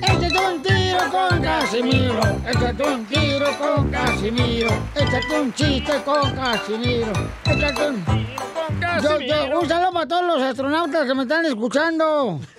Échate 0.03 0.39
un 0.39 0.63
tiro 0.63 1.01
con 1.11 1.43
Casimiro. 1.43 2.21
Échate 2.47 2.83
un 2.85 3.05
tiro 3.07 3.59
con 3.59 3.91
Casimiro. 3.91 4.71
Échate 4.95 5.41
un 5.41 5.53
chiste 5.53 6.01
con 6.05 6.31
Casimiro. 6.31 7.13
Échate 7.45 7.89
un 7.89 8.05
tiro 8.05 8.45
con 8.55 9.03
Yo, 9.03 9.19
yo, 9.19 9.59
un 9.59 9.69
saludo 9.69 9.93
para 9.93 10.07
todos 10.07 10.27
los 10.27 10.43
astronautas 10.43 11.07
que 11.09 11.15
me 11.15 11.23
están 11.23 11.45
escuchando. 11.47 12.41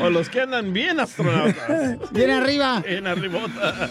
O 0.00 0.10
los 0.10 0.28
que 0.28 0.40
andan 0.40 0.72
bien 0.72 0.98
astronautas. 0.98 2.10
Bien 2.10 2.30
arriba. 2.30 2.80
Bien 2.80 3.06
arribota. 3.06 3.90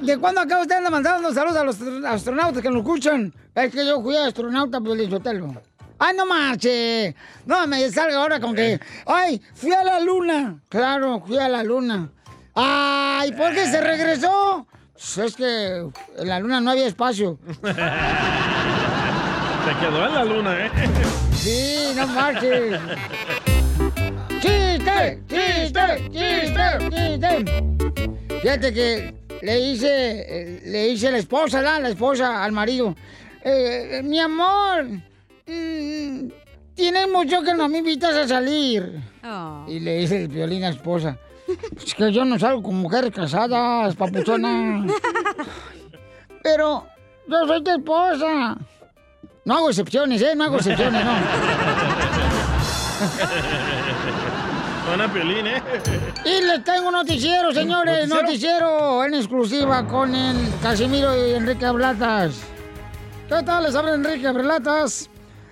¿De 0.00 0.16
cuándo 0.18 0.40
acá 0.40 0.58
usted 0.60 0.76
anda 0.76 0.88
mandando 0.88 1.34
saludos 1.34 1.56
a 1.58 1.64
los 1.64 1.80
astronautas 2.06 2.62
que 2.62 2.70
nos 2.70 2.78
escuchan? 2.78 3.32
Es 3.54 3.72
que 3.72 3.86
yo 3.86 4.00
fui 4.00 4.16
astronauta, 4.16 4.80
pues 4.80 5.08
Sotelo. 5.10 5.69
¡Ay, 6.02 6.16
no 6.16 6.24
marche! 6.24 7.14
No 7.44 7.66
me 7.66 7.90
salga 7.90 8.16
ahora 8.16 8.40
con 8.40 8.54
que. 8.54 8.80
¡Ay, 9.04 9.38
fui 9.52 9.70
a 9.70 9.84
la 9.84 10.00
luna! 10.00 10.58
Claro, 10.70 11.22
fui 11.26 11.36
a 11.36 11.46
la 11.46 11.62
luna. 11.62 12.08
¡Ay, 12.54 13.32
por 13.32 13.52
qué 13.52 13.66
se 13.66 13.82
regresó! 13.82 14.66
Pues 14.94 15.18
es 15.18 15.36
que 15.36 15.90
en 16.16 16.28
la 16.28 16.40
luna 16.40 16.58
no 16.62 16.70
había 16.70 16.86
espacio. 16.86 17.38
Se 17.62 17.74
quedó 19.78 20.06
en 20.06 20.14
la 20.14 20.24
luna, 20.24 20.66
¿eh? 20.66 20.70
Sí, 21.34 21.92
no 21.94 22.06
marches. 22.06 22.80
¡Chiste! 24.40 25.22
¡Chiste! 25.28 26.08
¡Chiste! 26.10 26.78
¡Chiste! 26.88 27.44
Fíjate 28.40 28.72
que 28.72 29.14
le 29.42 29.60
hice, 29.60 29.88
eh, 29.88 30.62
le 30.64 30.88
hice 30.88 31.12
la 31.12 31.18
esposa, 31.18 31.60
¿la? 31.60 31.78
la 31.78 31.90
esposa 31.90 32.42
al 32.42 32.52
marido. 32.52 32.96
Eh, 33.44 33.98
eh, 33.98 34.02
mi 34.02 34.18
amor, 34.18 34.86
mm, 35.50 36.28
tienes 36.74 37.08
mucho 37.10 37.42
que 37.42 37.54
no 37.54 37.68
me 37.68 37.78
invitas 37.78 38.14
a 38.14 38.28
salir. 38.28 39.00
Y 39.66 39.80
le 39.80 39.98
dice 39.98 40.22
el 40.22 40.28
violín 40.28 40.64
a 40.64 40.70
la 40.70 40.76
esposa. 40.76 41.18
Es 41.84 41.94
que 41.94 42.12
yo 42.12 42.24
no 42.24 42.38
salgo 42.38 42.62
con 42.62 42.76
mujeres 42.76 43.10
casadas, 43.12 43.96
papuchona. 43.96 44.86
Pero 46.42 46.86
yo 47.28 47.46
soy 47.46 47.62
tu 47.64 47.70
esposa. 47.70 48.56
No 49.44 49.56
hago 49.56 49.68
excepciones, 49.70 50.22
¿eh? 50.22 50.34
No 50.36 50.44
hago 50.44 50.56
excepciones, 50.56 51.04
no. 51.04 51.10
Suena 54.86 55.12
piolín, 55.12 55.46
¿eh? 55.46 55.62
Y 56.24 56.42
les 56.46 56.64
tengo 56.64 56.90
noticiero, 56.90 57.52
señores, 57.52 58.08
¿Noticiero? 58.08 58.22
noticiero 58.22 59.04
en 59.04 59.14
exclusiva 59.14 59.86
con 59.86 60.14
el 60.14 60.36
Casimiro 60.62 61.14
y 61.16 61.32
Enrique 61.32 61.66
Ablatas. 61.66 62.40
¿Qué 63.28 63.42
tal? 63.44 63.64
Les 63.64 63.74
habla 63.74 63.94
Enrique 63.94 64.26
Ablatas. 64.26 65.09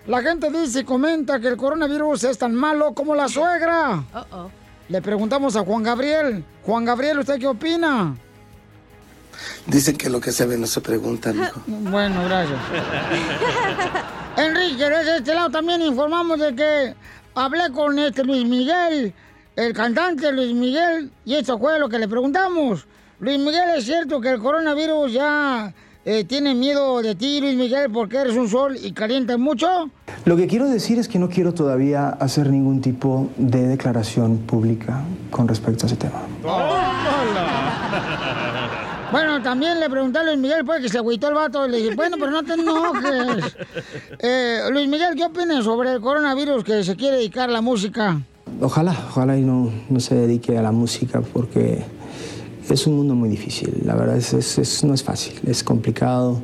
La 0.08 0.22
gente 0.22 0.50
dice 0.50 0.80
y 0.80 0.84
comenta 0.84 1.38
que 1.38 1.48
el 1.48 1.58
coronavirus 1.58 2.24
es 2.24 2.38
tan 2.38 2.54
malo 2.54 2.94
como 2.94 3.14
la 3.14 3.28
suegra. 3.28 4.02
Le 4.88 5.02
preguntamos 5.02 5.54
a 5.54 5.60
Juan 5.60 5.82
Gabriel. 5.82 6.42
Juan 6.64 6.86
Gabriel, 6.86 7.18
¿usted 7.18 7.38
qué 7.38 7.46
opina? 7.46 8.16
Dicen 9.66 9.98
que 9.98 10.08
lo 10.08 10.18
que 10.18 10.32
se 10.32 10.46
ve 10.46 10.56
no 10.56 10.66
se 10.66 10.80
pregunta, 10.80 11.30
mijo. 11.30 11.60
Bueno, 11.66 12.24
gracias. 12.24 12.58
Enrique, 14.38 14.88
desde 14.88 15.18
este 15.18 15.34
lado 15.34 15.50
también 15.50 15.82
informamos 15.82 16.38
de 16.40 16.54
que 16.56 16.94
hablé 17.34 17.70
con 17.70 17.98
este 17.98 18.24
Luis 18.24 18.46
Miguel, 18.46 19.12
el 19.56 19.72
cantante 19.74 20.32
Luis 20.32 20.54
Miguel, 20.54 21.12
y 21.26 21.34
esto 21.34 21.58
fue 21.58 21.78
lo 21.78 21.90
que 21.90 21.98
le 21.98 22.08
preguntamos. 22.08 22.86
Luis 23.20 23.38
Miguel, 23.38 23.76
¿es 23.76 23.84
cierto 23.84 24.22
que 24.22 24.30
el 24.30 24.40
coronavirus 24.40 25.12
ya 25.12 25.74
eh, 26.10 26.24
tiene 26.24 26.54
miedo 26.54 27.02
de 27.02 27.14
ti, 27.14 27.38
Luis 27.38 27.54
Miguel, 27.54 27.90
porque 27.92 28.16
eres 28.16 28.34
un 28.34 28.48
sol 28.48 28.78
y 28.82 28.92
calientas 28.92 29.38
mucho? 29.38 29.90
Lo 30.24 30.38
que 30.38 30.46
quiero 30.46 30.66
decir 30.66 30.98
es 30.98 31.06
que 31.06 31.18
no 31.18 31.28
quiero 31.28 31.52
todavía 31.52 32.08
hacer 32.08 32.48
ningún 32.48 32.80
tipo 32.80 33.28
de 33.36 33.66
declaración 33.66 34.38
pública 34.38 35.02
con 35.30 35.46
respecto 35.46 35.84
a 35.84 35.86
ese 35.86 35.96
tema. 35.96 36.22
Bueno, 39.12 39.42
también 39.42 39.80
le 39.80 39.90
pregunté 39.90 40.20
a 40.20 40.22
Luis 40.22 40.38
Miguel, 40.38 40.64
pues, 40.64 40.80
que 40.80 40.88
se 40.88 40.96
agüitó 40.96 41.28
el 41.28 41.34
vato, 41.34 41.66
y 41.66 41.70
le 41.72 41.76
dije, 41.76 41.94
bueno, 41.94 42.16
pero 42.18 42.30
no 42.30 42.42
te 42.42 42.54
enojes. 42.54 43.56
Eh, 44.18 44.60
Luis 44.70 44.88
Miguel, 44.88 45.14
¿qué 45.14 45.24
opinas 45.26 45.64
sobre 45.64 45.92
el 45.92 46.00
coronavirus 46.00 46.64
que 46.64 46.84
se 46.84 46.96
quiere 46.96 47.18
dedicar 47.18 47.50
a 47.50 47.52
la 47.52 47.60
música? 47.60 48.18
Ojalá, 48.62 48.96
ojalá 49.10 49.36
y 49.36 49.42
no, 49.42 49.70
no 49.90 50.00
se 50.00 50.14
dedique 50.14 50.56
a 50.56 50.62
la 50.62 50.72
música 50.72 51.20
porque 51.20 51.84
es 52.74 52.86
un 52.86 52.96
mundo 52.96 53.14
muy 53.14 53.28
difícil. 53.28 53.82
La 53.84 53.94
verdad 53.94 54.16
es, 54.16 54.32
es- 54.32 54.58
es- 54.58 54.84
no 54.84 54.94
es 54.94 55.02
fácil, 55.02 55.38
es 55.46 55.62
complicado, 55.64 56.40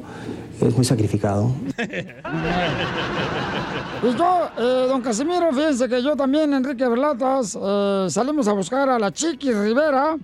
es 0.61 0.75
muy 0.77 0.85
sacrificado. 0.85 1.51
Pues 4.01 4.17
yo, 4.17 4.49
eh, 4.59 4.87
don 4.89 5.01
Casimiro, 5.01 5.51
fíjense 5.53 5.89
que 5.89 6.03
yo 6.03 6.15
también, 6.15 6.53
Enrique 6.53 6.87
Berlatas, 6.87 7.57
eh, 7.59 8.07
salimos 8.11 8.47
a 8.49 8.53
buscar 8.53 8.87
a 8.91 8.99
la 8.99 9.11
Chiqui 9.11 9.51
Rivera. 9.53 10.17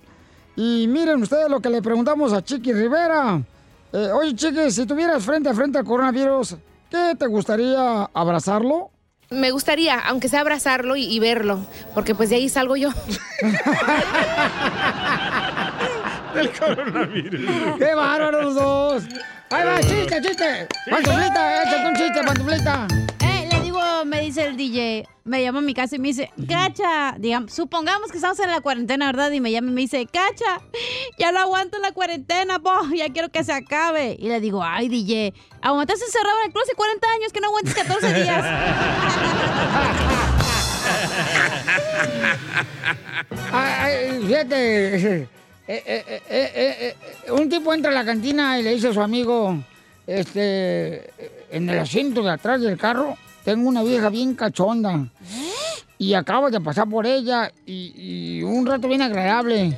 Y 0.55 0.85
miren 0.87 1.23
ustedes 1.23 1.49
lo 1.49 1.59
que 1.61 1.69
le 1.69 1.81
preguntamos 1.81 2.31
a 2.31 2.43
Chiqui 2.43 2.73
Rivera. 2.73 3.41
Eh, 3.91 4.09
Oye, 4.13 4.35
Chiqui, 4.35 4.69
si 4.69 4.85
tuvieras 4.85 5.23
frente 5.23 5.49
a 5.49 5.55
frente 5.55 5.79
al 5.79 5.85
coronavirus, 5.85 6.57
¿qué 6.91 7.15
te 7.17 7.25
gustaría 7.25 8.03
abrazarlo? 8.13 8.91
Me 9.31 9.49
gustaría, 9.49 9.97
aunque 10.07 10.27
sea 10.29 10.41
abrazarlo 10.41 10.95
y, 10.95 11.05
y 11.05 11.19
verlo, 11.19 11.61
porque 11.95 12.13
pues 12.13 12.29
de 12.29 12.35
ahí 12.35 12.49
salgo 12.49 12.75
yo. 12.75 12.89
Del 16.33 16.51
coronavirus. 16.57 17.77
¡Qué 17.77 17.93
bárbaros 17.93 18.43
los 18.43 18.55
dos! 18.55 19.03
¡Ahí 19.49 19.65
va, 19.65 19.79
chiste, 19.81 20.21
chiste! 20.21 20.67
¡Pantuflita, 20.89 21.63
échate 21.63 21.87
un 21.87 21.95
chiste, 21.95 22.23
pantuflita! 22.23 22.87
Eh, 23.19 23.49
le 23.51 23.59
digo, 23.59 23.81
me 24.05 24.21
dice 24.21 24.45
el 24.45 24.55
DJ, 24.55 25.05
me 25.25 25.43
llama 25.43 25.59
a 25.59 25.61
mi 25.61 25.73
casa 25.73 25.97
y 25.97 25.99
me 25.99 26.07
dice, 26.07 26.31
Cacha, 26.47 27.15
digamos, 27.17 27.53
supongamos 27.53 28.11
que 28.11 28.17
estamos 28.17 28.39
en 28.39 28.49
la 28.49 28.61
cuarentena, 28.61 29.07
¿verdad? 29.07 29.29
Y 29.31 29.41
me 29.41 29.51
llama 29.51 29.71
y 29.71 29.73
me 29.73 29.81
dice, 29.81 30.05
Cacha, 30.05 30.61
ya 31.17 31.33
no 31.33 31.39
aguanto 31.39 31.79
la 31.79 31.91
cuarentena, 31.91 32.59
po, 32.59 32.71
ya 32.95 33.09
quiero 33.09 33.27
que 33.29 33.43
se 33.43 33.51
acabe. 33.51 34.15
Y 34.17 34.29
le 34.29 34.39
digo, 34.39 34.63
ay, 34.63 34.87
DJ, 34.87 35.33
aguantaste 35.61 36.05
encerrado 36.05 36.37
en 36.39 36.47
el 36.47 36.53
closet 36.53 36.75
40 36.75 37.07
años, 37.09 37.33
que 37.33 37.41
no 37.41 37.47
aguantes 37.47 37.75
14 37.75 38.13
días. 38.13 38.45
Ay, 43.53 43.93
ay, 44.11 44.23
fíjate, 44.25 45.27
eh, 45.73 46.21
eh, 46.29 46.95
eh, 47.25 47.31
un 47.31 47.47
tipo 47.47 47.73
entra 47.73 47.91
a 47.91 47.93
la 47.93 48.03
cantina 48.03 48.59
y 48.59 48.63
le 48.63 48.73
dice 48.73 48.89
a 48.89 48.93
su 48.93 49.01
amigo, 49.01 49.57
este, 50.05 51.09
en 51.51 51.69
el 51.69 51.79
asiento 51.79 52.21
de 52.21 52.31
atrás 52.31 52.61
del 52.61 52.77
carro, 52.77 53.17
tengo 53.45 53.69
una 53.69 53.83
vieja 53.83 54.09
bien 54.09 54.35
cachonda. 54.35 55.07
Y 55.97 56.13
acabo 56.13 56.49
de 56.49 56.59
pasar 56.59 56.89
por 56.89 57.05
ella 57.05 57.51
y, 57.65 57.93
y 57.95 58.43
un 58.43 58.65
rato 58.65 58.87
bien 58.87 59.01
agradable. 59.01 59.77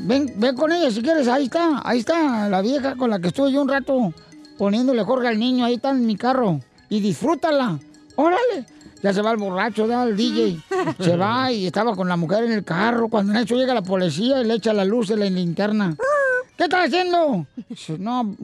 Ven, 0.00 0.32
ven 0.36 0.56
con 0.56 0.72
ella 0.72 0.90
si 0.90 1.02
quieres, 1.02 1.28
ahí 1.28 1.44
está, 1.44 1.82
ahí 1.84 2.00
está 2.00 2.48
la 2.48 2.62
vieja 2.62 2.96
con 2.96 3.10
la 3.10 3.18
que 3.18 3.28
estuve 3.28 3.52
yo 3.52 3.62
un 3.62 3.68
rato 3.68 4.12
poniéndole 4.56 5.04
jorge 5.04 5.28
al 5.28 5.38
niño, 5.38 5.64
ahí 5.64 5.74
está 5.74 5.90
en 5.90 6.06
mi 6.06 6.16
carro. 6.16 6.60
Y 6.88 7.00
disfrútala. 7.00 7.78
Órale. 8.16 8.64
Ya 9.02 9.12
se 9.12 9.22
va 9.22 9.30
el 9.30 9.36
borracho, 9.36 9.86
da 9.86 10.02
el 10.04 10.16
DJ. 10.16 10.60
Se 11.00 11.16
va 11.16 11.52
y 11.52 11.66
estaba 11.66 11.94
con 11.94 12.08
la 12.08 12.16
mujer 12.16 12.44
en 12.44 12.52
el 12.52 12.64
carro. 12.64 13.08
Cuando 13.08 13.32
en 13.32 13.38
eso 13.38 13.54
llega 13.54 13.72
la 13.74 13.82
policía 13.82 14.40
y 14.40 14.44
le 14.44 14.54
echa 14.54 14.72
la 14.72 14.84
luz 14.84 15.08
de 15.08 15.16
la 15.16 15.26
linterna. 15.26 15.94
¿Qué 16.56 16.64
estás 16.64 16.86
haciendo? 16.86 17.46
Dice, 17.68 17.96
No, 17.98 18.34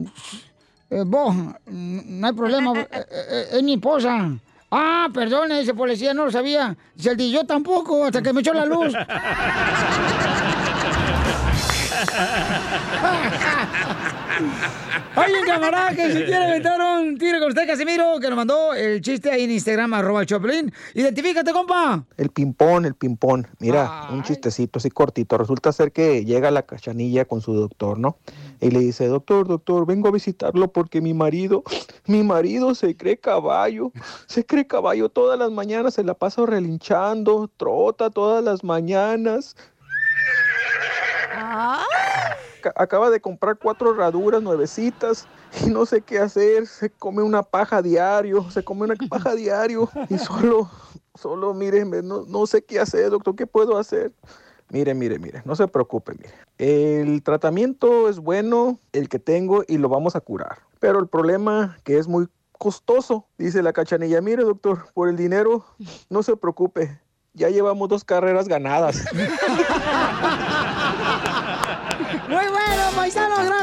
eh, 0.89 1.03
vos, 1.05 1.35
no 1.65 2.27
hay 2.27 2.33
problema. 2.33 2.71
eh, 2.79 2.87
eh, 2.91 3.47
es 3.53 3.63
mi 3.63 3.73
esposa. 3.73 4.31
Ah, 4.71 5.07
perdone, 5.13 5.59
ese 5.59 5.73
policía 5.73 6.13
no 6.13 6.25
lo 6.25 6.31
sabía. 6.31 6.75
Dice 6.95 7.11
el 7.11 7.17
DJ, 7.17 7.31
yo 7.31 7.43
tampoco, 7.45 8.05
hasta 8.05 8.21
que 8.21 8.31
me 8.33 8.39
echó 8.41 8.53
la 8.53 8.65
luz. 8.65 8.93
Hay 15.15 15.31
un 15.33 15.45
camarada 15.45 15.95
que 15.95 16.11
si 16.11 16.23
quiere 16.23 16.43
aventar 16.45 16.79
un 16.81 17.17
tiro 17.17 17.39
con 17.39 17.47
usted, 17.49 17.65
Casimiro, 17.65 18.19
que 18.19 18.27
nos 18.27 18.35
mandó 18.35 18.73
el 18.73 19.01
chiste 19.01 19.31
ahí 19.31 19.45
en 19.45 19.51
Instagram, 19.51 19.93
arroba 19.93 20.21
el 20.21 20.27
Choplin. 20.27 20.73
Identifícate, 20.93 21.53
compa. 21.53 22.03
El 22.17 22.29
ping-pong, 22.29 22.85
el 22.85 22.95
ping-pong. 22.95 23.45
Mira, 23.59 24.07
un 24.11 24.23
chistecito 24.23 24.79
así 24.79 24.89
cortito. 24.89 25.37
Resulta 25.37 25.71
ser 25.71 25.91
que 25.93 26.25
llega 26.25 26.51
la 26.51 26.63
cachanilla 26.63 27.25
con 27.25 27.39
su 27.41 27.53
doctor, 27.53 27.97
¿no? 27.97 28.17
Y 28.59 28.71
le 28.71 28.79
dice, 28.79 29.07
doctor, 29.07 29.47
doctor, 29.47 29.85
vengo 29.85 30.09
a 30.09 30.11
visitarlo 30.11 30.67
porque 30.71 30.99
mi 31.01 31.13
marido, 31.13 31.63
mi 32.05 32.23
marido 32.23 32.75
se 32.75 32.97
cree 32.97 33.17
caballo. 33.17 33.91
Se 34.27 34.45
cree 34.45 34.67
caballo 34.67 35.07
todas 35.09 35.39
las 35.39 35.51
mañanas, 35.51 35.93
se 35.93 36.03
la 36.03 36.13
pasa 36.13 36.45
relinchando, 36.45 37.49
trota 37.55 38.09
todas 38.09 38.43
las 38.43 38.63
mañanas. 38.63 39.55
Ca- 41.31 41.85
Acaba 42.75 43.09
de 43.09 43.19
comprar 43.19 43.57
cuatro 43.57 43.93
herraduras 43.93 44.41
nuevecitas 44.41 45.27
y 45.65 45.69
no 45.69 45.85
sé 45.85 46.01
qué 46.01 46.19
hacer. 46.19 46.67
Se 46.67 46.89
come 46.89 47.21
una 47.23 47.43
paja 47.43 47.81
diario, 47.81 48.49
se 48.49 48.63
come 48.63 48.83
una 48.83 48.95
paja 49.09 49.35
diario 49.35 49.89
y 50.09 50.17
solo, 50.17 50.69
solo, 51.15 51.53
míreme, 51.53 52.01
no, 52.01 52.23
no 52.27 52.47
sé 52.47 52.63
qué 52.63 52.79
hacer, 52.79 53.09
doctor, 53.09 53.35
¿qué 53.35 53.47
puedo 53.47 53.77
hacer? 53.77 54.11
Mire, 54.69 54.93
mire, 54.95 55.19
mire, 55.19 55.41
no 55.45 55.55
se 55.55 55.67
preocupe, 55.67 56.13
mire. 56.13 56.33
El 56.57 57.21
tratamiento 57.21 58.09
es 58.09 58.19
bueno, 58.19 58.79
el 58.93 59.09
que 59.09 59.19
tengo, 59.19 59.63
y 59.67 59.77
lo 59.77 59.89
vamos 59.89 60.15
a 60.15 60.21
curar. 60.21 60.59
Pero 60.79 60.99
el 60.99 61.07
problema 61.07 61.77
que 61.83 61.99
es 61.99 62.07
muy 62.07 62.27
costoso, 62.57 63.27
dice 63.37 63.61
la 63.61 63.73
cachanilla. 63.73 64.21
Mire, 64.21 64.43
doctor, 64.43 64.87
por 64.93 65.09
el 65.09 65.17
dinero, 65.17 65.65
no 66.09 66.23
se 66.23 66.35
preocupe. 66.35 66.99
Ya 67.33 67.49
llevamos 67.49 67.89
dos 67.89 68.03
carreras 68.03 68.47
ganadas. 68.47 69.03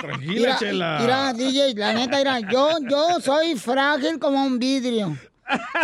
Tranquila, 0.00 0.34
Mira, 0.34 0.58
Chela. 0.58 0.98
Mira, 1.00 1.32
DJ, 1.32 1.74
la 1.74 1.92
neta, 1.94 2.18
mira, 2.18 2.40
yo, 2.40 2.70
yo 2.88 3.20
soy 3.20 3.56
frágil 3.56 4.18
como 4.18 4.44
un 4.44 4.58
vidrio. 4.58 5.16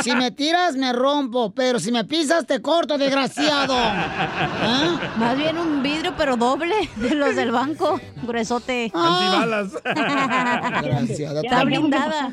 Si 0.03 0.13
me 0.15 0.33
tiras, 0.33 0.77
me 0.77 0.93
rompo, 0.93 1.53
pero 1.55 1.79
si 1.79 1.93
me 1.93 2.05
pisas, 2.05 2.47
te 2.47 2.61
corto, 2.61 2.99
desgraciado. 2.99 3.75
¿Ah? 3.77 5.13
Más 5.17 5.37
bien 5.37 5.57
un 5.57 5.83
vidrio, 5.83 6.15
pero 6.17 6.37
doble, 6.37 6.75
de 6.97 7.15
los 7.15 7.37
del 7.37 7.53
banco, 7.53 8.01
gruesote. 8.23 8.91
Antibalas. 8.93 9.73
Desgraciada. 9.85 11.41
Está 11.43 11.65
blindada. 11.65 12.31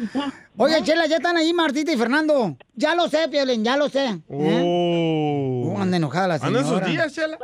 Oye, 0.58 0.82
Chela, 0.84 1.06
ya 1.06 1.18
están 1.18 1.38
ahí 1.38 1.54
Martita 1.54 1.92
y 1.92 1.98
Fernando. 1.98 2.58
Ya 2.74 2.96
lo 2.96 3.08
sé, 3.08 3.28
Piolín, 3.30 3.64
ya 3.64 3.78
lo 3.78 3.90
sé. 3.90 4.06
¿Eh? 4.30 4.62
Oh. 4.64 5.74
Oh, 5.76 5.80
anda 5.80 5.98
enojada 5.98 6.28
la 6.30 6.40
señora. 6.40 6.62
en 6.62 6.68
sus 6.68 6.86
días, 6.86 7.14
Chela. 7.14 7.38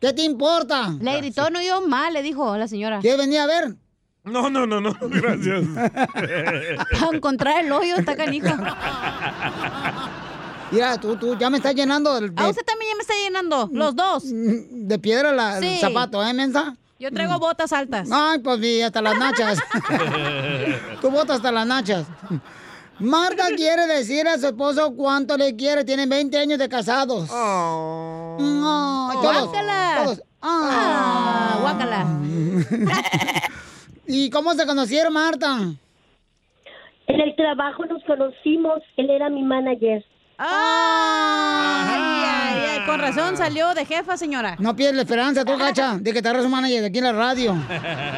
¿Qué 0.00 0.12
te 0.14 0.22
importa? 0.22 0.94
Le 1.00 1.16
gritó, 1.18 1.50
no 1.50 1.60
yo 1.60 1.86
mal, 1.86 2.12
le 2.14 2.22
dijo 2.22 2.56
la 2.56 2.66
señora. 2.68 3.00
¿Qué 3.02 3.16
venía 3.16 3.44
a 3.44 3.46
ver? 3.46 3.76
No, 4.24 4.48
no, 4.50 4.66
no, 4.66 4.80
no, 4.80 4.94
gracias. 5.00 5.64
Para 7.00 7.16
encontrar 7.16 7.64
el 7.64 7.70
hoyo, 7.72 7.96
está 7.96 8.16
canijo. 8.16 8.48
Mira, 10.70 10.98
tú, 10.98 11.16
tú 11.16 11.36
ya 11.36 11.50
me 11.50 11.56
estás 11.56 11.74
llenando 11.74 12.20
de, 12.20 12.32
A 12.36 12.48
usted 12.48 12.62
también 12.64 12.92
ya 12.92 12.96
me 12.96 13.02
está 13.02 13.14
llenando, 13.24 13.68
los 13.72 13.96
dos. 13.96 14.22
de 14.26 14.98
piedra 15.00 15.32
la- 15.32 15.58
el 15.58 15.64
Sí. 15.64 15.78
zapato, 15.80 16.24
¿eh, 16.24 16.32
mensa? 16.32 16.76
Yo 17.00 17.10
traigo 17.10 17.38
botas 17.38 17.72
altas. 17.72 18.08
Ay, 18.12 18.38
pues 18.40 18.60
hasta 18.84 19.00
las 19.02 19.18
nachas. 19.18 19.58
Tú 21.00 21.10
botas 21.10 21.36
hasta 21.36 21.50
las 21.50 21.66
nachas. 21.66 22.06
Marta 23.00 23.44
quiere 23.56 23.86
decir 23.86 24.28
a 24.28 24.36
su 24.38 24.46
esposo 24.48 24.94
cuánto 24.94 25.36
le 25.36 25.56
quiere. 25.56 25.84
Tienen 25.84 26.08
20 26.08 26.36
años 26.38 26.58
de 26.58 26.68
casados. 26.68 27.30
Ay, 27.30 29.16
todos, 29.22 29.48
Guácala. 29.48 30.00
todos. 30.04 30.22
Ah, 30.42 31.58
guácala. 31.60 32.06
¿Y 34.06 34.30
cómo 34.30 34.52
se 34.54 34.66
conocieron, 34.66 35.12
Marta? 35.12 35.58
En 37.06 37.20
el 37.20 37.34
trabajo 37.36 37.84
nos 37.86 38.02
conocimos, 38.04 38.80
él 38.96 39.10
era 39.10 39.28
mi 39.28 39.42
manager. 39.42 40.04
Ay, 40.42 42.22
ay, 42.24 42.62
ay, 42.70 42.86
con 42.86 42.98
razón 42.98 43.36
salió 43.36 43.74
de 43.74 43.84
jefa, 43.84 44.16
señora. 44.16 44.56
No 44.58 44.74
pierdes 44.74 44.96
la 44.96 45.02
esperanza, 45.02 45.44
tú, 45.44 45.58
gacha, 45.58 45.98
de 46.00 46.12
que 46.14 46.22
te 46.22 46.28
agarres 46.28 46.46
un 46.46 46.52
manager 46.52 46.80
de 46.80 46.86
aquí 46.86 46.98
en 46.98 47.04
la 47.04 47.12
radio. 47.12 47.54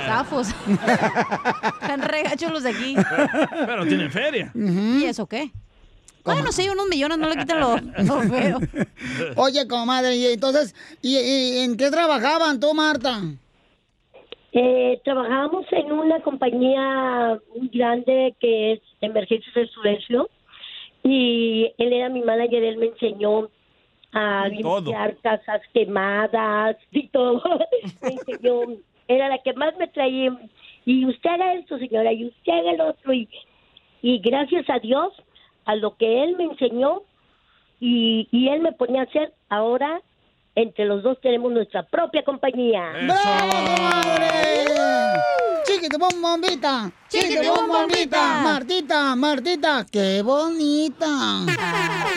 Zafos. 0.07 0.49
Están 1.83 2.03
regachos 2.03 2.53
los 2.53 2.63
de 2.63 2.71
aquí. 2.71 2.95
Pero 3.67 3.85
tiene 3.87 4.09
feria. 4.09 4.53
¿Y 4.55 5.03
eso 5.05 5.27
qué? 5.27 5.51
Bueno, 6.25 6.53
sí, 6.53 6.69
unos 6.69 6.87
millones 6.87 7.19
no 7.19 7.29
le 7.29 7.37
quitan 7.37 7.59
lo, 7.59 7.77
lo 7.77 8.21
feo. 8.23 8.61
Oye, 9.37 9.67
comadre, 9.67 10.15
y 10.15 10.27
entonces, 10.27 10.77
¿y, 11.03 11.19
y 11.19 11.59
en 11.65 11.77
qué 11.77 11.91
trabajaban 11.91 12.61
tú, 12.61 12.73
Marta? 12.73 13.21
Eh, 14.53 15.01
trabajábamos 15.05 15.67
en 15.73 15.91
una 15.91 16.21
compañía 16.21 17.41
muy 17.57 17.69
grande 17.69 18.37
que 18.39 18.75
es 18.75 18.81
Emergencias 19.01 19.53
del 19.55 19.69
Sureste 19.71 20.15
y 21.05 21.73
él 21.79 21.93
era 21.93 22.09
mi 22.09 22.23
manager, 22.23 22.63
él 22.63 22.77
me 22.79 22.87
enseñó 22.87 23.49
a 24.13 24.49
Todo. 24.61 24.77
limpiar 24.81 25.17
casas 25.19 25.63
quemadas 25.73 26.77
y 26.91 27.09
todo. 27.09 27.43
me 28.03 28.09
enseñó, 28.11 28.61
era 29.09 29.29
la 29.29 29.39
que 29.39 29.53
más 29.55 29.77
me 29.79 29.89
traía. 29.89 30.37
Y 30.85 31.07
usted 31.07 31.31
haga 31.31 31.55
esto, 31.55 31.79
señora, 31.79 32.13
y 32.13 32.27
usted 32.27 32.53
haga 32.53 32.71
el 32.73 32.81
otro. 32.81 33.13
Y, 33.13 33.29
y 34.03 34.19
gracias 34.19 34.69
a 34.69 34.79
Dios, 34.81 35.13
a 35.65 35.77
lo 35.77 35.97
que 35.97 36.25
él 36.25 36.37
me 36.37 36.45
enseñó 36.45 37.03
y, 37.81 38.29
y 38.31 38.49
él 38.49 38.61
me 38.61 38.73
ponía 38.73 39.01
a 39.01 39.05
hacer, 39.05 39.33
ahora 39.49 40.03
entre 40.55 40.85
los 40.85 41.03
dos 41.03 41.21
tenemos 41.21 41.51
nuestra 41.51 41.83
propia 41.85 42.23
compañía. 42.25 42.93
¡Bravo! 43.07 43.53
¡Chiquito 45.73 45.99
bom 45.99 46.21
bombita! 46.21 46.91
¡Chiquito 47.09 47.55
bom 47.55 47.69
bombita! 47.69 48.41
Martita, 48.43 49.17
Martita, 49.17 49.87
qué 49.91 50.23
bonita. 50.23 51.47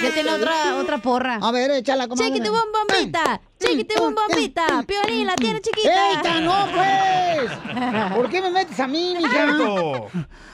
Ya 0.04 0.14
tiene 0.14 0.32
otra, 0.32 0.76
otra 0.78 0.98
porra. 0.98 1.40
A 1.42 1.52
ver, 1.52 1.72
échala, 1.72 2.08
comadre. 2.08 2.32
Chiquiti 2.34 2.50
bom 2.50 2.60
bombita, 2.74 3.42
chiquiti 3.60 3.96
bom 4.00 4.14
bombita, 4.16 4.84
Piolín 4.86 5.28
la 5.28 5.36
tiene 5.36 5.62
chiquita. 5.62 6.12
¡Eita, 6.12 6.42
no, 6.42 6.68
pues! 6.74 8.14
¿Por 8.16 8.30
qué 8.30 8.42
me 8.42 8.50
metes 8.52 8.80
a 8.80 8.88
mí, 8.88 9.16
mija? 9.18 10.02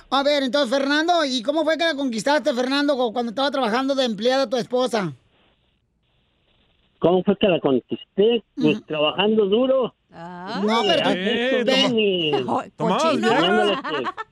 A 0.10 0.24
ver, 0.24 0.44
entonces, 0.44 0.78
Fernando, 0.78 1.26
¿y 1.26 1.42
cómo 1.42 1.64
fue 1.64 1.78
que 1.78 1.86
la 1.86 1.96
conquistaste, 1.96 2.54
Fernando, 2.54 2.96
cu- 2.98 3.14
cuando 3.14 3.32
estaba 3.32 3.50
trabajando 3.50 3.96
de 3.96 4.06
empleada 4.06 4.50
tu 4.50 4.58
esposa? 4.58 5.14
¿Cómo 7.00 7.24
fue 7.24 7.36
que 7.38 7.48
la 7.48 7.60
conquisté? 7.60 8.44
Pues 8.56 8.86
trabajando 8.86 9.46
duro. 9.48 9.96
No, 10.12 10.82
pero 10.86 11.10
Eh, 11.16 12.32
toma- 12.38 12.66
¿Tomabas 12.76 13.18
Viagra? 13.22 13.82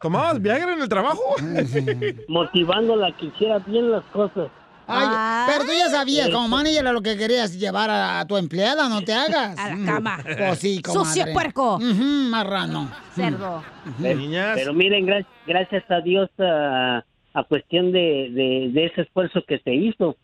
¿Tomabas 0.01 0.41
Viagra 0.41 0.73
en 0.73 0.81
el 0.81 0.89
trabajo? 0.89 1.21
Motivándola 2.27 3.07
a 3.07 3.11
que 3.17 3.27
hiciera 3.27 3.59
bien 3.59 3.91
las 3.91 4.03
cosas. 4.05 4.49
Ay, 4.91 5.07
pero 5.47 5.65
tú 5.65 5.71
ya 5.77 5.87
sabías, 5.89 6.29
como 6.29 6.47
manager, 6.47 6.83
lo 6.85 7.01
que 7.03 7.15
querías 7.15 7.53
llevar 7.59 7.91
a, 7.91 8.19
a 8.21 8.25
tu 8.25 8.37
empleada, 8.37 8.89
no 8.89 9.03
te 9.03 9.13
hagas. 9.13 9.57
A 9.59 9.75
la 9.75 9.85
cama. 9.85 10.17
Pues 10.23 10.59
sí, 10.59 10.81
comadre. 10.81 11.05
Sucio 11.09 11.25
puerco. 11.31 11.75
Ujú, 11.75 12.03
marrano. 12.31 12.89
Cerdo. 13.13 13.63
Pero, 14.01 14.19
pero 14.55 14.73
miren, 14.73 15.05
gra- 15.05 15.25
gracias 15.45 15.83
a 15.91 16.01
Dios, 16.01 16.29
a, 16.39 17.03
a 17.35 17.43
cuestión 17.43 17.91
de, 17.91 18.31
de, 18.31 18.69
de 18.73 18.85
ese 18.85 19.01
esfuerzo 19.01 19.43
que 19.47 19.59
se 19.59 19.75
hizo, 19.75 20.17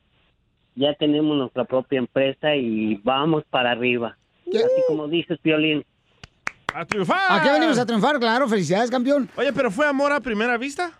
ya 0.74 0.96
tenemos 0.96 1.38
nuestra 1.38 1.66
propia 1.66 2.00
empresa 2.00 2.56
y 2.56 2.96
vamos 3.04 3.44
para 3.52 3.70
arriba. 3.72 4.18
Así 4.48 4.82
como 4.88 5.08
dices, 5.08 5.38
Piolín. 5.42 5.84
¡A 6.74 6.86
triunfar! 6.86 7.40
Aquí 7.40 7.50
venimos 7.50 7.80
a 7.80 7.86
triunfar, 7.86 8.20
claro. 8.20 8.48
Felicidades, 8.48 8.92
campeón. 8.92 9.30
Oye, 9.38 9.54
¿pero 9.54 9.72
fue 9.72 9.88
amor 9.88 10.12
a 10.12 10.20
primera 10.20 10.58
vista? 10.58 10.92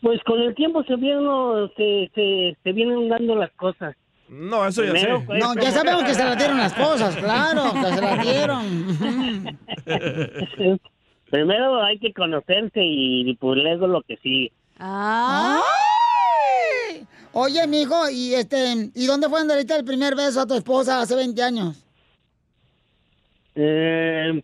Pues 0.00 0.22
con 0.24 0.40
el 0.40 0.54
tiempo 0.54 0.84
se 0.84 0.94
vienen, 0.96 1.26
se, 1.76 2.10
se, 2.14 2.56
se 2.62 2.72
vienen 2.72 3.08
dando 3.08 3.34
las 3.34 3.50
cosas. 3.52 3.96
No, 4.28 4.66
eso 4.66 4.84
ya 4.84 4.92
Primero 4.92 5.20
sé. 5.20 5.38
No, 5.38 5.54
ya 5.54 5.70
sabemos 5.72 6.04
que 6.04 6.14
se 6.14 6.24
la 6.24 6.36
dieron 6.36 6.58
las 6.58 6.72
esposas, 6.72 7.16
claro, 7.16 7.72
que 7.72 7.94
se 7.94 8.00
la 8.00 8.16
dieron. 8.18 9.58
Primero 11.30 11.82
hay 11.82 11.98
que 11.98 12.12
conocerse 12.12 12.80
y, 12.82 13.34
pues 13.36 13.58
luego 13.58 13.86
lo 13.86 14.02
que 14.02 14.16
sí. 14.22 14.52
Ay. 14.78 15.60
Oye, 17.32 17.66
mijo, 17.66 18.08
y 18.10 18.34
este, 18.34 18.90
¿y 18.94 19.06
dónde 19.06 19.28
fue 19.28 19.40
diste 19.56 19.76
el 19.76 19.84
primer 19.84 20.14
beso 20.16 20.40
a 20.40 20.46
tu 20.46 20.54
esposa 20.54 21.00
hace 21.00 21.14
20 21.14 21.42
años? 21.42 21.84
Eh, 23.54 24.42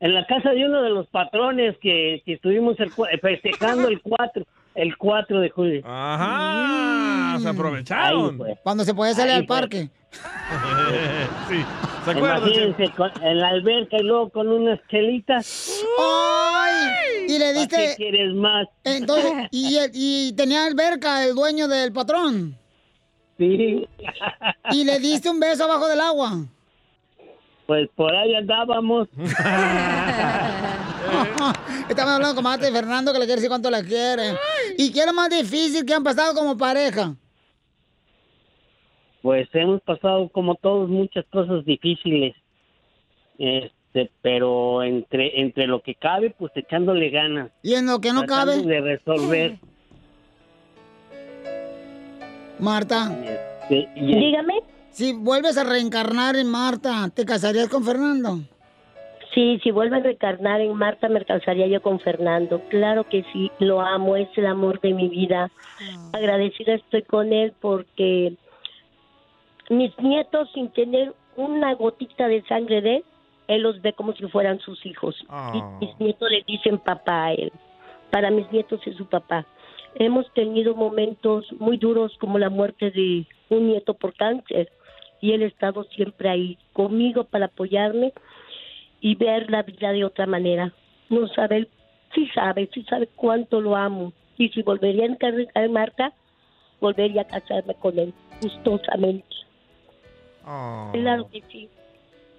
en 0.00 0.14
la 0.14 0.26
casa 0.26 0.50
de 0.50 0.64
uno 0.64 0.82
de 0.82 0.90
los 0.90 1.06
patrones 1.08 1.76
que, 1.80 2.22
que 2.24 2.34
estuvimos 2.34 2.78
el, 2.80 2.90
cua- 2.92 3.08
festejando 3.20 3.88
el 3.88 4.00
4, 4.02 4.44
el 4.74 4.96
4 4.96 5.40
de 5.40 5.50
julio. 5.50 5.82
Ajá, 5.84 7.38
se 7.40 7.48
aprovecharon. 7.48 8.38
Cuando 8.62 8.84
se 8.84 8.94
podía 8.94 9.14
salir 9.14 9.32
Ahí 9.32 9.38
al 9.40 9.46
fue. 9.46 9.56
parque. 9.56 9.90
sí, 11.48 11.64
¿se 12.04 12.10
acuerdan? 12.10 12.38
Imagínense, 12.38 12.90
con- 12.96 13.12
en 13.22 13.38
la 13.38 13.48
alberca 13.48 13.98
y 13.98 14.02
luego 14.02 14.30
con 14.30 14.48
unas 14.48 14.78
chelitas. 14.90 15.82
¡Ay! 16.00 17.26
Y 17.28 17.38
le 17.38 17.46
¿Para 17.46 17.58
diste... 17.58 17.76
qué 17.76 17.94
quieres 17.96 18.34
más? 18.34 18.66
Entonces, 18.84 19.32
y 19.52 20.32
tenía 20.32 20.64
alberca 20.64 21.24
el 21.24 21.34
dueño 21.34 21.68
del 21.68 21.92
patrón. 21.92 22.56
Sí. 23.38 23.86
Y 24.70 24.84
le 24.84 24.98
diste 24.98 25.30
un 25.30 25.40
beso 25.40 25.64
abajo 25.64 25.86
del 25.88 26.00
agua. 26.00 26.32
Pues 27.66 27.88
por 27.94 28.14
ahí 28.14 28.34
andábamos. 28.34 29.08
Estamos 31.88 32.12
hablando 32.14 32.34
con 32.34 32.44
Mate 32.44 32.70
Fernando 32.70 33.12
que 33.12 33.18
le 33.18 33.24
quiere 33.24 33.36
decir 33.36 33.48
cuánto 33.48 33.70
le 33.70 33.82
quiere. 33.84 34.36
¿Y 34.76 34.92
qué 34.92 35.00
es 35.00 35.06
lo 35.06 35.12
más 35.14 35.30
difícil 35.30 35.84
que 35.86 35.94
han 35.94 36.04
pasado 36.04 36.34
como 36.34 36.56
pareja? 36.56 37.14
Pues 39.28 39.46
hemos 39.52 39.82
pasado 39.82 40.30
como 40.30 40.54
todos 40.54 40.88
muchas 40.88 41.22
cosas 41.26 41.62
difíciles. 41.66 42.34
Este, 43.38 44.10
pero 44.22 44.82
entre 44.82 45.42
entre 45.42 45.66
lo 45.66 45.82
que 45.82 45.96
cabe, 45.96 46.30
pues 46.30 46.50
echándole 46.54 47.10
ganas. 47.10 47.50
Y 47.62 47.74
en 47.74 47.88
lo 47.88 48.00
que 48.00 48.10
no 48.10 48.24
tratando 48.24 48.52
cabe, 48.62 48.66
de 48.66 48.80
resolver. 48.80 49.58
Marta. 52.58 53.14
Este, 53.22 53.86
y- 53.96 54.34
Si 54.92 55.12
vuelves 55.12 55.58
a 55.58 55.64
reencarnar 55.64 56.36
en 56.36 56.50
Marta, 56.50 57.10
¿te 57.14 57.26
casarías 57.26 57.68
con 57.68 57.84
Fernando? 57.84 58.38
Sí, 59.34 59.60
si 59.62 59.70
vuelve 59.72 59.98
a 59.98 60.00
reencarnar 60.00 60.62
en 60.62 60.72
Marta, 60.72 61.10
me 61.10 61.22
casaría 61.26 61.66
yo 61.66 61.82
con 61.82 62.00
Fernando. 62.00 62.62
Claro 62.70 63.06
que 63.06 63.26
sí, 63.34 63.52
lo 63.58 63.82
amo, 63.82 64.16
es 64.16 64.28
el 64.38 64.46
amor 64.46 64.80
de 64.80 64.94
mi 64.94 65.10
vida. 65.10 65.50
Agradecida 66.14 66.76
estoy 66.76 67.02
con 67.02 67.34
él 67.34 67.52
porque 67.60 68.32
mis 69.70 69.96
nietos, 69.98 70.50
sin 70.54 70.70
tener 70.70 71.14
una 71.36 71.74
gotita 71.74 72.28
de 72.28 72.42
sangre 72.42 72.80
de 72.80 72.96
él, 72.96 73.04
él 73.48 73.62
los 73.62 73.80
ve 73.80 73.94
como 73.94 74.12
si 74.12 74.26
fueran 74.28 74.60
sus 74.60 74.84
hijos. 74.84 75.16
Y 75.54 75.84
mis 75.84 75.98
nietos 75.98 76.30
le 76.30 76.44
dicen 76.46 76.78
papá 76.78 77.26
a 77.26 77.32
él. 77.32 77.50
Para 78.10 78.30
mis 78.30 78.50
nietos 78.52 78.80
es 78.86 78.96
su 78.96 79.06
papá. 79.06 79.46
Hemos 79.94 80.30
tenido 80.34 80.74
momentos 80.74 81.46
muy 81.58 81.78
duros 81.78 82.16
como 82.18 82.38
la 82.38 82.50
muerte 82.50 82.90
de 82.90 83.26
un 83.48 83.68
nieto 83.68 83.94
por 83.94 84.14
cáncer 84.14 84.70
y 85.20 85.32
él 85.32 85.42
ha 85.42 85.46
estado 85.46 85.84
siempre 85.84 86.28
ahí 86.28 86.58
conmigo 86.72 87.24
para 87.24 87.46
apoyarme 87.46 88.12
y 89.00 89.14
ver 89.14 89.50
la 89.50 89.62
vida 89.62 89.92
de 89.92 90.04
otra 90.04 90.26
manera. 90.26 90.72
No 91.08 91.26
sabe, 91.28 91.68
sí 92.14 92.28
sabe, 92.34 92.68
sí 92.72 92.84
sabe 92.84 93.08
cuánto 93.16 93.60
lo 93.60 93.76
amo. 93.76 94.12
Y 94.36 94.50
si 94.50 94.62
volvería 94.62 95.04
a 95.04 95.08
encargar 95.08 95.70
Marta, 95.70 96.12
volvería 96.80 97.22
a 97.22 97.26
casarme 97.26 97.74
con 97.74 97.98
él, 97.98 98.12
gustosamente. 98.42 99.26
Claro 100.92 101.28
que 101.30 101.42
sí. 101.50 101.68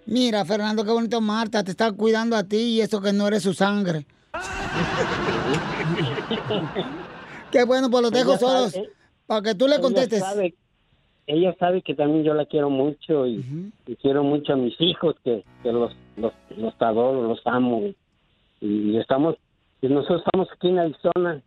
Mira, 0.05 0.43
Fernando, 0.45 0.83
qué 0.83 0.91
bonito 0.91 1.21
Marta, 1.21 1.63
te 1.63 1.71
está 1.71 1.91
cuidando 1.91 2.35
a 2.35 2.43
ti 2.43 2.57
y 2.57 2.81
eso 2.81 3.01
que 3.01 3.13
no 3.13 3.27
eres 3.27 3.43
su 3.43 3.53
sangre. 3.53 4.05
qué 7.51 7.63
bueno, 7.65 7.89
pues 7.89 8.03
los 8.03 8.11
dejo 8.11 8.31
Ella 8.31 8.39
solos 8.39 8.71
sabe- 8.71 8.89
para 9.27 9.41
que 9.41 9.55
tú 9.55 9.67
le 9.67 9.73
ella 9.75 9.81
contestes. 9.81 10.19
sabe- 10.19 10.55
ella 11.27 11.55
sabe 11.59 11.83
que 11.83 11.93
también 11.93 12.23
yo 12.23 12.33
la 12.33 12.45
quiero 12.47 12.71
mucho 12.71 13.27
y, 13.27 13.71
y 13.85 13.95
quiero 13.97 14.23
mucho 14.23 14.53
a 14.53 14.55
mis 14.55 14.73
hijos, 14.81 15.15
que, 15.23 15.43
que 15.61 15.71
los, 15.71 15.95
los, 16.17 16.33
los 16.57 16.73
adoro, 16.79 17.27
los 17.27 17.39
amo. 17.45 17.83
Y, 18.61 18.97
estamos, 18.97 19.35
y 19.81 19.87
nosotros 19.89 20.23
estamos 20.25 20.47
aquí 20.51 20.69
en 20.69 20.79
Arizona 20.79 21.41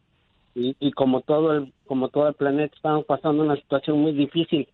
y, 0.54 0.76
y 0.78 0.92
como 0.92 1.22
todo 1.22 1.52
el 1.54 1.72
como 1.86 2.10
todo 2.10 2.28
el 2.28 2.34
planeta 2.34 2.74
estamos 2.76 3.04
pasando 3.06 3.42
una 3.42 3.56
situación 3.56 3.98
muy 3.98 4.12
difícil, 4.12 4.68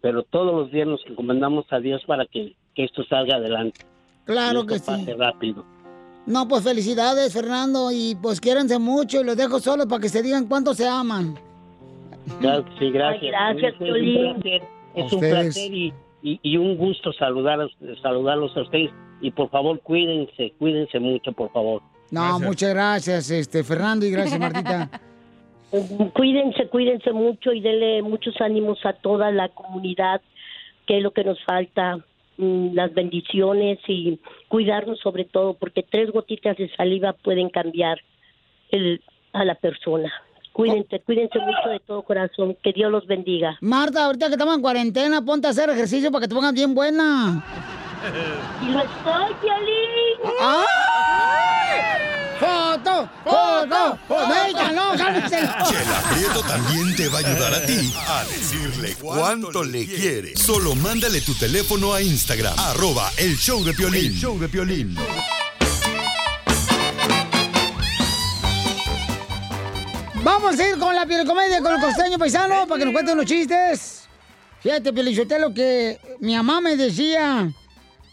pero 0.00 0.22
todos 0.22 0.54
los 0.54 0.70
días 0.70 0.86
nos 0.86 1.04
encomendamos 1.06 1.66
a 1.70 1.78
Dios 1.78 2.02
para 2.06 2.26
que, 2.26 2.54
que 2.74 2.84
esto 2.84 3.04
salga 3.04 3.36
adelante. 3.36 3.80
Claro 4.24 4.62
y 4.62 4.66
que 4.66 4.74
esto 4.76 4.94
sí. 4.94 5.00
pase 5.00 5.14
rápido. 5.14 5.64
No, 6.26 6.48
pues 6.48 6.64
felicidades, 6.64 7.32
Fernando, 7.32 7.90
y 7.92 8.16
pues 8.20 8.40
quiérense 8.40 8.78
mucho 8.78 9.20
y 9.20 9.24
los 9.24 9.36
dejo 9.36 9.60
solos 9.60 9.86
para 9.86 10.00
que 10.00 10.08
se 10.08 10.22
digan 10.22 10.46
cuánto 10.46 10.74
se 10.74 10.86
aman. 10.86 11.38
Claro 12.40 12.64
sí, 12.78 12.90
gracias. 12.90 13.32
Ay, 13.38 13.60
gracias, 13.60 13.74
es, 13.74 13.80
un 13.80 14.42
placer, 14.42 14.62
A 14.62 15.00
es 15.00 15.12
un 15.12 15.18
ustedes. 15.18 15.44
placer 15.54 15.72
y, 15.72 15.94
y, 16.22 16.40
y 16.42 16.56
un 16.56 16.76
gusto 16.76 17.12
saludarlos, 17.12 17.70
saludarlos 18.02 18.56
a 18.56 18.62
ustedes. 18.62 18.90
Y 19.20 19.30
por 19.30 19.48
favor, 19.50 19.80
cuídense, 19.80 20.52
cuídense 20.58 20.98
mucho, 20.98 21.32
por 21.32 21.52
favor. 21.52 21.82
No, 22.10 22.38
muchas 22.40 22.70
gracias, 22.70 23.30
este 23.30 23.64
Fernando, 23.64 24.04
y 24.06 24.10
gracias, 24.10 24.38
Martita. 24.38 24.90
Cuídense, 26.12 26.68
cuídense 26.68 27.12
mucho 27.12 27.52
y 27.52 27.60
denle 27.60 28.02
muchos 28.02 28.40
ánimos 28.40 28.78
a 28.84 28.92
toda 28.92 29.30
la 29.30 29.48
comunidad, 29.48 30.20
que 30.86 30.98
es 30.98 31.02
lo 31.02 31.10
que 31.10 31.24
nos 31.24 31.42
falta, 31.44 31.98
mm, 32.38 32.74
las 32.74 32.94
bendiciones 32.94 33.78
y 33.88 34.20
cuidarnos 34.48 35.00
sobre 35.00 35.24
todo, 35.24 35.54
porque 35.54 35.82
tres 35.82 36.12
gotitas 36.12 36.56
de 36.56 36.74
saliva 36.76 37.12
pueden 37.12 37.50
cambiar 37.50 38.00
el, 38.70 39.02
a 39.32 39.44
la 39.44 39.56
persona. 39.56 40.12
Cuídense, 40.52 41.00
cuídense 41.00 41.38
mucho 41.38 41.68
de 41.68 41.80
todo 41.80 42.02
corazón, 42.02 42.56
que 42.62 42.72
Dios 42.72 42.90
los 42.90 43.06
bendiga. 43.06 43.58
Marta, 43.60 44.06
ahorita 44.06 44.28
que 44.28 44.32
estamos 44.32 44.54
en 44.54 44.62
cuarentena, 44.62 45.22
ponte 45.22 45.48
a 45.48 45.50
hacer 45.50 45.68
ejercicio 45.68 46.10
para 46.10 46.22
que 46.22 46.28
te 46.28 46.34
pongas 46.34 46.54
bien 46.54 46.74
buena. 46.74 47.44
Y 48.62 48.70
lo 48.70 48.78
estoy, 48.78 49.34
Piolín. 49.42 50.85
¡Foto! 52.38 53.08
¡Foto! 53.24 53.98
¡Venga, 54.08 54.72
no, 54.72 54.96
cálmese! 54.96 55.36
Chela 55.36 56.02
Prieto 56.12 56.42
también 56.42 56.94
te 56.96 57.08
va 57.08 57.18
a 57.18 57.20
ayudar 57.20 57.54
a 57.54 57.66
ti 57.66 57.94
a 58.06 58.24
decirle 58.24 58.94
cuánto 59.00 59.64
le 59.64 59.86
quiere. 59.86 60.36
Solo 60.36 60.74
mándale 60.74 61.20
tu 61.20 61.34
teléfono 61.34 61.94
a 61.94 62.02
Instagram, 62.02 62.58
arroba 62.58 63.10
el 63.16 63.36
show 63.36 63.64
de 63.64 63.72
Piolín. 63.72 64.12
El 64.12 64.18
show 64.18 64.38
de 64.38 64.48
Piolín. 64.48 64.96
Vamos 70.22 70.58
a 70.58 70.68
ir 70.68 70.76
con 70.78 70.94
la 70.94 71.06
comedia 71.24 71.62
con 71.62 71.74
el 71.74 71.80
costeño 71.80 72.18
paisano 72.18 72.66
para 72.66 72.78
que 72.80 72.84
nos 72.84 72.92
cuente 72.92 73.12
unos 73.12 73.26
chistes. 73.26 74.08
Fíjate, 74.60 74.92
Pelichotelo, 74.92 75.54
que 75.54 76.00
mi 76.20 76.34
mamá 76.34 76.60
me 76.60 76.76
decía, 76.76 77.48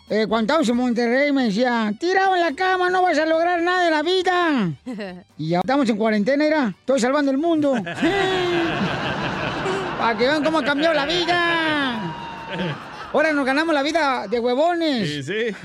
eh, 0.10 0.26
cuando 0.28 0.42
estábamos 0.44 0.70
en 0.70 0.76
Monterrey, 0.76 1.32
me 1.32 1.46
decía, 1.46 1.94
tirado 2.00 2.36
en 2.36 2.42
la 2.42 2.54
cama, 2.54 2.90
no 2.90 3.02
vas 3.02 3.18
a 3.18 3.26
lograr 3.26 3.62
nada 3.62 3.88
en 3.88 3.94
la 3.94 4.02
vida. 4.04 4.72
Y 5.38 5.50
ya 5.50 5.60
estamos 5.60 5.90
en 5.90 5.98
cuarentena, 5.98 6.44
mira, 6.44 6.74
estoy 6.80 7.00
salvando 7.00 7.32
el 7.32 7.38
mundo. 7.38 7.74
para 9.98 10.18
que 10.18 10.26
vean 10.26 10.44
cómo 10.44 10.60
ha 10.60 10.64
cambiado 10.64 10.94
la 10.94 11.06
vida. 11.06 12.16
Ahora 13.14 13.32
nos 13.32 13.46
ganamos 13.46 13.74
la 13.74 13.84
vida 13.84 14.28
de 14.28 14.40
huevones. 14.40 15.08
Sí, 15.08 15.24
sí. 15.24 15.56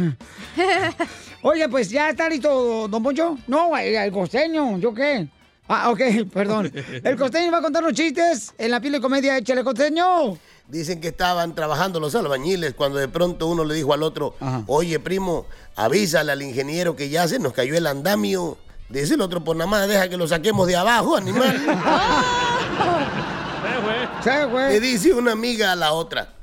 Oye, 1.43 1.69
pues 1.69 1.91
ya 1.91 2.11
está 2.11 2.29
listo, 2.29 2.89
don 2.89 3.03
Poncho. 3.03 3.39
No, 3.47 3.77
el, 3.77 3.95
el 3.95 4.13
costeño, 4.13 4.79
¿yo 4.79 4.95
qué? 4.95 5.29
Ah, 5.69 5.91
ok, 5.91 6.01
perdón. 6.33 6.73
El 7.05 7.17
costeño 7.17 7.53
va 7.53 7.59
a 7.59 7.63
contar 7.63 7.83
los 7.83 7.93
chistes 7.93 8.55
en 8.57 8.71
la 8.71 8.81
pila 8.81 8.97
de 8.99 9.03
comedia. 9.03 9.37
Échale, 9.37 9.63
costeño. 9.63 10.39
Dicen 10.69 11.01
que 11.01 11.09
estaban 11.09 11.55
trabajando 11.55 11.99
los 11.99 12.15
albañiles 12.15 12.75
cuando 12.75 12.99
de 12.99 13.09
pronto 13.09 13.47
uno 13.47 13.65
le 13.65 13.75
dijo 13.75 13.95
al 13.95 14.03
otro, 14.03 14.35
oye 14.67 15.01
primo, 15.01 15.47
avísale 15.77 16.31
al 16.31 16.43
ingeniero 16.43 16.95
que 16.95 17.09
ya 17.09 17.27
se 17.27 17.39
nos 17.39 17.55
cayó 17.55 17.75
el 17.75 17.87
andamio. 17.87 18.59
Dice 18.91 19.15
el 19.15 19.23
otro, 19.23 19.43
pues 19.43 19.57
nada 19.57 19.71
más 19.71 19.89
deja 19.89 20.09
que 20.11 20.19
lo 20.19 20.29
saquemos 20.29 20.67
de 20.67 20.77
abajo, 20.77 21.17
animal. 21.17 21.57
Le 24.73 24.81
dice 24.81 25.15
una 25.15 25.33
amiga 25.33 25.73
a 25.73 25.77
la 25.77 25.93
otra, 25.93 26.35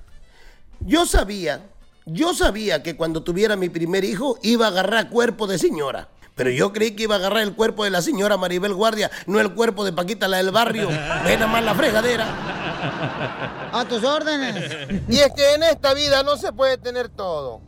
yo 0.79 1.05
sabía, 1.05 1.69
yo 2.05 2.33
sabía 2.33 2.81
que 2.81 2.95
cuando 2.95 3.21
tuviera 3.23 3.55
mi 3.55 3.69
primer 3.69 4.03
hijo 4.03 4.39
iba 4.41 4.65
a 4.65 4.69
agarrar 4.69 5.09
cuerpo 5.09 5.45
de 5.45 5.59
señora. 5.59 6.07
Pero 6.35 6.49
yo 6.49 6.73
creí 6.73 6.91
que 6.91 7.03
iba 7.03 7.15
a 7.15 7.17
agarrar 7.17 7.43
el 7.43 7.53
cuerpo 7.53 7.85
de 7.85 7.89
la 7.89 8.01
señora 8.01 8.35
Maribel 8.35 8.73
Guardia, 8.73 9.09
no 9.25 9.39
el 9.39 9.53
cuerpo 9.53 9.85
de 9.85 9.93
Paquita 9.93 10.27
la 10.27 10.37
del 10.37 10.51
barrio. 10.51 10.89
Ve 10.89 11.35
nada 11.37 11.47
más 11.47 11.63
la 11.63 11.73
fregadera. 11.73 13.71
A 13.71 13.85
tus 13.85 14.03
órdenes. 14.03 15.01
Y 15.07 15.17
es 15.17 15.31
que 15.33 15.53
en 15.53 15.63
esta 15.63 15.93
vida 15.93 16.23
no 16.23 16.35
se 16.35 16.51
puede 16.51 16.77
tener 16.77 17.07
todo. 17.07 17.61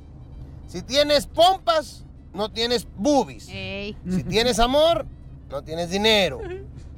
Si 0.68 0.82
tienes 0.82 1.28
pompas, 1.28 2.04
no 2.34 2.52
tienes 2.52 2.86
boobies. 2.98 3.46
Si 3.46 4.24
tienes 4.28 4.60
amor, 4.60 5.06
no 5.50 5.64
tienes 5.64 5.90
dinero. 5.90 6.42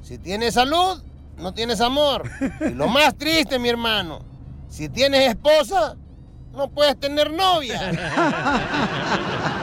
Si 0.02 0.18
tienes 0.18 0.54
salud, 0.54 1.00
no 1.36 1.54
tienes 1.54 1.80
amor. 1.80 2.28
Y 2.60 2.70
lo 2.70 2.88
más 2.88 3.16
triste, 3.16 3.60
mi 3.60 3.68
hermano, 3.68 4.24
si 4.68 4.88
tienes 4.88 5.28
esposa, 5.28 5.96
no 6.52 6.68
puedes 6.68 6.98
tener 6.98 7.32
novia. 7.32 7.92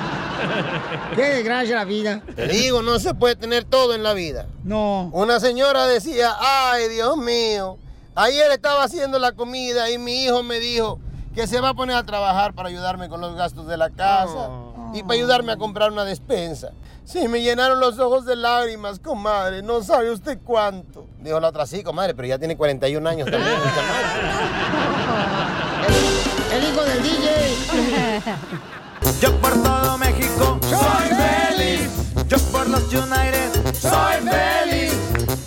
Qué 1.16 1.22
desgracia 1.22 1.76
la 1.76 1.86
vida. 1.86 2.22
Te 2.36 2.48
digo, 2.48 2.82
no 2.82 3.00
se 3.00 3.14
puede 3.14 3.36
tener 3.36 3.66
todo 3.66 3.94
en 3.94 4.04
la 4.04 4.14
vida. 4.14 4.48
No. 4.64 5.10
Una 5.14 5.40
señora 5.40 5.88
decía, 5.88 6.36
ay, 6.40 6.90
Dios 6.90 7.18
mío, 7.18 7.78
ayer 8.16 8.52
estaba 8.52 8.84
haciendo 8.84 9.20
la 9.20 9.32
comida 9.32 9.90
y 9.90 9.98
mi 9.98 10.24
hijo 10.24 10.44
me 10.44 10.60
dijo 10.60 11.00
que 11.34 11.48
se 11.48 11.62
va 11.62 11.70
a 11.70 11.74
poner 11.74 11.96
a 11.96 12.04
trabajar 12.04 12.54
para 12.54 12.70
ayudarme 12.70 13.10
con 13.10 13.22
los 13.22 13.36
gastos 13.36 13.68
de 13.68 13.78
la 13.78 13.90
casa 13.92 14.50
y 14.94 15.04
para 15.04 15.14
ayudarme 15.14 15.52
a 15.52 15.58
comprar 15.58 15.92
una 15.92 16.04
despensa. 16.04 16.72
Sí, 17.04 17.28
me 17.28 17.42
llenaron 17.42 17.80
los 17.80 18.00
ojos 18.00 18.26
de 18.26 18.36
lágrimas, 18.36 19.00
comadre, 19.00 19.62
no 19.62 19.82
sabe 19.82 20.12
usted 20.12 20.40
cuánto. 20.44 21.06
Dijo 21.20 21.40
la 21.40 21.50
otra, 21.50 21.66
sí, 21.66 21.84
comadre, 21.84 22.14
pero 22.14 22.28
ya 22.28 22.38
tiene 22.38 22.58
41 22.58 23.08
años 23.08 23.32
también. 23.32 23.54
el 26.52 26.58
El 26.58 26.64
hijo 26.70 26.84
del 26.84 27.04
DJ. 27.04 28.24
Yo 29.22 29.32
por 29.42 29.52
todo 29.64 29.98
México 29.98 30.60
soy 30.62 31.08
feliz. 31.16 31.90
Yo 32.28 32.38
por 32.52 32.70
los 32.70 32.84
United 32.94 33.74
soy 33.74 34.16
feliz. 34.30 34.94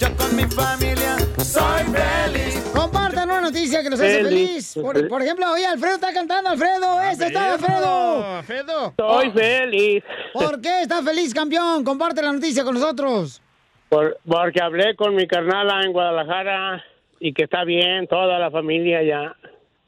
Yo 0.00 0.16
con 0.16 0.34
mi 0.36 0.44
familia 0.44 1.16
soy 1.38 1.84
feliz. 1.84 2.70
Compartan 2.74 3.30
una 3.30 3.40
noticia 3.42 3.82
que 3.82 3.90
nos 3.90 4.00
hace 4.00 4.22
Feliz. 4.24 4.72
feliz. 4.72 4.74
Por, 4.82 5.08
por 5.08 5.22
ejemplo, 5.22 5.52
oye, 5.52 5.66
Alfredo 5.66 5.94
está 5.94 6.12
cantando, 6.12 6.50
Alfredo. 6.50 7.00
Este 7.02 7.26
está 7.26 7.52
Alfredo. 7.54 8.24
Alfredo. 8.38 8.86
Estoy 8.88 9.30
feliz. 9.32 10.04
¿Por 10.32 10.60
qué 10.60 10.82
estás 10.82 11.04
feliz, 11.04 11.32
campeón? 11.34 11.84
Comparte 11.84 12.22
la 12.22 12.32
noticia 12.32 12.64
con 12.64 12.74
nosotros. 12.74 13.42
Por- 13.88 14.18
porque 14.26 14.62
hablé 14.62 14.94
con 14.96 15.14
mi 15.14 15.26
carnala 15.26 15.82
en 15.84 15.92
Guadalajara 15.92 16.84
y 17.18 17.32
que 17.34 17.44
está 17.44 17.64
bien, 17.64 18.06
toda 18.06 18.38
la 18.38 18.50
familia 18.50 19.02
ya. 19.02 19.36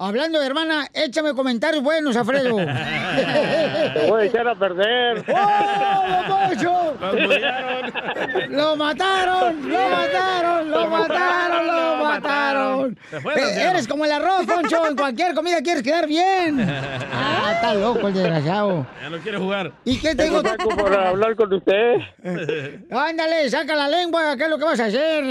Hablando 0.04 0.40
de 0.40 0.46
hermana, 0.46 0.88
échame 0.92 1.32
comentarios 1.32 1.80
buenos, 1.80 2.16
Alfredo. 2.16 2.56
Te 2.56 4.06
voy 4.08 4.22
a 4.22 4.24
echar 4.24 4.48
a 4.48 4.54
perder. 4.56 5.24
¡Oh! 5.32 6.02
¡Lo 8.48 8.76
mataron! 8.76 9.68
¡Lo 9.68 9.78
mataron! 9.88 10.70
¡Lo 10.72 10.90
mataron! 10.90 11.66
¡Lo 11.68 12.04
mataron! 12.04 12.98
Eh. 13.12 13.68
Eres 13.70 13.86
como 13.86 14.04
el 14.04 14.10
arroz, 14.10 14.44
Poncho. 14.44 14.88
En 14.88 14.96
cualquier 14.96 15.34
comida 15.34 15.62
quieres 15.62 15.84
quedar 15.84 16.08
bien. 16.08 16.60
Ah, 17.12 17.52
está 17.54 17.74
loco 17.74 18.08
el 18.08 18.14
desgraciado. 18.14 18.84
Ya 19.00 19.08
no 19.08 19.18
quiere 19.18 19.38
jugar. 19.38 19.72
¿Y 19.84 20.00
qué 20.00 20.16
te 20.16 20.24
digo? 20.24 20.42
Tengo 20.42 20.70
por 20.70 20.92
hablar 20.98 21.36
con 21.36 21.52
usted. 21.52 21.98
Ándale, 22.90 23.48
saca 23.50 23.76
la 23.76 23.88
lengua, 23.88 24.36
¿qué 24.36 24.44
es 24.44 24.50
lo 24.50 24.58
que 24.58 24.64
vas 24.64 24.80
a 24.80 24.86
hacer? 24.86 25.24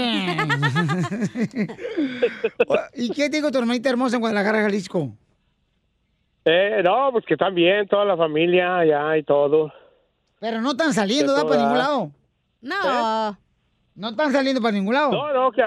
¿Y 2.94 3.10
qué 3.10 3.28
te 3.28 3.36
digo 3.36 3.50
tu 3.50 3.58
hermanita 3.58 3.90
hermosa 3.90 4.16
en 4.16 4.20
Guadalajara, 4.20 4.61
Jalisco? 4.62 5.12
Eh, 6.44 6.80
no, 6.82 7.10
pues 7.12 7.24
que 7.24 7.34
están 7.34 7.54
bien, 7.54 7.86
toda 7.86 8.04
la 8.04 8.16
familia 8.16 8.78
allá 8.78 9.16
y 9.16 9.22
todo. 9.22 9.72
Pero 10.40 10.60
no 10.60 10.72
están 10.72 10.92
saliendo, 10.92 11.34
¿da? 11.34 11.46
Para 11.46 11.62
ningún 11.62 11.78
lado. 11.78 12.10
No. 12.60 13.38
No 13.94 14.08
están 14.08 14.32
saliendo 14.32 14.60
para 14.60 14.72
ningún 14.72 14.94
lado. 14.94 15.12
No, 15.12 15.32
no, 15.32 15.52
que, 15.52 15.62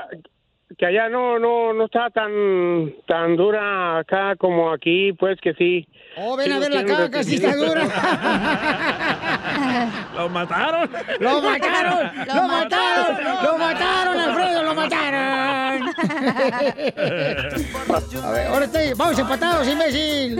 que 0.78 0.86
allá 0.86 1.09
no, 1.09 1.39
no, 1.39 1.73
no 1.73 1.86
está 1.86 2.09
tan, 2.09 2.93
tan 3.07 3.36
dura 3.36 3.99
acá 3.99 4.36
como 4.36 4.71
aquí, 4.71 5.13
pues 5.13 5.39
que 5.41 5.53
sí. 5.53 5.88
Oh, 6.17 6.36
ven 6.36 6.47
Sí 6.47 6.51
a 6.51 6.59
ver 6.59 6.73
la 6.73 6.86
caca, 6.86 7.23
si 7.23 7.36
está 7.36 7.55
dura. 7.55 7.84
¿Lo 10.15 10.30
mataron? 10.30 10.89
¡Lo 11.19 11.41
mataron! 11.41 12.11
¡Lo 12.28 12.47
mataron! 12.47 13.17
¡Lo 13.43 13.57
mataron, 13.57 14.19
Alfredo! 14.19 14.63
¡Lo 14.63 14.76
mataron! 14.76 15.89
A 18.23 18.32
ver, 18.32 18.47
ahora 18.47 18.65
estoy... 18.65 18.93
¡Vamos 18.95 19.19
empatados, 19.19 19.67
imbécil! 19.67 20.39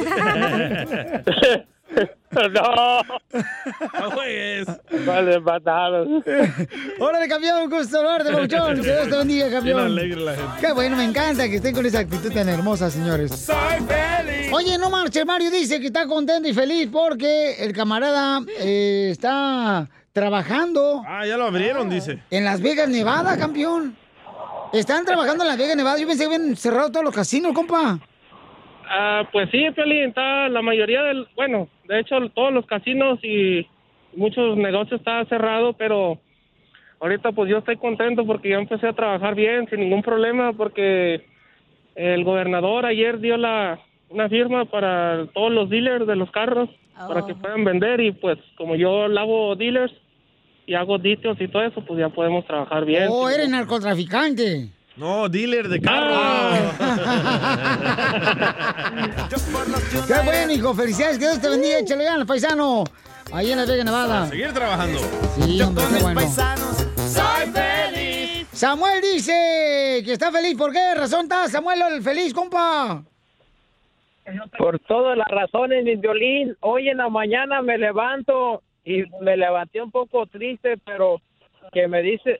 no. 2.32 3.02
No 4.00 4.12
juegues. 4.12 4.68
Vale, 5.06 5.40
mataron. 5.40 6.24
¡Órale, 7.00 7.28
campeón! 7.28 7.64
¡Un 7.64 7.70
gusto 7.70 8.04
verte, 8.04 8.32
Pauchón! 8.32 8.76
¡Que 8.82 8.82
Dios 8.92 9.10
te 9.10 9.16
bendiga, 9.18 9.46
Bien 9.48 9.54
campeón! 9.58 9.82
alegre 9.86 10.22
la 10.22 10.36
gente. 10.36 10.52
¡Qué 10.62 10.72
bueno! 10.74 10.98
Me 10.98 11.04
encanta 11.06 11.48
que 11.48 11.56
estén 11.58 11.74
con 11.76 11.86
esa 11.86 12.00
actitud 12.00 12.32
tan 12.34 12.50
hermosa, 12.50 12.90
señores. 12.90 13.32
¡Soy 13.32 13.56
feliz! 13.88 14.52
Oye, 14.54 14.78
no 14.78 14.90
marche, 14.90 15.24
Mario 15.26 15.52
dice 15.52 15.80
que 15.80 15.88
está 15.88 16.08
contento 16.08 16.48
y 16.48 16.54
feliz 16.54 16.90
porque 16.92 17.56
el 17.64 17.74
camarada 17.74 18.42
eh, 18.60 19.10
está 19.12 19.90
trabajando 20.14 21.04
Ah, 21.08 21.26
ya 21.26 21.36
lo 21.38 21.46
abrieron, 21.46 21.90
dice. 21.90 22.20
en 22.32 22.44
Las 22.46 22.62
Vegas, 22.62 22.88
Nevada, 22.90 23.38
campeón. 23.38 23.96
Están 24.74 25.06
trabajando 25.06 25.44
en 25.44 25.50
Las 25.50 25.58
Vegas, 25.58 25.76
Nevada. 25.78 25.98
Yo 25.98 26.08
pensé 26.08 26.28
que 26.28 26.36
habían 26.36 26.56
cerrado 26.56 26.90
todos 26.92 27.06
los 27.06 27.14
casinos, 27.14 27.54
compa. 27.54 28.00
Ah, 28.88 29.28
pues 29.32 29.50
sí, 29.52 29.66
Piolín, 29.72 30.10
está 30.10 30.50
la 30.50 30.62
mayoría 30.62 31.04
del, 31.04 31.28
bueno, 31.36 31.68
de 31.88 32.00
hecho 32.00 32.18
todos 32.30 32.54
los 32.54 32.66
casinos 32.66 33.20
y 33.24 33.68
muchos 34.16 34.58
negocios 34.58 35.00
está 35.00 35.26
cerrado, 35.26 35.74
pero 35.74 36.20
ahorita 37.00 37.32
pues 37.32 37.50
yo 37.50 37.58
estoy 37.60 37.78
contento 37.78 38.26
porque 38.26 38.50
yo 38.50 38.58
empecé 38.58 38.88
a 38.88 38.94
trabajar 38.94 39.36
bien, 39.36 39.68
sin 39.70 39.80
ningún 39.80 40.02
problema, 40.02 40.54
porque 40.54 41.26
el 41.96 42.24
gobernador 42.24 42.86
ayer 42.86 43.20
dio 43.20 43.38
la 43.38 43.80
una 44.10 44.30
firma 44.30 44.66
para 44.66 45.26
todos 45.34 45.52
los 45.52 45.70
dealers 45.70 46.06
de 46.06 46.16
los 46.16 46.30
carros 46.32 46.70
para 47.08 47.26
que 47.26 47.36
puedan 47.36 47.64
vender 47.64 48.00
y 48.02 48.12
pues 48.12 48.38
como 48.58 48.76
yo 48.76 49.08
lavo 49.08 49.56
dealers 49.56 49.94
y 50.68 50.74
hago 50.74 50.98
ditios 50.98 51.40
y 51.40 51.48
todo 51.48 51.64
eso, 51.64 51.82
pues 51.86 52.00
ya 52.00 52.10
podemos 52.10 52.46
trabajar 52.46 52.86
bien. 52.86 53.08
Oh, 53.10 53.30
eres 53.30 53.50
narcotraficante. 53.50 54.70
No, 54.98 55.28
dealer 55.28 55.68
de 55.68 55.82
carro. 55.82 56.16
Qué 60.08 60.14
bueno, 60.24 60.54
hijo. 60.54 60.74
Felicidades. 60.74 61.18
Que 61.18 61.26
Dios 61.26 61.42
te 61.42 61.50
bendiga. 61.50 61.80
Échale 61.80 62.06
ganas, 62.06 62.26
paisano. 62.26 62.86
Ahí 63.34 63.52
en 63.52 63.58
Las 63.58 63.68
Vegas, 63.68 63.86
Nevada. 63.86 64.28
Seguir 64.28 64.54
trabajando. 64.54 65.00
Sí, 65.36 65.62
hombre, 65.62 65.84
qué 65.94 66.02
bueno. 66.02 66.22
soy 66.22 67.52
feliz. 67.52 68.48
Samuel 68.54 69.02
dice 69.02 70.02
que 70.06 70.14
está 70.14 70.32
feliz. 70.32 70.56
¿Por 70.58 70.72
qué 70.72 70.96
razón 70.96 71.24
está 71.24 71.50
Samuel 71.50 71.82
el 71.92 72.02
feliz, 72.02 72.34
compa? 72.34 73.04
Por 74.58 74.80
todas 74.80 75.18
las 75.18 75.28
razones, 75.28 75.84
mi 75.84 75.98
violín. 75.98 76.56
Hoy 76.62 76.88
en 76.88 76.98
la 76.98 77.10
mañana 77.10 77.62
me 77.62 77.78
levanto 77.78 78.64
y 78.86 79.04
me 79.22 79.36
levanté 79.36 79.82
un 79.82 79.92
poco 79.92 80.26
triste, 80.28 80.78
pero 80.86 81.22
que 81.74 81.88
me 81.88 82.02
dice, 82.02 82.40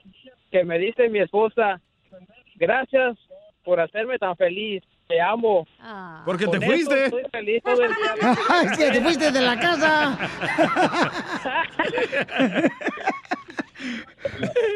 que 0.50 0.64
me 0.64 0.78
dice 0.78 1.08
mi 1.10 1.18
esposa, 1.18 1.80
gracias 2.56 3.16
por 3.64 3.80
hacerme 3.80 4.18
tan 4.18 4.36
feliz. 4.36 4.82
Te 5.08 5.20
amo. 5.20 5.66
Porque 6.24 6.46
Con 6.46 6.58
te 6.58 6.66
fuiste. 6.66 7.04
Estoy 7.04 7.22
feliz 7.30 7.62
todo 7.62 7.80
el 7.80 7.90
día. 7.94 8.34
es 8.64 8.76
que 8.78 8.90
te 8.90 9.00
fuiste 9.00 9.30
de 9.30 9.40
la 9.40 9.56
casa. 9.58 10.18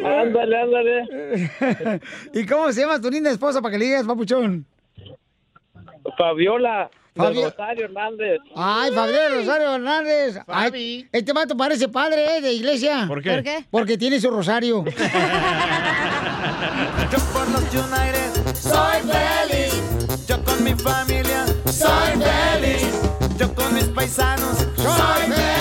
ándale, 0.05 0.61
ándale. 0.61 2.01
¿Y 2.33 2.47
cómo 2.47 2.73
se 2.73 2.81
llama 2.83 3.01
tu 3.01 3.11
linda 3.11 3.31
esposa 3.31 3.61
para 3.61 3.73
que 3.73 3.79
le 3.79 3.85
digas, 3.87 4.07
papuchón? 4.07 4.65
Fabiola 6.17 6.91
Fabio- 7.15 7.45
Rosario 7.51 7.85
Hernández. 7.87 8.41
Ay, 8.55 8.93
Fabiola 8.93 9.29
Rosario 9.35 9.75
Hernández. 9.75 10.39
Ay, 10.47 11.09
este 11.13 11.33
vato 11.33 11.57
parece 11.57 11.89
padre 11.89 12.37
¿eh? 12.37 12.41
de 12.41 12.53
iglesia. 12.53 13.05
¿Por 13.09 13.21
qué? 13.23 13.31
¿Por 13.33 13.43
qué? 13.43 13.65
Porque 13.71 13.99
tiene 13.99 14.21
su 14.21 14.31
rosario. 14.31 14.85
Yo 17.11 17.19
por 17.33 17.49
los 17.49 17.63
United 17.63 18.55
soy 18.55 19.01
feliz. 19.03 20.27
Yo 20.27 20.43
con 20.45 20.63
mi 20.63 20.75
familia 20.75 21.47
soy 21.67 22.21
feliz. 22.21 22.87
Yo 23.37 23.55
con 23.55 23.75
mis 23.75 23.85
paisanos 23.85 24.59
soy 24.77 25.33
feliz. 25.33 25.60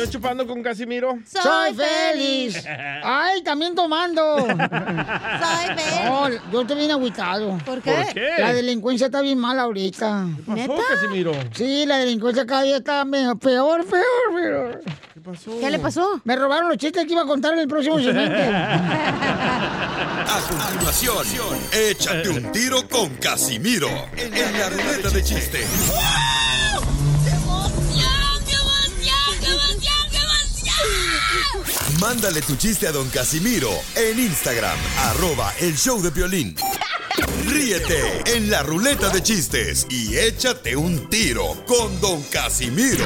Yo 0.00 0.06
chupando 0.10 0.46
con 0.46 0.62
Casimiro. 0.62 1.18
Soy 1.26 1.74
feliz. 1.74 2.64
Ay, 3.04 3.42
también 3.42 3.74
tomando. 3.74 4.38
Soy 4.46 4.56
feliz. 4.56 6.04
No, 6.06 6.28
yo 6.50 6.60
estoy 6.62 6.76
bien 6.76 6.90
agüitado. 6.90 7.58
¿Por 7.66 7.82
qué? 7.82 7.92
¿Por 7.92 8.14
qué? 8.14 8.30
La 8.38 8.52
delincuencia 8.54 9.06
está 9.06 9.20
bien 9.20 9.38
mala 9.38 9.62
ahorita. 9.62 10.26
pasó, 10.46 10.54
¿Neta? 10.56 10.74
Casimiro? 10.88 11.32
Sí, 11.54 11.84
la 11.84 11.98
delincuencia 11.98 12.46
cada 12.46 12.62
día 12.62 12.78
está 12.78 13.04
me- 13.04 13.36
peor, 13.36 13.84
peor, 13.84 14.34
peor. 14.34 14.80
¿Qué 15.12 15.20
pasó? 15.20 15.60
¿Qué 15.60 15.70
le 15.70 15.78
pasó? 15.78 16.20
Me 16.24 16.34
robaron 16.34 16.68
los 16.70 16.78
chistes 16.78 17.04
que 17.04 17.12
iba 17.12 17.22
a 17.22 17.26
contar 17.26 17.52
en 17.52 17.58
el 17.60 17.68
próximo 17.68 17.98
segmento. 17.98 18.38
A 20.30 20.40
continuación, 20.48 21.58
échate 21.72 22.28
un 22.28 22.52
tiro 22.52 22.88
con 22.88 23.08
Casimiro 23.16 23.88
en 24.16 24.30
la 24.58 24.68
ruleta 24.70 25.10
de 25.10 25.22
chiste. 25.24 25.66
Mándale 32.00 32.40
tu 32.40 32.56
chiste 32.56 32.88
a 32.88 32.92
don 32.92 33.10
Casimiro 33.10 33.68
en 33.94 34.18
Instagram, 34.18 34.76
arroba 35.10 35.52
el 35.60 35.76
show 35.76 36.00
de 36.00 36.08
violín. 36.08 36.56
Ríete 37.46 38.22
en 38.24 38.50
la 38.50 38.62
ruleta 38.62 39.10
de 39.10 39.22
chistes 39.22 39.86
y 39.90 40.16
échate 40.16 40.76
un 40.76 41.10
tiro 41.10 41.62
con 41.66 42.00
don 42.00 42.22
Casimiro. 42.22 43.04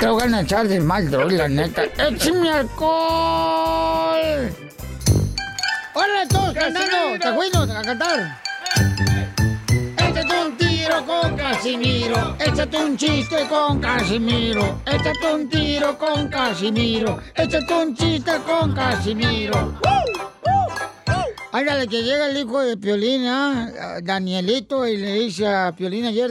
Te 0.00 0.08
voy 0.08 0.34
a 0.34 0.40
echar 0.40 0.66
de 0.66 0.80
mal, 0.80 1.08
la 1.36 1.48
neta. 1.48 1.84
¡Échame 1.84 2.50
alcohol! 2.50 4.52
¡Hola, 5.94 6.26
todos 6.28 6.54
cantando! 6.54 7.20
¡Te 7.20 7.28
acuerdo 7.28 7.62
a 7.62 7.82
cantar! 7.82 8.42
Échate 9.96 10.44
un 10.44 10.56
tiro 10.56 10.67
con 11.06 11.36
Casimiro. 11.36 12.36
Échate 12.38 12.76
un 12.78 12.96
chiste 12.96 13.46
con 13.48 13.78
Casimiro. 13.78 14.80
Échate 14.86 15.34
un 15.34 15.48
tiro 15.48 15.98
con 15.98 16.28
Casimiro. 16.28 17.20
Échate 17.34 17.74
un 17.74 17.94
chiste 17.94 18.32
con 18.46 18.74
Casimiro. 18.74 19.74
Ándale, 21.52 21.86
que 21.88 22.02
llega 22.02 22.30
el 22.30 22.36
hijo 22.36 22.60
de 22.60 22.76
Piolín, 22.76 23.26
¿ah? 23.26 24.00
Danielito, 24.02 24.86
y 24.86 24.96
le 24.96 25.12
dice 25.14 25.46
a 25.46 25.74
Piolín 25.74 26.04
ayer, 26.06 26.30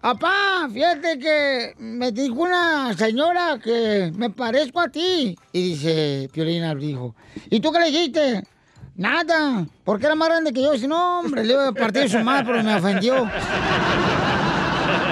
Papá, 0.00 0.68
fíjate 0.72 1.18
que 1.18 1.74
me 1.78 2.10
dijo 2.10 2.36
una 2.42 2.94
señora 2.96 3.58
que 3.62 4.10
me 4.14 4.30
parezco 4.30 4.80
a 4.80 4.88
ti. 4.88 5.36
Y 5.52 5.62
dice, 5.62 6.30
Piolina 6.32 6.74
dijo, 6.74 7.14
¿y 7.50 7.60
tú 7.60 7.70
qué 7.70 7.80
le 7.80 7.86
dijiste? 7.86 8.44
Nada, 9.00 9.66
porque 9.82 10.04
era 10.04 10.14
más 10.14 10.28
grande 10.28 10.52
que 10.52 10.62
yo. 10.62 10.76
Si 10.76 10.86
no, 10.86 11.20
hombre, 11.20 11.42
le 11.42 11.54
iba 11.54 11.68
a 11.68 11.72
partir 11.72 12.10
su 12.10 12.18
madre, 12.18 12.44
pero 12.44 12.62
me 12.62 12.74
ofendió. 12.76 13.26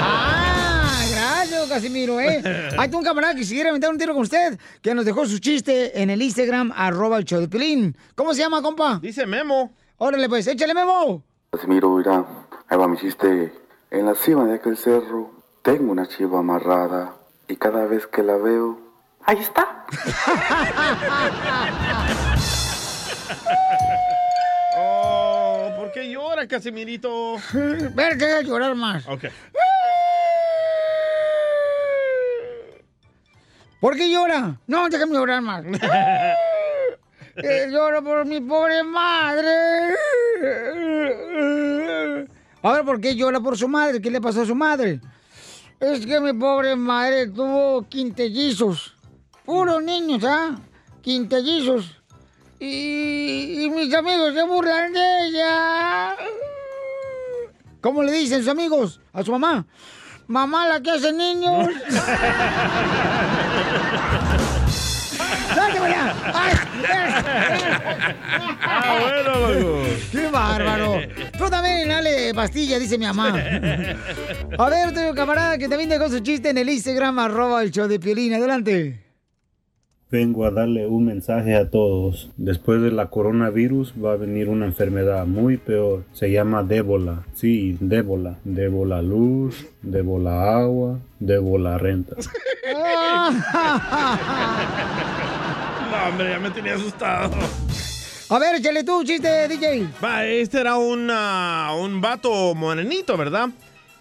ah, 0.02 1.00
gracias, 1.10 1.68
Casimiro, 1.70 2.20
¿eh? 2.20 2.42
Hay 2.76 2.90
un 2.92 3.02
camarada 3.02 3.32
que 3.32 3.40
quisiera 3.40 3.70
aventar 3.70 3.90
un 3.90 3.96
tiro 3.96 4.12
con 4.12 4.24
usted, 4.24 4.58
que 4.82 4.94
nos 4.94 5.06
dejó 5.06 5.24
su 5.24 5.38
chiste 5.38 6.02
en 6.02 6.10
el 6.10 6.20
Instagram, 6.20 6.70
arroba 6.76 7.16
el 7.16 7.24
show 7.24 7.40
de. 7.40 7.94
¿Cómo 8.14 8.34
se 8.34 8.42
llama, 8.42 8.60
compa? 8.60 8.98
Dice 9.00 9.24
Memo. 9.24 9.72
Órale, 9.96 10.28
pues, 10.28 10.46
échale, 10.46 10.74
Memo. 10.74 11.22
Casimiro, 11.50 11.96
mira, 11.96 12.26
ahí 12.68 12.76
va 12.76 12.88
mi 12.88 12.98
chiste. 12.98 13.54
En 13.90 14.04
la 14.04 14.14
cima 14.14 14.44
de 14.44 14.56
aquel 14.56 14.76
cerro 14.76 15.30
tengo 15.62 15.92
una 15.92 16.06
chiva 16.06 16.40
amarrada 16.40 17.14
y 17.48 17.56
cada 17.56 17.86
vez 17.86 18.06
que 18.06 18.22
la 18.22 18.36
veo, 18.36 18.78
ahí 19.24 19.38
está. 19.38 19.86
Oh, 24.80 25.72
¿por 25.76 25.90
qué 25.90 26.08
llora, 26.08 26.46
Casimirito? 26.46 27.36
Ver 27.52 28.16
que 28.16 28.24
voy 28.26 28.34
a 28.34 28.42
llorar 28.42 28.76
más. 28.76 29.08
Ok. 29.08 29.24
¿Por 33.80 33.96
qué 33.96 34.08
llora? 34.10 34.60
No, 34.66 34.88
déjame 34.88 35.14
llorar 35.14 35.40
más. 35.42 35.64
Eh, 37.36 37.68
lloro 37.70 38.02
por 38.02 38.24
mi 38.26 38.40
pobre 38.40 38.82
madre. 38.82 39.94
A 42.62 42.72
ver, 42.72 42.84
¿por 42.84 43.00
qué 43.00 43.14
llora 43.14 43.40
por 43.40 43.56
su 43.56 43.68
madre? 43.68 44.00
¿Qué 44.00 44.10
le 44.10 44.20
pasó 44.20 44.42
a 44.42 44.46
su 44.46 44.54
madre? 44.56 45.00
Es 45.78 46.04
que 46.04 46.18
mi 46.20 46.32
pobre 46.32 46.74
madre 46.74 47.28
tuvo 47.28 47.88
quintellizos. 47.88 48.96
Puros 49.44 49.80
niños, 49.82 50.24
¿ah? 50.24 50.56
Quintellizos. 51.00 51.97
Y, 52.60 53.64
y 53.64 53.70
mis 53.70 53.94
amigos 53.94 54.34
se 54.34 54.42
burlan 54.42 54.92
de 54.92 55.26
ella. 55.26 56.16
¿Cómo 57.80 58.02
le 58.02 58.12
dicen 58.12 58.40
sus 58.40 58.48
amigos 58.48 59.00
a 59.12 59.22
su 59.22 59.30
mamá? 59.30 59.64
Mamá, 60.26 60.66
la 60.66 60.80
que 60.80 60.90
hace 60.90 61.12
niños. 61.12 61.68
¡Ay! 66.34 66.52
Ah, 68.62 68.98
bueno, 69.00 69.22
loco. 69.22 69.82
¡Qué 70.12 70.26
bárbaro! 70.28 71.00
Tú 71.38 71.48
también 71.48 71.88
dale 71.88 72.34
pastilla, 72.34 72.78
dice 72.78 72.98
mi 72.98 73.06
mamá. 73.06 73.28
A 74.58 74.68
ver, 74.68 74.88
otro 74.88 75.14
camarada 75.14 75.56
que 75.58 75.68
también 75.68 75.88
dejó 75.88 76.08
su 76.08 76.20
chiste 76.20 76.50
en 76.50 76.58
el 76.58 76.68
Instagram, 76.68 77.18
arroba 77.18 77.62
el 77.62 77.70
show 77.70 77.88
de 77.88 77.98
Piolín. 77.98 78.34
Adelante. 78.34 79.07
Vengo 80.10 80.46
a 80.46 80.50
darle 80.50 80.86
un 80.86 81.04
mensaje 81.04 81.54
a 81.54 81.68
todos. 81.68 82.30
Después 82.38 82.80
de 82.80 82.90
la 82.90 83.10
coronavirus 83.10 83.92
va 84.02 84.12
a 84.12 84.16
venir 84.16 84.48
una 84.48 84.64
enfermedad 84.64 85.26
muy 85.26 85.58
peor. 85.58 86.04
Se 86.14 86.30
llama 86.32 86.62
débola. 86.62 87.26
Sí, 87.34 87.76
débola. 87.78 88.38
Débola 88.44 89.02
luz, 89.02 89.66
débola 89.82 90.56
agua, 90.56 90.98
débola 91.20 91.76
renta. 91.76 92.16
No, 95.90 96.08
hombre, 96.10 96.30
ya 96.30 96.38
me 96.38 96.50
tenía 96.50 96.74
asustado. 96.74 97.34
A 98.28 98.38
ver, 98.38 98.56
échale 98.56 98.84
tú 98.84 99.02
chiste, 99.04 99.48
DJ. 99.48 99.88
Va, 100.04 100.26
este 100.26 100.60
era 100.60 100.76
una, 100.76 101.70
un 101.78 102.00
vato 102.00 102.54
morenito, 102.54 103.16
¿verdad? 103.16 103.48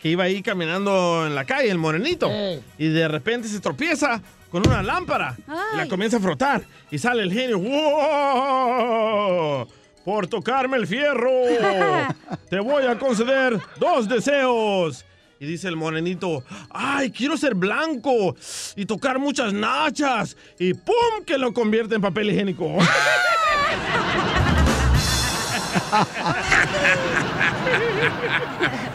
Que 0.01 0.10
iba 0.10 0.26
ahí 0.26 0.41
caminando 0.41 1.26
en 1.26 1.34
la 1.34 1.45
calle, 1.45 1.70
el 1.70 1.78
morenito. 1.78 2.30
Y 2.78 2.89
de 2.89 3.08
repente 3.08 3.47
se 3.47 3.60
tropieza 3.62 4.22
con 4.50 4.68
una 4.68 4.82
lámpara. 4.84 5.38
Y 5.74 5.78
la 5.78 5.88
comienza 5.88 6.18
a 6.18 6.20
frotar. 6.20 6.64
Y 6.91 6.98
sale 6.98 7.24
el 7.24 7.32
genio. 7.32 7.60
¡Wow! 7.60 8.88
Por 10.04 10.28
tocarme 10.28 10.78
el 10.78 10.88
fierro. 10.88 11.32
Te 12.50 12.60
voy 12.60 12.86
a 12.86 12.98
conceder 12.98 13.60
dos 13.80 14.08
deseos. 14.08 15.06
Y 15.39 15.45
dice 15.45 15.68
el 15.68 15.76
morenito, 15.76 16.43
ay, 16.72 17.12
quiero 17.12 17.38
ser 17.38 17.54
blanco 17.54 18.36
y 18.76 18.88
tocar 18.88 19.20
muchas 19.20 19.54
nachas. 19.54 20.36
Y 20.58 20.74
¡pum! 20.74 21.24
que 21.26 21.38
lo 21.38 21.54
convierte 21.54 21.93
en 21.95 22.02
papel 22.02 22.32
higiénico. 22.32 22.78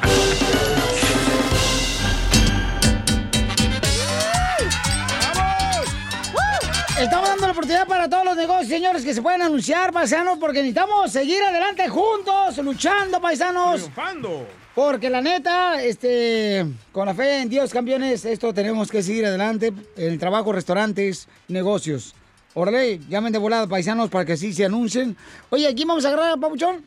para 7.87 8.09
todos 8.09 8.25
los 8.25 8.37
negocios, 8.37 8.69
señores, 8.69 9.05
que 9.05 9.15
se 9.15 9.23
pueden 9.23 9.43
anunciar, 9.43 9.93
paisanos, 9.93 10.39
porque 10.39 10.59
necesitamos 10.61 11.11
seguir 11.11 11.43
adelante 11.43 11.89
juntos, 11.89 12.59
luchando, 12.59 13.21
paisanos. 13.21 13.83
Triunfando. 13.83 14.47
Porque 14.75 15.11
la 15.11 15.21
neta, 15.21 15.83
este, 15.83 16.67
con 16.93 17.07
la 17.07 17.15
fe 17.15 17.43
en 17.43 17.49
Dios, 17.49 17.73
campeones, 17.73 18.25
esto 18.25 18.55
tenemos 18.55 18.91
que 18.91 19.03
seguir 19.03 19.27
adelante 19.27 19.73
en 19.97 20.13
el 20.13 20.19
trabajo, 20.19 20.53
restaurantes, 20.53 21.29
negocios. 21.49 22.15
Órale, 22.55 23.01
llamen 23.09 23.33
de 23.33 23.39
volada, 23.39 23.67
paisanos, 23.67 24.09
para 24.11 24.25
que 24.25 24.33
así 24.33 24.53
se 24.53 24.65
anuncien. 24.65 25.17
Oye, 25.51 25.67
¿aquí 25.67 25.85
vamos 25.85 26.05
a 26.05 26.09
agarrar 26.09 26.33
a 26.33 26.37
Papuchón? 26.37 26.85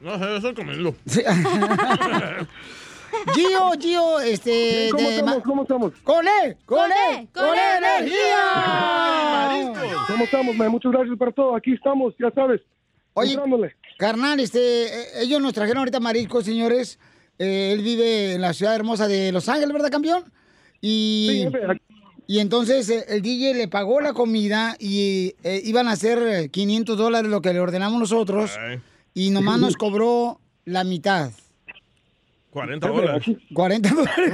No 0.00 0.18
sé, 0.18 0.36
estoy 0.36 0.54
comiendo. 0.54 0.94
Gio, 3.34 3.72
Gio, 3.80 4.20
este... 4.20 4.88
¿Cómo 4.90 5.08
de 5.08 5.16
estamos? 5.16 5.42
¿Cómo 5.42 5.62
estamos? 5.62 5.92
¡Con 6.02 6.26
él! 6.26 6.56
¡Con 6.64 6.90
él! 6.90 7.28
¡Con 7.32 7.48
él, 7.48 7.84
energía! 7.84 8.46
¿Cómo 10.06 10.24
estamos, 10.24 10.56
man? 10.56 10.70
Muchas 10.70 10.92
gracias 10.92 11.18
por 11.18 11.32
todo. 11.32 11.56
Aquí 11.56 11.72
estamos, 11.72 12.14
ya 12.18 12.30
sabes. 12.32 12.60
Oye, 13.14 13.32
entrándole. 13.32 13.74
carnal, 13.96 14.40
este, 14.40 14.86
eh, 14.86 15.22
ellos 15.22 15.40
nos 15.40 15.54
trajeron 15.54 15.78
ahorita 15.78 16.00
mariscos, 16.00 16.44
señores. 16.44 16.98
Eh, 17.38 17.72
él 17.72 17.82
vive 17.82 18.34
en 18.34 18.40
la 18.42 18.52
ciudad 18.52 18.74
hermosa 18.74 19.08
de 19.08 19.32
Los 19.32 19.48
Ángeles, 19.48 19.72
¿verdad, 19.72 19.90
campeón? 19.90 20.24
Y, 20.80 21.48
Sí, 21.50 21.58
y 22.26 22.40
entonces 22.40 22.88
eh, 22.90 23.04
el 23.08 23.22
DJ 23.22 23.54
le 23.54 23.68
pagó 23.68 24.00
la 24.00 24.12
comida 24.12 24.76
y 24.80 25.34
eh, 25.44 25.60
iban 25.64 25.86
a 25.88 25.96
ser 25.96 26.18
eh, 26.22 26.48
500 26.48 26.98
dólares 26.98 27.30
lo 27.30 27.40
que 27.40 27.52
le 27.52 27.60
ordenamos 27.60 28.00
nosotros 28.00 28.58
y 29.14 29.30
nomás 29.30 29.60
nos 29.60 29.76
cobró 29.76 30.40
la 30.64 30.82
mitad. 30.82 31.30
40 32.56 32.86
Jefe, 32.88 33.00
dólares. 33.00 33.22
aquí- 33.22 33.38
40 33.52 33.88
dólares. 33.90 34.32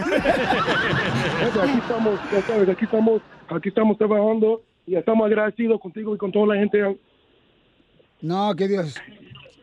aquí 1.61 1.79
estamos, 1.79 2.20
ya 2.33 2.43
sabes, 2.43 2.68
aquí 2.68 2.85
estamos, 2.85 3.23
aquí 3.49 3.68
estamos 3.68 3.99
trabajando 3.99 4.62
y 4.87 4.95
estamos 4.95 5.27
agradecidos 5.27 5.81
contigo 5.81 6.14
y 6.14 6.18
con 6.18 6.31
toda 6.31 6.55
la 6.55 6.61
gente. 6.61 6.99
No, 8.20 8.55
que 8.55 8.68
Dios. 8.68 8.95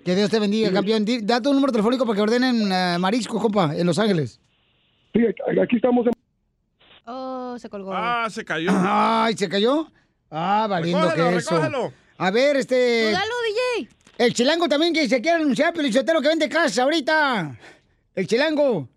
Que 0.04 0.14
Dios 0.14 0.30
te 0.30 0.40
bendiga, 0.40 0.74
campeón. 0.74 1.06
Da 1.24 1.42
tu 1.42 1.54
número 1.54 1.72
telefónico 1.72 2.06
para 2.06 2.18
que 2.18 2.22
ordenen 2.22 2.70
eh, 2.70 2.98
marisco, 3.00 3.40
compa, 3.40 3.74
en 3.74 3.88
Los 3.88 3.98
Ángeles. 3.98 4.42
Sí, 5.14 5.22
aquí 5.62 5.78
estamos 5.78 6.06
en 6.08 6.12
Oh, 7.06 7.56
se 7.58 7.70
colgó. 7.70 7.94
Ah, 7.94 8.28
se 8.30 8.44
cayó. 8.44 8.72
Ay, 8.74 9.36
¿se 9.38 9.48
cayó? 9.48 9.88
Ah, 10.30 10.68
valiendo 10.70 11.00
Recógelo, 11.10 11.30
que 11.30 11.36
eso. 11.38 11.56
recógelo. 11.56 11.94
A 12.18 12.30
ver, 12.30 12.58
este... 12.58 13.06
Tú 13.08 13.12
dalo, 13.14 13.34
DJ. 13.78 13.90
El 14.18 14.34
chilango 14.34 14.68
también 14.68 14.94
que 14.94 15.08
se 15.08 15.22
quiere 15.22 15.38
anunciar, 15.42 15.74
Pelichotero, 15.74 16.22
que 16.22 16.28
vende 16.28 16.50
casa 16.50 16.84
ahorita. 16.84 17.58
El 18.16 18.28
chilango. 18.28 18.90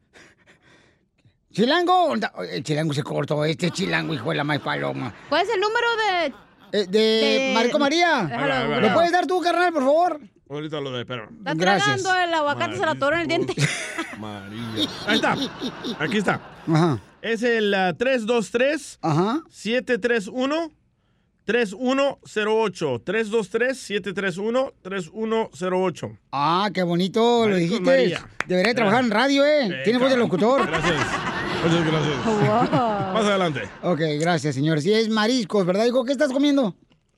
¿Chilango? 1.52 2.14
El 2.50 2.62
chilango 2.62 2.94
se 2.94 3.02
cortó. 3.02 3.44
Este 3.44 3.70
chilango, 3.70 4.14
hijo 4.14 4.30
de 4.30 4.36
la 4.36 4.44
más 4.44 4.58
paloma. 4.60 5.14
¿Cuál 5.28 5.42
es 5.42 5.48
el 5.54 5.60
número 5.60 5.86
de...? 5.96 6.34
Eh, 6.74 6.86
de, 6.86 6.98
De- 6.98 7.52
Marco 7.54 7.78
María. 7.78 8.24
Déjalo, 8.24 8.44
Ahí 8.44 8.48
va, 8.48 8.76
ahí 8.76 8.80
va. 8.82 8.88
¿Lo 8.88 8.94
puedes 8.94 9.12
dar 9.12 9.26
tú, 9.26 9.40
carnal, 9.42 9.72
por 9.72 9.82
favor? 9.82 10.20
Ahorita 10.48 10.80
lo 10.80 10.90
de, 10.92 11.04
pero. 11.04 11.28
Está 11.30 11.54
tragando 11.54 12.14
el 12.14 12.34
aguacate, 12.34 12.76
se 12.76 12.84
lo 12.84 12.90
atoró 12.90 13.16
en 13.16 13.22
el 13.22 13.28
diente. 13.28 13.54
María. 14.18 14.88
Ahí 15.06 15.16
está. 15.16 15.36
Aquí 15.98 16.16
está. 16.18 16.40
Ajá. 16.66 16.98
Es 17.20 17.42
el 17.42 17.72
ah, 17.74 17.94
323 17.96 18.98
Ajá. 19.02 19.42
731 19.50 20.72
3108. 21.44 23.00
323 23.04 23.78
731 23.78 24.72
3108. 24.82 26.18
Ah, 26.32 26.70
qué 26.72 26.82
bonito 26.82 27.48
lo 27.48 27.56
dijiste. 27.56 27.80
María. 27.82 28.28
Debería 28.46 28.74
trabajar 28.74 29.04
en 29.04 29.10
radio, 29.10 29.44
¿eh? 29.44 29.80
Tiene 29.84 29.98
voz 29.98 30.10
de 30.10 30.16
locutor. 30.16 30.66
Gracias. 30.66 31.06
Muchas 31.64 31.86
gracias. 31.86 32.16
Wow. 32.42 33.14
Más 33.14 33.24
adelante. 33.24 33.62
Ok, 33.82 34.00
gracias, 34.18 34.54
señor. 34.54 34.80
Si 34.80 34.92
es 34.92 35.08
mariscos, 35.08 35.64
¿verdad? 35.66 35.86
Hijo, 35.86 36.04
¿qué 36.04 36.12
estás 36.12 36.32
comiendo? 36.32 36.74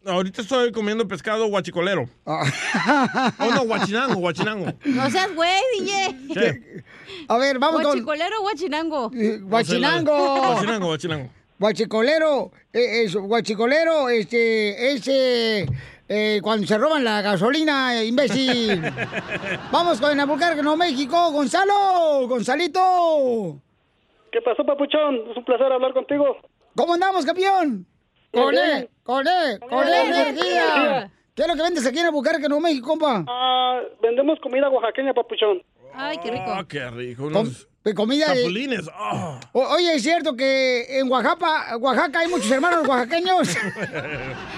Ahorita 0.06 0.42
estoy 0.42 0.70
comiendo 0.70 1.08
pescado 1.08 1.46
guachicolero. 1.46 2.08
Ah. 2.26 3.32
Oh, 3.38 3.50
no, 3.54 3.64
guachinango, 3.64 4.16
guachinango. 4.16 4.66
No 4.84 5.10
seas 5.10 5.34
güey, 5.34 5.62
DJ. 5.78 6.16
¿Qué? 6.34 6.84
A 7.26 7.38
ver, 7.38 7.58
vamos 7.58 7.80
con... 7.80 7.92
¿Guachicolero 7.92 8.38
o 8.38 8.42
guachinango? 8.42 9.10
Guachinango. 9.44 10.40
Guachinango, 10.52 10.86
guachinango. 10.88 11.30
Guachicolero, 11.58 12.50
eh, 12.72 13.04
eso, 13.04 13.22
guachicolero, 13.22 14.08
este, 14.08 14.92
ese, 14.92 15.66
eh, 16.08 16.40
cuando 16.42 16.66
se 16.66 16.76
roban 16.76 17.04
la 17.04 17.22
gasolina, 17.22 18.00
eh, 18.00 18.06
imbécil. 18.06 18.82
Vamos 19.72 20.00
con 20.00 20.18
Albuquerque, 20.18 20.62
Nuevo 20.62 20.76
México, 20.76 21.30
Gonzalo, 21.30 22.26
Gonzalito. 22.26 23.60
¿Qué 24.32 24.40
pasó, 24.42 24.64
papuchón? 24.64 25.30
Es 25.30 25.36
un 25.36 25.44
placer 25.44 25.72
hablar 25.72 25.92
contigo. 25.92 26.36
¿Cómo 26.76 26.94
andamos, 26.94 27.24
campeón? 27.24 27.86
Con 28.32 28.52
él, 28.52 28.60
bien. 28.64 28.88
con 29.04 29.26
él, 29.28 29.60
con 29.60 29.86
Bien, 29.86 30.06
él, 30.06 30.12
bien, 30.12 30.26
energía. 30.26 31.10
¿Qué 31.36 31.42
es 31.42 31.48
lo 31.48 31.54
que 31.54 31.62
vendes 31.62 31.86
aquí 31.86 32.00
en 32.00 32.06
Albuquerque, 32.06 32.48
Nuevo 32.48 32.60
México, 32.62 32.88
compa? 32.88 33.24
Ah, 33.28 33.80
vendemos 34.02 34.40
comida 34.40 34.68
oaxaqueña, 34.68 35.14
papuchón. 35.14 35.62
Ay, 35.94 36.18
qué 36.18 36.32
rico. 36.32 36.44
Ah, 36.48 36.64
qué 36.68 36.90
rico. 36.90 37.26
Unos 37.26 37.68
de 37.84 37.94
comida 37.94 38.32
de- 38.32 38.40
chapulines. 38.40 38.88
Ah. 38.94 39.38
O- 39.52 39.66
oye, 39.74 39.94
¿es 39.94 40.02
cierto 40.02 40.34
que 40.34 40.98
en 40.98 41.10
Oaxaca, 41.10 41.76
Oaxaca 41.76 42.20
hay 42.20 42.28
muchos 42.28 42.50
hermanos 42.50 42.88
oaxaqueños? 42.88 43.56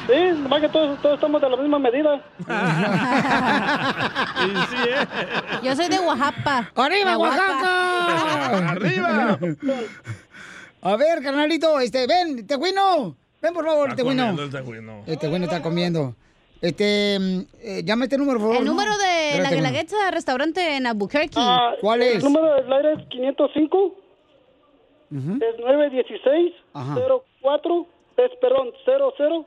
Sí, 0.06 0.12
nomás 0.40 0.60
que 0.60 0.68
todos, 0.68 1.02
todos 1.02 1.16
estamos 1.16 1.40
de 1.42 1.50
la 1.50 1.56
misma 1.56 1.80
medida. 1.80 2.24
Yo 5.64 5.74
soy 5.74 5.88
de 5.88 5.98
Oaxaca. 5.98 6.70
¡Arriba, 6.76 7.18
Oaxaca! 7.18 8.58
¡Arriba! 8.70 9.36
A 10.82 10.96
ver, 10.96 11.20
carnalito, 11.22 11.80
este, 11.80 12.06
ven, 12.06 12.46
tejuino. 12.46 13.16
Ven, 13.42 13.52
por 13.52 13.66
favor, 13.66 13.88
Está 13.90 14.04
comiendo 14.04 14.44
el 14.44 14.50
tejuino. 14.50 15.02
El 15.06 15.18
tejuino 15.18 15.44
está 15.46 15.60
comiendo. 15.60 16.14
Este, 16.66 17.18
mm, 17.20 17.40
eh, 17.62 17.82
llame 17.84 18.04
este 18.06 18.18
número, 18.18 18.38
por 18.40 18.48
favor. 18.48 18.56
El 18.58 18.64
¿no? 18.64 18.72
número 18.72 18.90
de 18.98 19.40
la 19.40 19.50
Guelaguetza 19.50 20.10
restaurante 20.10 20.76
en 20.76 20.86
Albuquerque. 20.86 21.36
Ah, 21.38 21.74
El 21.80 22.22
número 22.24 22.54
del 22.54 22.72
aire 22.72 22.92
es 22.94 23.08
505 23.08 23.94
es 25.08 25.58
916 25.60 26.52
Ajá. 26.74 26.96
04 27.40 27.86
es 28.16 28.30
perdón 28.40 28.72
00 28.84 29.46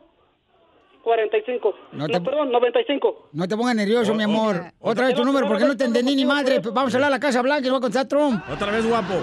45. 1.04 1.76
No 1.94 2.08
No, 2.08 2.08
te- 2.08 2.22
perdón, 2.22 2.52
95. 2.52 3.30
No 3.34 3.48
te 3.48 3.58
pongas 3.58 3.76
nervioso, 3.76 4.14
mi 4.14 4.24
amor. 4.24 4.62
Otra 4.80 5.08
vez 5.08 5.16
tu 5.16 5.24
número, 5.26 5.48
porque 5.48 5.66
no 5.66 5.76
te 5.76 5.86
entendí 5.86 6.16
ni 6.16 6.26
madre. 6.26 6.60
Vamos 6.60 6.94
a 6.94 6.98
hablar 6.98 7.08
a 7.08 7.12
la 7.12 7.20
Casa 7.20 7.42
Blanca 7.42 7.68
y 7.68 7.72
va 7.72 7.78
a 7.78 7.82
contestar 7.82 8.08
Trump. 8.08 8.42
Otra 8.52 8.72
vez 8.72 8.86
guapo. 8.88 9.16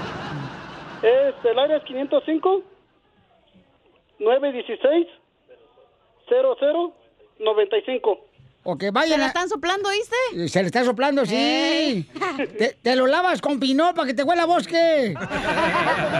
Es 1.02 1.34
el 1.44 1.58
área 1.58 1.76
es 1.78 1.84
505 1.84 2.62
916 4.18 5.06
00 6.28 6.92
95. 7.38 8.20
O 8.68 8.76
que 8.76 8.90
vayan 8.90 9.12
¿Se 9.14 9.18
la 9.18 9.24
a- 9.26 9.28
están 9.28 9.48
soplando, 9.48 9.88
oíste? 9.88 10.48
Se 10.48 10.60
le 10.60 10.66
está 10.66 10.82
soplando, 10.84 11.24
sí. 11.24 12.04
Te, 12.58 12.76
te 12.82 12.96
lo 12.96 13.06
lavas 13.06 13.40
con 13.40 13.60
pinol 13.60 13.94
para 13.94 14.08
que 14.08 14.14
te 14.14 14.24
huela 14.24 14.42
a 14.42 14.46
bosque. 14.46 15.14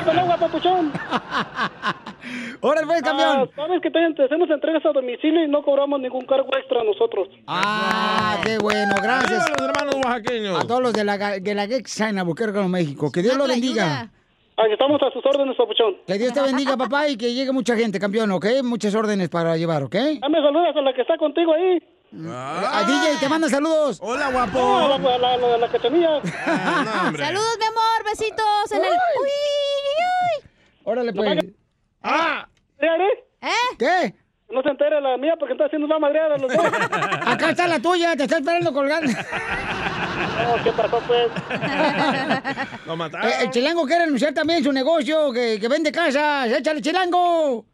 Con 0.04 0.16
agua, 0.18 0.36
papuchón. 0.38 0.92
Órale, 2.60 2.86
pues, 2.86 3.02
campeón. 3.02 3.48
Ah, 3.50 3.52
Sabes 3.56 3.80
que 3.82 3.90
te, 3.90 3.98
hacemos 4.24 4.48
entregas 4.50 4.84
a 4.86 4.92
domicilio 4.92 5.44
y 5.44 5.48
no 5.48 5.62
cobramos 5.62 6.00
ningún 6.00 6.24
cargo 6.24 6.48
extra 6.56 6.82
nosotros. 6.84 7.28
Ah, 7.46 8.40
qué 8.44 8.58
bueno, 8.58 8.94
gracias. 9.02 9.40
Arriba 9.42 9.56
los 9.58 9.68
hermanos 9.68 9.94
oaxaqueños. 10.04 10.64
A 10.64 10.66
todos 10.66 10.82
los 10.82 10.92
de 10.92 11.04
la, 11.04 11.18
de 11.40 11.54
la 11.54 11.66
Gexa 11.66 12.08
en 12.08 12.18
Albuquerque, 12.18 12.60
México. 12.60 13.10
Que 13.12 13.22
Dios 13.22 13.36
lo 13.36 13.46
bendiga. 13.46 14.10
Aquí 14.58 14.72
estamos 14.72 15.00
a 15.02 15.10
sus 15.10 15.24
órdenes, 15.26 15.54
papuchón. 15.56 15.96
Que 16.06 16.14
Dios 16.18 16.32
te 16.32 16.40
bendiga, 16.40 16.76
papá, 16.78 17.08
y 17.08 17.16
que 17.16 17.32
llegue 17.34 17.52
mucha 17.52 17.76
gente, 17.76 17.98
campeón, 18.00 18.30
¿ok? 18.32 18.46
Muchas 18.64 18.94
órdenes 18.94 19.28
para 19.28 19.56
llevar, 19.56 19.82
¿ok? 19.82 19.94
Dame 20.20 20.40
saludos 20.40 20.74
a 20.76 20.80
la 20.80 20.94
que 20.94 21.02
está 21.02 21.18
contigo 21.18 21.52
ahí. 21.52 21.82
A 22.30 22.84
DJ, 22.86 23.18
te 23.20 23.28
manda 23.28 23.48
saludos. 23.48 23.98
Hola, 24.00 24.30
No, 24.30 24.78
a 24.78 24.88
la, 24.88 24.94
a 24.94 25.18
la, 25.18 25.36
la 25.36 25.48
de 25.48 25.58
la 25.58 25.68
cachanilla. 25.68 26.22
Saludos, 26.22 27.58
mi 27.58 27.66
amor, 27.66 28.04
besitos 28.04 28.72
en 28.72 28.84
el. 28.84 28.90
Uy, 28.90 29.28
uy, 29.28 30.42
uy. 30.44 30.50
Órale, 30.84 31.12
pues. 31.12 31.38
¡Ah! 32.02 32.46
¿Eh? 32.78 33.76
¿Qué? 33.78 34.14
No 34.48 34.62
se 34.62 34.68
entere 34.70 35.00
la 35.00 35.16
mía 35.16 35.34
porque 35.38 35.52
está 35.52 35.66
haciendo 35.66 35.86
una 35.86 35.98
madreada 35.98 36.36
los 36.38 36.52
dos. 36.52 36.64
Acá 37.26 37.50
está 37.50 37.66
la 37.66 37.80
tuya, 37.80 38.16
te 38.16 38.22
está 38.22 38.38
esperando 38.38 38.72
colgando. 38.72 39.12
No, 40.16 40.64
¿qué 40.64 40.72
pasó, 40.72 41.02
pues? 41.06 41.28
Lo 42.86 42.96
mataron. 42.96 43.28
Eh, 43.28 43.34
el 43.42 43.50
chilango 43.50 43.86
quiere 43.86 44.04
anunciar 44.04 44.32
también 44.32 44.62
su 44.62 44.72
negocio, 44.72 45.32
que, 45.32 45.58
que 45.60 45.68
vende 45.68 45.92
casas. 45.92 46.50
¡Échale, 46.58 46.80
chilango! 46.80 47.64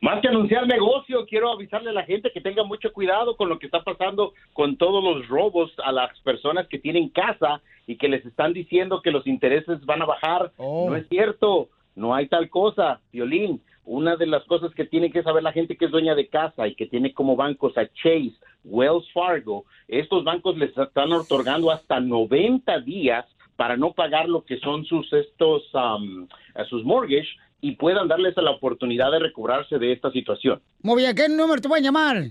Más 0.00 0.20
que 0.20 0.28
anunciar 0.28 0.66
negocio, 0.66 1.26
quiero 1.26 1.52
avisarle 1.52 1.90
a 1.90 1.92
la 1.92 2.04
gente 2.04 2.30
que 2.32 2.40
tenga 2.40 2.62
mucho 2.62 2.92
cuidado 2.92 3.36
con 3.36 3.48
lo 3.48 3.58
que 3.58 3.66
está 3.66 3.82
pasando 3.82 4.32
con 4.52 4.76
todos 4.76 5.02
los 5.02 5.26
robos 5.26 5.72
a 5.84 5.90
las 5.90 6.16
personas 6.20 6.68
que 6.68 6.78
tienen 6.78 7.08
casa 7.08 7.60
y 7.86 7.96
que 7.96 8.08
les 8.08 8.24
están 8.24 8.52
diciendo 8.52 9.02
que 9.02 9.10
los 9.10 9.26
intereses 9.26 9.84
van 9.86 10.02
a 10.02 10.06
bajar. 10.06 10.52
No 10.56 10.94
es 10.94 11.08
cierto, 11.08 11.68
no 11.96 12.14
hay 12.14 12.28
tal 12.28 12.48
cosa, 12.48 13.00
Violín. 13.12 13.60
Una 13.90 14.16
de 14.16 14.26
las 14.26 14.44
cosas 14.44 14.74
que 14.74 14.84
tiene 14.84 15.10
que 15.10 15.22
saber 15.22 15.42
la 15.42 15.52
gente 15.52 15.78
que 15.78 15.86
es 15.86 15.90
dueña 15.90 16.14
de 16.14 16.28
casa 16.28 16.68
y 16.68 16.74
que 16.74 16.84
tiene 16.84 17.14
como 17.14 17.36
bancos 17.36 17.72
a 17.78 17.86
Chase, 17.86 18.34
Wells 18.62 19.10
Fargo, 19.14 19.64
estos 19.88 20.24
bancos 20.24 20.58
les 20.58 20.76
están 20.76 21.10
otorgando 21.10 21.70
hasta 21.70 21.98
90 21.98 22.80
días 22.80 23.24
para 23.56 23.78
no 23.78 23.94
pagar 23.94 24.28
lo 24.28 24.44
que 24.44 24.58
son 24.58 24.84
sus 24.84 25.10
estos 25.14 25.62
um, 25.72 26.28
a 26.54 26.66
sus 26.66 26.84
mortgage 26.84 27.30
y 27.62 27.76
puedan 27.76 28.08
darles 28.08 28.36
la 28.36 28.50
oportunidad 28.50 29.10
de 29.10 29.20
recobrarse 29.20 29.78
de 29.78 29.92
esta 29.92 30.10
situación. 30.10 30.60
Muy 30.82 31.02
bien, 31.02 31.16
¿qué 31.16 31.26
número 31.26 31.62
te 31.62 31.68
pueden 31.68 31.84
llamar? 31.84 32.24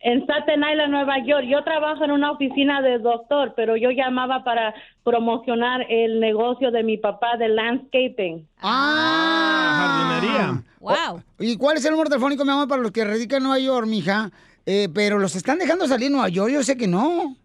En 0.00 0.22
Staten 0.22 0.62
Island, 0.70 0.90
Nueva 0.90 1.16
York. 1.24 1.44
Yo 1.48 1.64
trabajo 1.64 2.04
en 2.04 2.10
una 2.10 2.32
oficina 2.32 2.82
de 2.82 2.98
doctor, 2.98 3.54
pero 3.56 3.76
yo 3.76 3.90
llamaba 3.90 4.44
para 4.44 4.74
promocionar 5.02 5.86
el 5.88 6.20
negocio 6.20 6.70
de 6.70 6.82
mi 6.82 6.98
papá 6.98 7.38
de 7.38 7.48
landscaping. 7.48 8.46
Ah, 8.60 10.18
jardinería. 10.20 10.62
Wow. 10.80 11.22
¿Y 11.38 11.56
cuál 11.56 11.78
es 11.78 11.84
el 11.86 11.92
número 11.92 12.10
telefónico, 12.10 12.44
mi 12.44 12.50
amor, 12.50 12.68
para 12.68 12.82
los 12.82 12.92
que 12.92 13.04
radican 13.04 13.38
en 13.38 13.44
Nueva 13.44 13.58
York, 13.58 13.86
mija? 13.86 14.30
Eh, 14.66 14.88
pero 14.94 15.18
los 15.18 15.36
están 15.36 15.58
dejando 15.58 15.86
salir 15.86 16.08
en 16.08 16.12
Nueva 16.12 16.28
York, 16.28 16.52
yo 16.52 16.62
sé 16.62 16.76
que 16.76 16.86
no. 16.86 17.36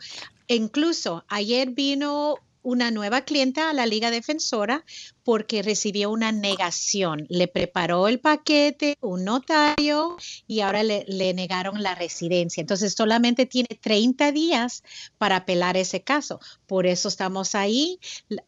Incluso 0.48 1.24
ayer 1.30 1.70
vino 1.70 2.38
una 2.64 2.92
nueva 2.92 3.22
clienta 3.22 3.70
a 3.70 3.74
la 3.74 3.86
Liga 3.86 4.12
Defensora 4.12 4.84
porque 5.24 5.62
recibió 5.62 6.10
una 6.10 6.32
negación. 6.32 7.26
Le 7.30 7.48
preparó 7.48 8.08
el 8.08 8.20
paquete, 8.20 8.98
un 9.02 9.24
notario 9.26 10.18
y 10.48 10.62
ahora 10.62 10.84
le, 10.84 11.06
le 11.08 11.34
negaron 11.34 11.84
la 11.84 11.96
residencia. 11.96 12.62
Entonces 12.62 12.94
solamente 12.94 13.46
tiene 13.46 13.70
30 13.80 14.32
días 14.32 14.84
para 15.18 15.38
apelar 15.38 15.78
ese 15.78 16.02
caso. 16.02 16.40
Por 16.66 16.88
eso 16.88 17.08
estamos 17.08 17.56
ahí, 17.56 18.00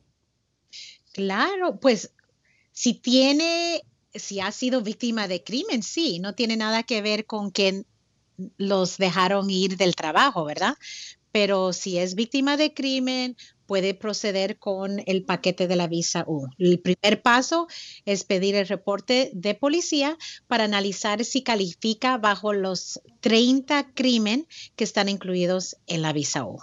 Claro, 1.15 1.81
pues 1.81 2.13
si 2.73 2.93
tiene, 2.93 3.81
si 4.15 4.41
ha 4.41 4.53
sido 4.53 4.83
víctima 4.83 5.29
de 5.29 5.43
crimen, 5.43 5.83
sí, 5.83 6.19
no 6.19 6.35
tiene 6.35 6.57
nada 6.57 6.83
que 6.83 7.03
ver 7.03 7.27
con 7.27 7.51
que 7.51 7.85
los 8.57 8.99
dejaron 8.99 9.51
ir 9.51 9.77
del 9.77 9.95
trabajo, 9.95 10.45
¿verdad? 10.45 10.77
Pero 11.33 11.73
si 11.73 11.99
es 11.99 12.15
víctima 12.15 12.57
de 12.57 12.75
crimen, 12.75 13.37
puede 13.67 13.95
proceder 13.95 14.59
con 14.59 15.03
el 15.07 15.25
paquete 15.25 15.67
de 15.67 15.77
la 15.77 15.87
visa 15.87 16.25
U. 16.27 16.47
El 16.59 16.79
primer 16.81 17.23
paso 17.23 17.69
es 18.05 18.25
pedir 18.25 18.55
el 18.55 18.69
reporte 18.69 19.31
de 19.33 19.55
policía 19.55 20.19
para 20.47 20.65
analizar 20.65 21.25
si 21.25 21.43
califica 21.43 22.19
bajo 22.19 22.53
los 22.53 23.01
30 23.21 23.95
crimen 23.95 24.47
que 24.77 24.85
están 24.85 25.09
incluidos 25.09 25.77
en 25.87 26.03
la 26.03 26.13
visa 26.13 26.45
U. 26.45 26.59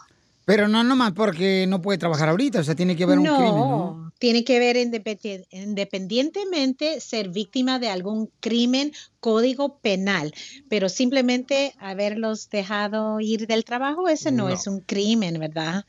Pero 0.49 0.67
no 0.67 0.83
nomás 0.83 1.11
porque 1.11 1.65
no 1.67 1.79
puede 1.79 1.99
trabajar 1.99 2.27
ahorita, 2.27 2.61
o 2.61 2.63
sea, 2.63 2.73
tiene 2.73 2.95
que 2.95 3.03
haber 3.03 3.19
un 3.19 3.25
crimen, 3.25 3.55
¿no? 3.55 4.11
Tiene 4.17 4.43
que 4.43 4.57
ver 4.57 4.77
independi- 4.77 5.45
independientemente 5.51 6.99
ser 7.01 7.29
víctima 7.29 7.77
de 7.77 7.89
algún 7.89 8.31
crimen, 8.39 8.91
código 9.19 9.77
penal, 9.77 10.33
pero 10.67 10.89
simplemente 10.89 11.75
haberlos 11.77 12.49
dejado 12.49 13.19
ir 13.19 13.45
del 13.45 13.63
trabajo, 13.63 14.07
ese 14.09 14.31
no, 14.31 14.45
No. 14.47 14.49
es 14.49 14.65
un 14.65 14.79
crimen, 14.79 15.39
¿verdad? 15.39 15.85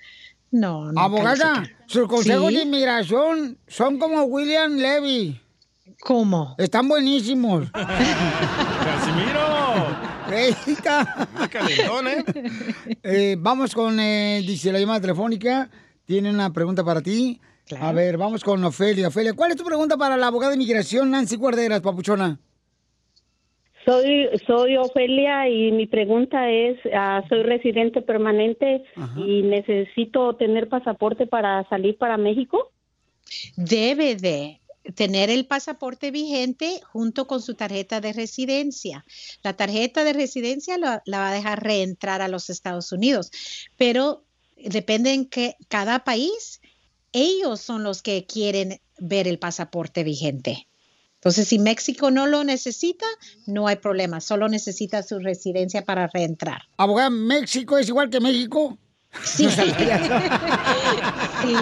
No, 0.50 0.92
no. 0.92 1.00
Abogada, 1.00 1.54
califica. 1.54 1.78
sus 1.86 2.06
consejos 2.06 2.48
Sí. 2.50 2.56
de 2.56 2.62
inmigración 2.64 3.56
son 3.66 3.98
como 3.98 4.24
William 4.24 4.76
Levy. 4.76 5.40
¿Cómo? 6.02 6.54
Están 6.58 6.86
buenísimos. 6.86 7.70
¡Casimiro! 7.72 9.59
Eita. 10.32 11.28
calentón, 11.50 12.08
¿eh? 12.08 12.24
Eh, 13.02 13.36
vamos 13.38 13.74
con, 13.74 13.98
eh, 13.98 14.42
dice 14.46 14.72
la 14.72 14.78
llamada 14.78 15.00
telefónica. 15.00 15.70
Tiene 16.04 16.30
una 16.30 16.52
pregunta 16.52 16.84
para 16.84 17.00
ti. 17.00 17.40
A 17.80 17.92
ver, 17.92 18.16
vamos 18.16 18.42
con 18.42 18.64
Ofelia. 18.64 19.08
Ofelia, 19.08 19.32
¿cuál 19.34 19.52
es 19.52 19.56
tu 19.56 19.64
pregunta 19.64 19.96
para 19.96 20.16
la 20.16 20.26
abogada 20.26 20.50
de 20.50 20.56
inmigración 20.56 21.10
Nancy 21.10 21.36
Guarderas, 21.36 21.80
papuchona? 21.80 22.38
Soy, 23.84 24.28
soy 24.46 24.76
Ofelia 24.76 25.48
y 25.48 25.72
mi 25.72 25.86
pregunta 25.86 26.50
es, 26.50 26.78
ah, 26.94 27.22
soy 27.28 27.42
residente 27.42 28.02
permanente 28.02 28.84
y 29.16 29.42
necesito 29.42 30.36
tener 30.36 30.68
pasaporte 30.68 31.26
para 31.26 31.66
salir 31.68 31.96
para 31.96 32.16
México. 32.16 32.72
Debe 33.56 34.16
de 34.16 34.59
tener 34.94 35.30
el 35.30 35.46
pasaporte 35.46 36.10
vigente 36.10 36.80
junto 36.92 37.26
con 37.26 37.42
su 37.42 37.54
tarjeta 37.54 38.00
de 38.00 38.12
residencia. 38.12 39.04
La 39.42 39.56
tarjeta 39.56 40.04
de 40.04 40.12
residencia 40.12 40.78
la, 40.78 41.02
va 41.12 41.30
a 41.30 41.34
dejar 41.34 41.62
reentrar 41.62 42.22
a 42.22 42.28
los 42.28 42.50
Estados 42.50 42.92
Unidos, 42.92 43.30
pero 43.76 44.24
depende 44.56 45.12
en 45.12 45.26
que 45.26 45.56
cada 45.68 46.04
país, 46.04 46.60
ellos 47.12 47.60
son 47.60 47.82
los 47.82 48.02
que 48.02 48.24
quieren 48.26 48.80
ver 48.98 49.26
el 49.28 49.38
pasaporte 49.38 50.04
vigente. 50.04 50.66
Entonces, 51.14 51.48
si 51.48 51.58
México 51.58 52.10
no 52.10 52.26
lo 52.26 52.44
necesita, 52.44 53.04
no 53.46 53.66
hay 53.66 53.76
problema, 53.76 54.22
solo 54.22 54.48
necesita 54.48 55.02
su 55.02 55.18
residencia 55.18 55.84
para 55.84 56.06
reentrar. 56.06 56.62
Abogada, 56.78 57.10
¿México 57.10 57.76
es 57.76 57.88
igual 57.88 58.08
que 58.08 58.20
México? 58.20 58.78
Sí. 59.24 59.46
Sí, 61.42 61.54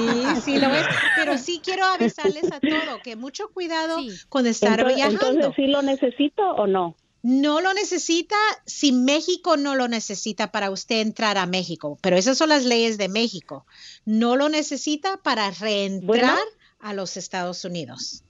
sí 0.45 0.59
lo 0.59 0.75
es. 0.75 0.87
Pero 1.16 1.39
sí 1.39 1.61
quiero 1.65 1.85
avisarles 1.85 2.51
a 2.53 2.61
todo 2.61 3.01
que 3.03 3.16
mucho 3.16 3.49
cuidado 3.53 3.99
con 4.29 4.47
estar 4.47 4.81
Entonces- 4.81 4.97
viajando. 4.97 5.27
entonces, 5.29 5.53
¿sí 5.57 5.66
lo 5.69 5.83
necesito 5.83 6.43
o 6.43 6.66
no? 6.66 6.97
No 7.23 7.61
lo 7.61 7.75
necesita 7.75 8.37
si 8.65 8.93
México 8.93 9.57
no 9.57 9.75
lo 9.75 9.89
necesita 9.89 10.53
para 10.53 10.70
usted 10.70 11.01
entrar 11.01 11.37
a 11.37 11.47
México, 11.47 11.99
pero 12.01 12.16
esas 12.16 12.39
son 12.39 12.49
las 12.51 12.65
leyes 12.65 12.97
de 12.99 13.09
México. 13.09 13.66
No 14.05 14.37
lo 14.37 14.49
necesita 14.49 15.16
para 15.19 15.51
reentrar 15.51 16.39
a 16.81 16.93
los 16.95 17.16
Estados 17.16 17.65
Unidos. 17.65 18.23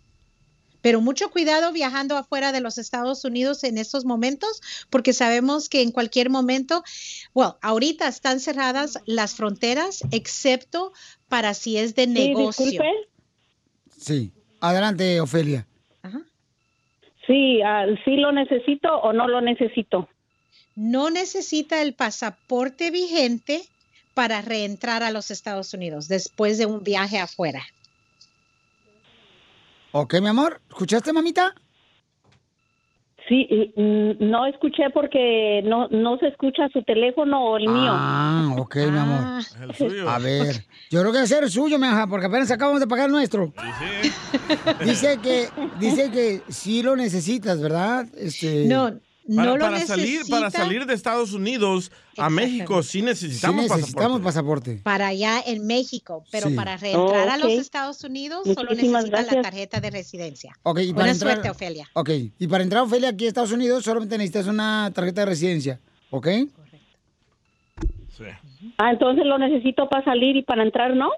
Pero 0.88 1.02
mucho 1.02 1.30
cuidado 1.30 1.70
viajando 1.70 2.16
afuera 2.16 2.50
de 2.50 2.62
los 2.62 2.78
Estados 2.78 3.22
Unidos 3.26 3.62
en 3.62 3.76
estos 3.76 4.06
momentos, 4.06 4.62
porque 4.88 5.12
sabemos 5.12 5.68
que 5.68 5.82
en 5.82 5.92
cualquier 5.92 6.30
momento, 6.30 6.82
bueno, 7.34 7.58
ahorita 7.60 8.08
están 8.08 8.40
cerradas 8.40 8.98
las 9.04 9.34
fronteras, 9.34 10.02
excepto 10.12 10.94
para 11.28 11.52
si 11.52 11.76
es 11.76 11.94
de 11.94 12.06
negocio. 12.06 12.64
disculpe. 12.64 12.90
Sí. 13.98 14.32
Adelante, 14.60 15.20
Ofelia. 15.20 15.66
Sí, 17.26 17.60
ah, 17.60 17.84
¿sí 18.06 18.16
lo 18.16 18.32
necesito 18.32 18.88
o 18.88 19.12
no 19.12 19.28
lo 19.28 19.42
necesito? 19.42 20.08
No 20.74 21.10
necesita 21.10 21.82
el 21.82 21.92
pasaporte 21.92 22.90
vigente 22.90 23.60
para 24.14 24.40
reentrar 24.40 25.02
a 25.02 25.10
los 25.10 25.30
Estados 25.30 25.74
Unidos 25.74 26.08
después 26.08 26.56
de 26.56 26.64
un 26.64 26.82
viaje 26.82 27.18
afuera. 27.18 27.62
Ok, 29.92 30.20
mi 30.20 30.28
amor. 30.28 30.60
¿Escuchaste, 30.68 31.12
mamita? 31.12 31.54
Sí, 33.28 33.46
mm, 33.76 34.30
no 34.30 34.46
escuché 34.46 34.88
porque 34.92 35.60
no, 35.64 35.86
no 35.88 36.16
se 36.18 36.28
escucha 36.28 36.68
su 36.72 36.82
teléfono 36.82 37.44
o 37.44 37.56
el 37.58 37.68
mío. 37.68 37.92
Ah, 37.92 38.54
ok, 38.56 38.76
mi 38.76 38.98
amor. 38.98 39.42
A 40.08 40.18
ver, 40.18 40.64
yo 40.90 41.00
creo 41.00 41.12
que 41.12 41.26
ser 41.26 41.44
el 41.44 41.50
suyo, 41.50 41.78
mi 41.78 41.86
hija, 41.86 42.06
porque 42.06 42.26
apenas 42.26 42.50
acabamos 42.50 42.80
de 42.80 42.86
pagar 42.86 43.06
el 43.06 43.12
nuestro. 43.12 43.52
Dice 44.82 45.18
que, 45.22 45.48
dice 45.78 46.10
que 46.10 46.40
sí 46.48 46.82
lo 46.82 46.96
necesitas, 46.96 47.60
¿verdad? 47.60 48.06
Este... 48.16 48.66
Para, 49.36 49.58
para 49.58 49.80
salir, 49.80 50.22
para 50.30 50.50
salir 50.50 50.86
de 50.86 50.94
Estados 50.94 51.34
Unidos 51.34 51.92
a 52.16 52.30
México 52.30 52.82
sí 52.82 53.02
necesitamos, 53.02 53.66
Sí 53.66 53.72
necesitamos 53.76 54.20
pasaporte. 54.22 54.80
Para 54.82 55.08
allá 55.08 55.40
en 55.46 55.66
México, 55.66 56.24
pero 56.32 56.48
Sí. 56.48 56.54
para 56.54 56.76
reentrar 56.78 57.28
a 57.28 57.36
los. 57.36 57.52
Estados 57.52 58.02
Unidos 58.04 58.44
solo 58.44 58.70
Muchísimas 58.70 59.04
necesita 59.04 59.16
la 59.16 59.22
gracias. 59.24 59.42
tarjeta 59.42 59.80
de 59.80 59.90
residencia. 59.90 60.52
Ok, 60.62 60.78
y 60.80 60.86
para 60.92 60.94
Buena 60.94 61.12
entrar- 61.12 61.32
suerte, 61.34 61.50
Ofelia. 61.50 61.88
Ok, 61.92 62.10
y 62.38 62.46
para 62.46 62.62
entrar, 62.64 62.82
Ofelia, 62.84 63.10
aquí 63.10 63.26
a 63.26 63.28
Estados 63.28 63.52
Unidos 63.52 63.84
solamente 63.84 64.16
necesitas 64.16 64.46
una 64.46 64.90
tarjeta 64.94 65.20
de 65.20 65.26
residencia, 65.26 65.80
¿ok? 66.10 66.28
Ah, 68.78 68.90
entonces 68.90 69.24
lo 69.26 69.38
necesito 69.38 69.88
para 69.88 70.04
salir 70.04 70.36
y 70.36 70.42
para 70.42 70.62
entrar, 70.62 70.96
¿no? 70.96 71.10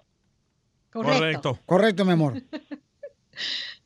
Correcto. 0.92 1.58
Correcto, 1.64 2.04
mi 2.04 2.12
amor. 2.12 2.34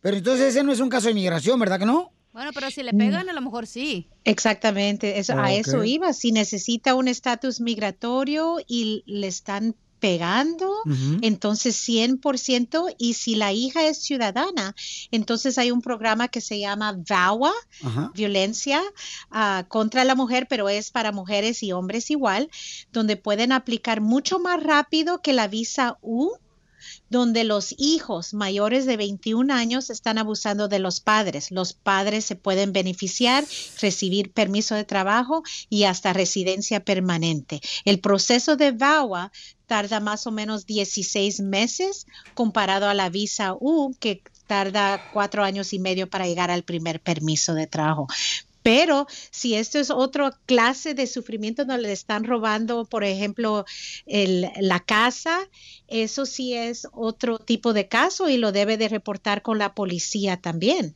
Pero 0.00 0.16
entonces 0.16 0.46
ese 0.54 0.64
no 0.64 0.72
es 0.72 0.80
un 0.80 0.88
caso 0.88 1.06
de 1.08 1.12
inmigración, 1.12 1.58
¿verdad 1.60 1.78
que 1.80 1.84
no? 1.86 2.12
Bueno, 2.38 2.52
pero 2.52 2.70
si 2.70 2.84
le 2.84 2.92
pegan, 2.92 3.28
a 3.28 3.32
lo 3.32 3.40
mejor 3.40 3.66
sí. 3.66 4.06
Exactamente, 4.22 5.18
eso, 5.18 5.32
Ah, 5.36 5.46
a 5.46 5.52
eso 5.52 5.82
iba. 5.82 6.12
Si 6.12 6.30
necesita 6.30 6.94
un 6.94 7.08
estatus 7.08 7.60
migratorio 7.60 8.58
y 8.64 9.02
le 9.06 9.26
están 9.26 9.74
pegando, 9.98 10.70
Ujú. 10.84 11.18
entonces 11.22 11.74
100%, 11.74 12.86
y 12.96 13.14
si 13.14 13.34
la 13.34 13.52
hija 13.52 13.88
es 13.88 14.04
ciudadana, 14.04 14.76
entonces 15.10 15.58
hay 15.58 15.72
un 15.72 15.82
programa 15.82 16.28
que 16.28 16.40
se 16.40 16.60
llama 16.60 16.96
VAWA, 17.08 17.52
violencia 18.14 18.82
ah, 19.32 19.66
contra 19.68 20.04
la 20.04 20.14
mujer, 20.14 20.46
pero 20.48 20.68
es 20.68 20.92
para 20.92 21.10
mujeres 21.10 21.64
y 21.64 21.72
hombres 21.72 22.08
igual, 22.08 22.50
donde 22.92 23.16
pueden 23.16 23.50
aplicar 23.50 24.00
mucho 24.00 24.38
más 24.38 24.62
rápido 24.62 25.22
que 25.22 25.32
la 25.32 25.48
visa 25.48 25.98
U 26.02 26.30
donde 27.10 27.44
los 27.44 27.74
hijos 27.78 28.34
mayores 28.34 28.86
de 28.86 28.96
21 28.96 29.52
años 29.52 29.90
están 29.90 30.18
abusando 30.18 30.68
de 30.68 30.78
los 30.78 31.00
padres. 31.00 31.50
Los 31.50 31.72
padres 31.72 32.24
se 32.24 32.36
pueden 32.36 32.72
beneficiar, 32.72 33.44
recibir 33.80 34.32
permiso 34.32 34.74
de 34.74 34.84
trabajo 34.84 35.42
y 35.68 35.84
hasta 35.84 36.12
residencia 36.12 36.80
permanente. 36.80 37.60
El 37.84 38.00
proceso 38.00 38.56
de 38.56 38.72
VAWA 38.72 39.32
tarda 39.66 40.00
más 40.00 40.26
o 40.26 40.30
menos 40.30 40.66
16 40.66 41.40
meses 41.40 42.06
comparado 42.34 42.88
a 42.88 42.94
la 42.94 43.10
visa 43.10 43.54
U, 43.58 43.94
que 44.00 44.22
tarda 44.46 45.10
cuatro 45.12 45.44
años 45.44 45.72
y 45.72 45.78
medio 45.78 46.08
para 46.08 46.26
llegar 46.26 46.50
al 46.50 46.64
primer 46.64 47.00
permiso 47.00 47.54
de 47.54 47.66
trabajo. 47.66 48.08
Pero 48.68 49.06
si 49.30 49.54
esto 49.54 49.78
es 49.78 49.88
otra 49.88 50.38
clase 50.44 50.92
de 50.92 51.06
sufrimiento 51.06 51.64
donde 51.64 51.84
le 51.84 51.92
están 51.92 52.24
robando, 52.24 52.84
por 52.84 53.02
ejemplo, 53.02 53.64
el- 54.04 54.50
la 54.60 54.80
casa, 54.80 55.38
eso 55.86 56.26
sí 56.26 56.52
es 56.52 56.86
otro 56.92 57.38
tipo 57.38 57.72
de 57.72 57.88
caso 57.88 58.28
y 58.28 58.36
lo 58.36 58.52
debe 58.52 58.76
de 58.76 58.90
reportar 58.90 59.40
con 59.40 59.56
la 59.56 59.74
policía 59.74 60.36
también. 60.36 60.94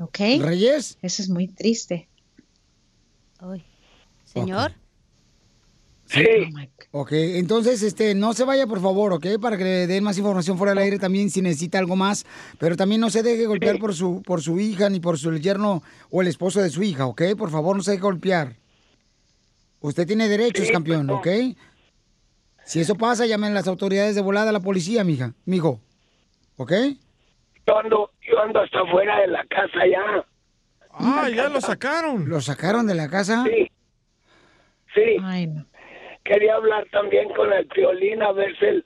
¿Ok? 0.00 0.18
Reyes. 0.40 0.98
Eso 1.00 1.22
es 1.22 1.28
muy 1.28 1.46
triste. 1.46 2.08
Señor. 4.24 4.72
Sí. 6.14 6.52
Ok, 6.92 7.10
entonces, 7.12 7.82
este, 7.82 8.14
no 8.14 8.34
se 8.34 8.44
vaya, 8.44 8.66
por 8.66 8.80
favor, 8.80 9.12
¿ok? 9.12 9.26
Para 9.40 9.56
que 9.56 9.64
le 9.64 9.86
den 9.86 10.04
más 10.04 10.16
información 10.16 10.56
fuera 10.56 10.72
del 10.72 10.82
aire 10.84 10.98
también 10.98 11.28
si 11.28 11.42
necesita 11.42 11.78
algo 11.78 11.96
más. 11.96 12.24
Pero 12.58 12.76
también 12.76 13.00
no 13.00 13.10
se 13.10 13.22
deje 13.22 13.46
golpear 13.46 13.78
por 13.78 13.94
su, 13.94 14.22
por 14.22 14.40
su 14.40 14.60
hija 14.60 14.88
ni 14.88 15.00
por 15.00 15.18
su 15.18 15.36
yerno 15.36 15.82
o 16.10 16.22
el 16.22 16.28
esposo 16.28 16.62
de 16.62 16.70
su 16.70 16.82
hija, 16.82 17.06
¿ok? 17.06 17.22
Por 17.36 17.50
favor, 17.50 17.76
no 17.76 17.82
se 17.82 17.92
deje 17.92 18.02
golpear. 18.02 18.52
Usted 19.80 20.06
tiene 20.06 20.28
derechos, 20.28 20.70
campeón, 20.70 21.10
¿ok? 21.10 21.26
Si 22.64 22.80
eso 22.80 22.94
pasa, 22.94 23.26
llamen 23.26 23.50
a 23.50 23.54
las 23.54 23.68
autoridades 23.68 24.14
de 24.14 24.22
volada 24.22 24.50
a 24.50 24.52
la 24.52 24.60
policía, 24.60 25.04
mija, 25.04 25.32
mijo. 25.44 25.80
¿Ok? 26.56 26.72
Yo 27.66 27.78
ando, 27.78 28.10
yo 28.22 28.40
ando 28.40 28.60
hasta 28.60 28.80
afuera 28.80 29.20
de 29.20 29.26
la 29.26 29.44
casa 29.46 29.86
ya. 29.90 30.24
Ah, 30.92 31.28
ya 31.28 31.48
lo 31.48 31.60
sacaron. 31.60 32.28
¿Lo 32.28 32.40
sacaron 32.40 32.86
de 32.86 32.94
la 32.94 33.08
casa? 33.08 33.44
Sí. 33.44 33.70
Sí. 34.94 35.16
Quería 36.24 36.54
hablar 36.54 36.86
también 36.90 37.28
con 37.34 37.52
el 37.52 37.66
violín 37.66 38.22
a 38.22 38.32
ver 38.32 38.56
si 38.58 38.82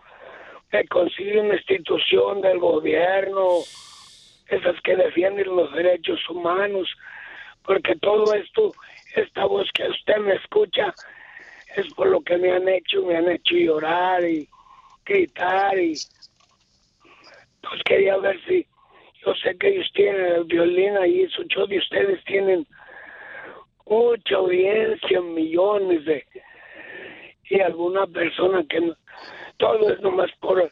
me 0.73 0.87
consigue 0.89 1.41
una 1.41 1.55
institución 1.55 2.41
del 2.41 2.59
gobierno, 2.59 3.61
esas 4.49 4.81
que 4.83 4.97
defienden 4.97 5.55
los 5.55 5.73
derechos 5.73 6.19
humanos, 6.29 6.89
porque 7.63 7.95
todo 7.97 8.35
esto, 8.35 8.73
esta 9.15 9.45
voz 9.45 9.71
que 9.73 9.89
usted 9.89 10.17
me 10.17 10.35
escucha, 10.35 10.93
es 11.77 11.87
por 11.95 12.09
lo 12.09 12.21
que 12.23 12.37
me 12.39 12.51
han 12.51 12.69
hecho, 12.69 13.03
me 13.03 13.17
han 13.17 13.29
hecho 13.31 13.55
llorar 13.55 14.25
y 14.25 14.49
gritar 15.05 15.79
y 15.79 15.95
pues 17.63 17.83
quería 17.85 18.17
ver 18.17 18.41
si 18.47 18.67
yo 19.25 19.33
sé 19.35 19.57
que 19.59 19.69
ellos 19.69 19.91
tienen 19.95 20.27
el 20.27 20.45
violín 20.45 20.97
ahí, 20.97 21.29
muchos 21.39 21.69
de 21.69 21.79
ustedes 21.79 22.25
tienen 22.25 22.67
mucha 23.87 24.37
audiencia, 24.37 25.21
millones 25.21 26.05
de 26.05 26.27
y 27.51 27.61
alguna 27.61 28.07
persona 28.07 28.65
que 28.69 28.81
no- 28.81 28.97
todo 29.57 29.91
es 29.91 30.01
nomás 30.01 30.31
por 30.41 30.71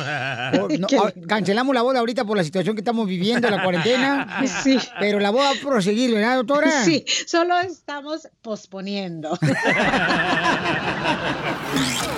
No, 0.79 0.89
cancelamos 1.27 1.75
la 1.75 1.83
boda 1.83 2.01
ahorita 2.01 2.25
por 2.25 2.37
la 2.37 2.45
situación 2.45 2.75
que 2.75 2.81
estamos 2.81 3.07
viviendo, 3.07 3.49
la 3.51 3.63
cuarentena. 3.63 4.41
Sí. 4.63 4.79
Pero 5.01 5.19
la 5.21 5.31
boda 5.31 5.51
va 5.53 5.57
a 5.57 5.61
proseguir, 5.61 6.15
¿verdad, 6.15 6.37
doctora? 6.37 6.71
Sí, 6.85 7.05
solo 7.27 7.59
estamos 7.61 8.29
posponiendo. 8.43 9.39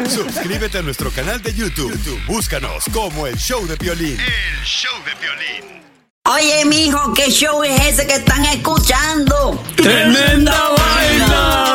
Suscríbete 0.09 0.79
a 0.79 0.83
nuestro 0.83 1.11
canal 1.11 1.43
de 1.43 1.53
YouTube. 1.55 1.93
YouTube, 1.93 2.21
Búscanos 2.27 2.85
como 2.93 3.27
el 3.27 3.37
show 3.37 3.67
de 3.67 3.77
violín. 3.77 4.19
El 4.19 4.65
show 4.65 4.93
de 5.05 5.13
violín. 5.21 5.83
Oye, 6.29 6.65
mijo, 6.65 7.15
¿qué 7.15 7.31
show 7.31 7.63
es 7.63 7.81
ese 7.87 8.07
que 8.07 8.15
están 8.15 8.45
escuchando? 8.47 9.63
¡Tremenda 9.77 10.71
vaina! 10.77 11.75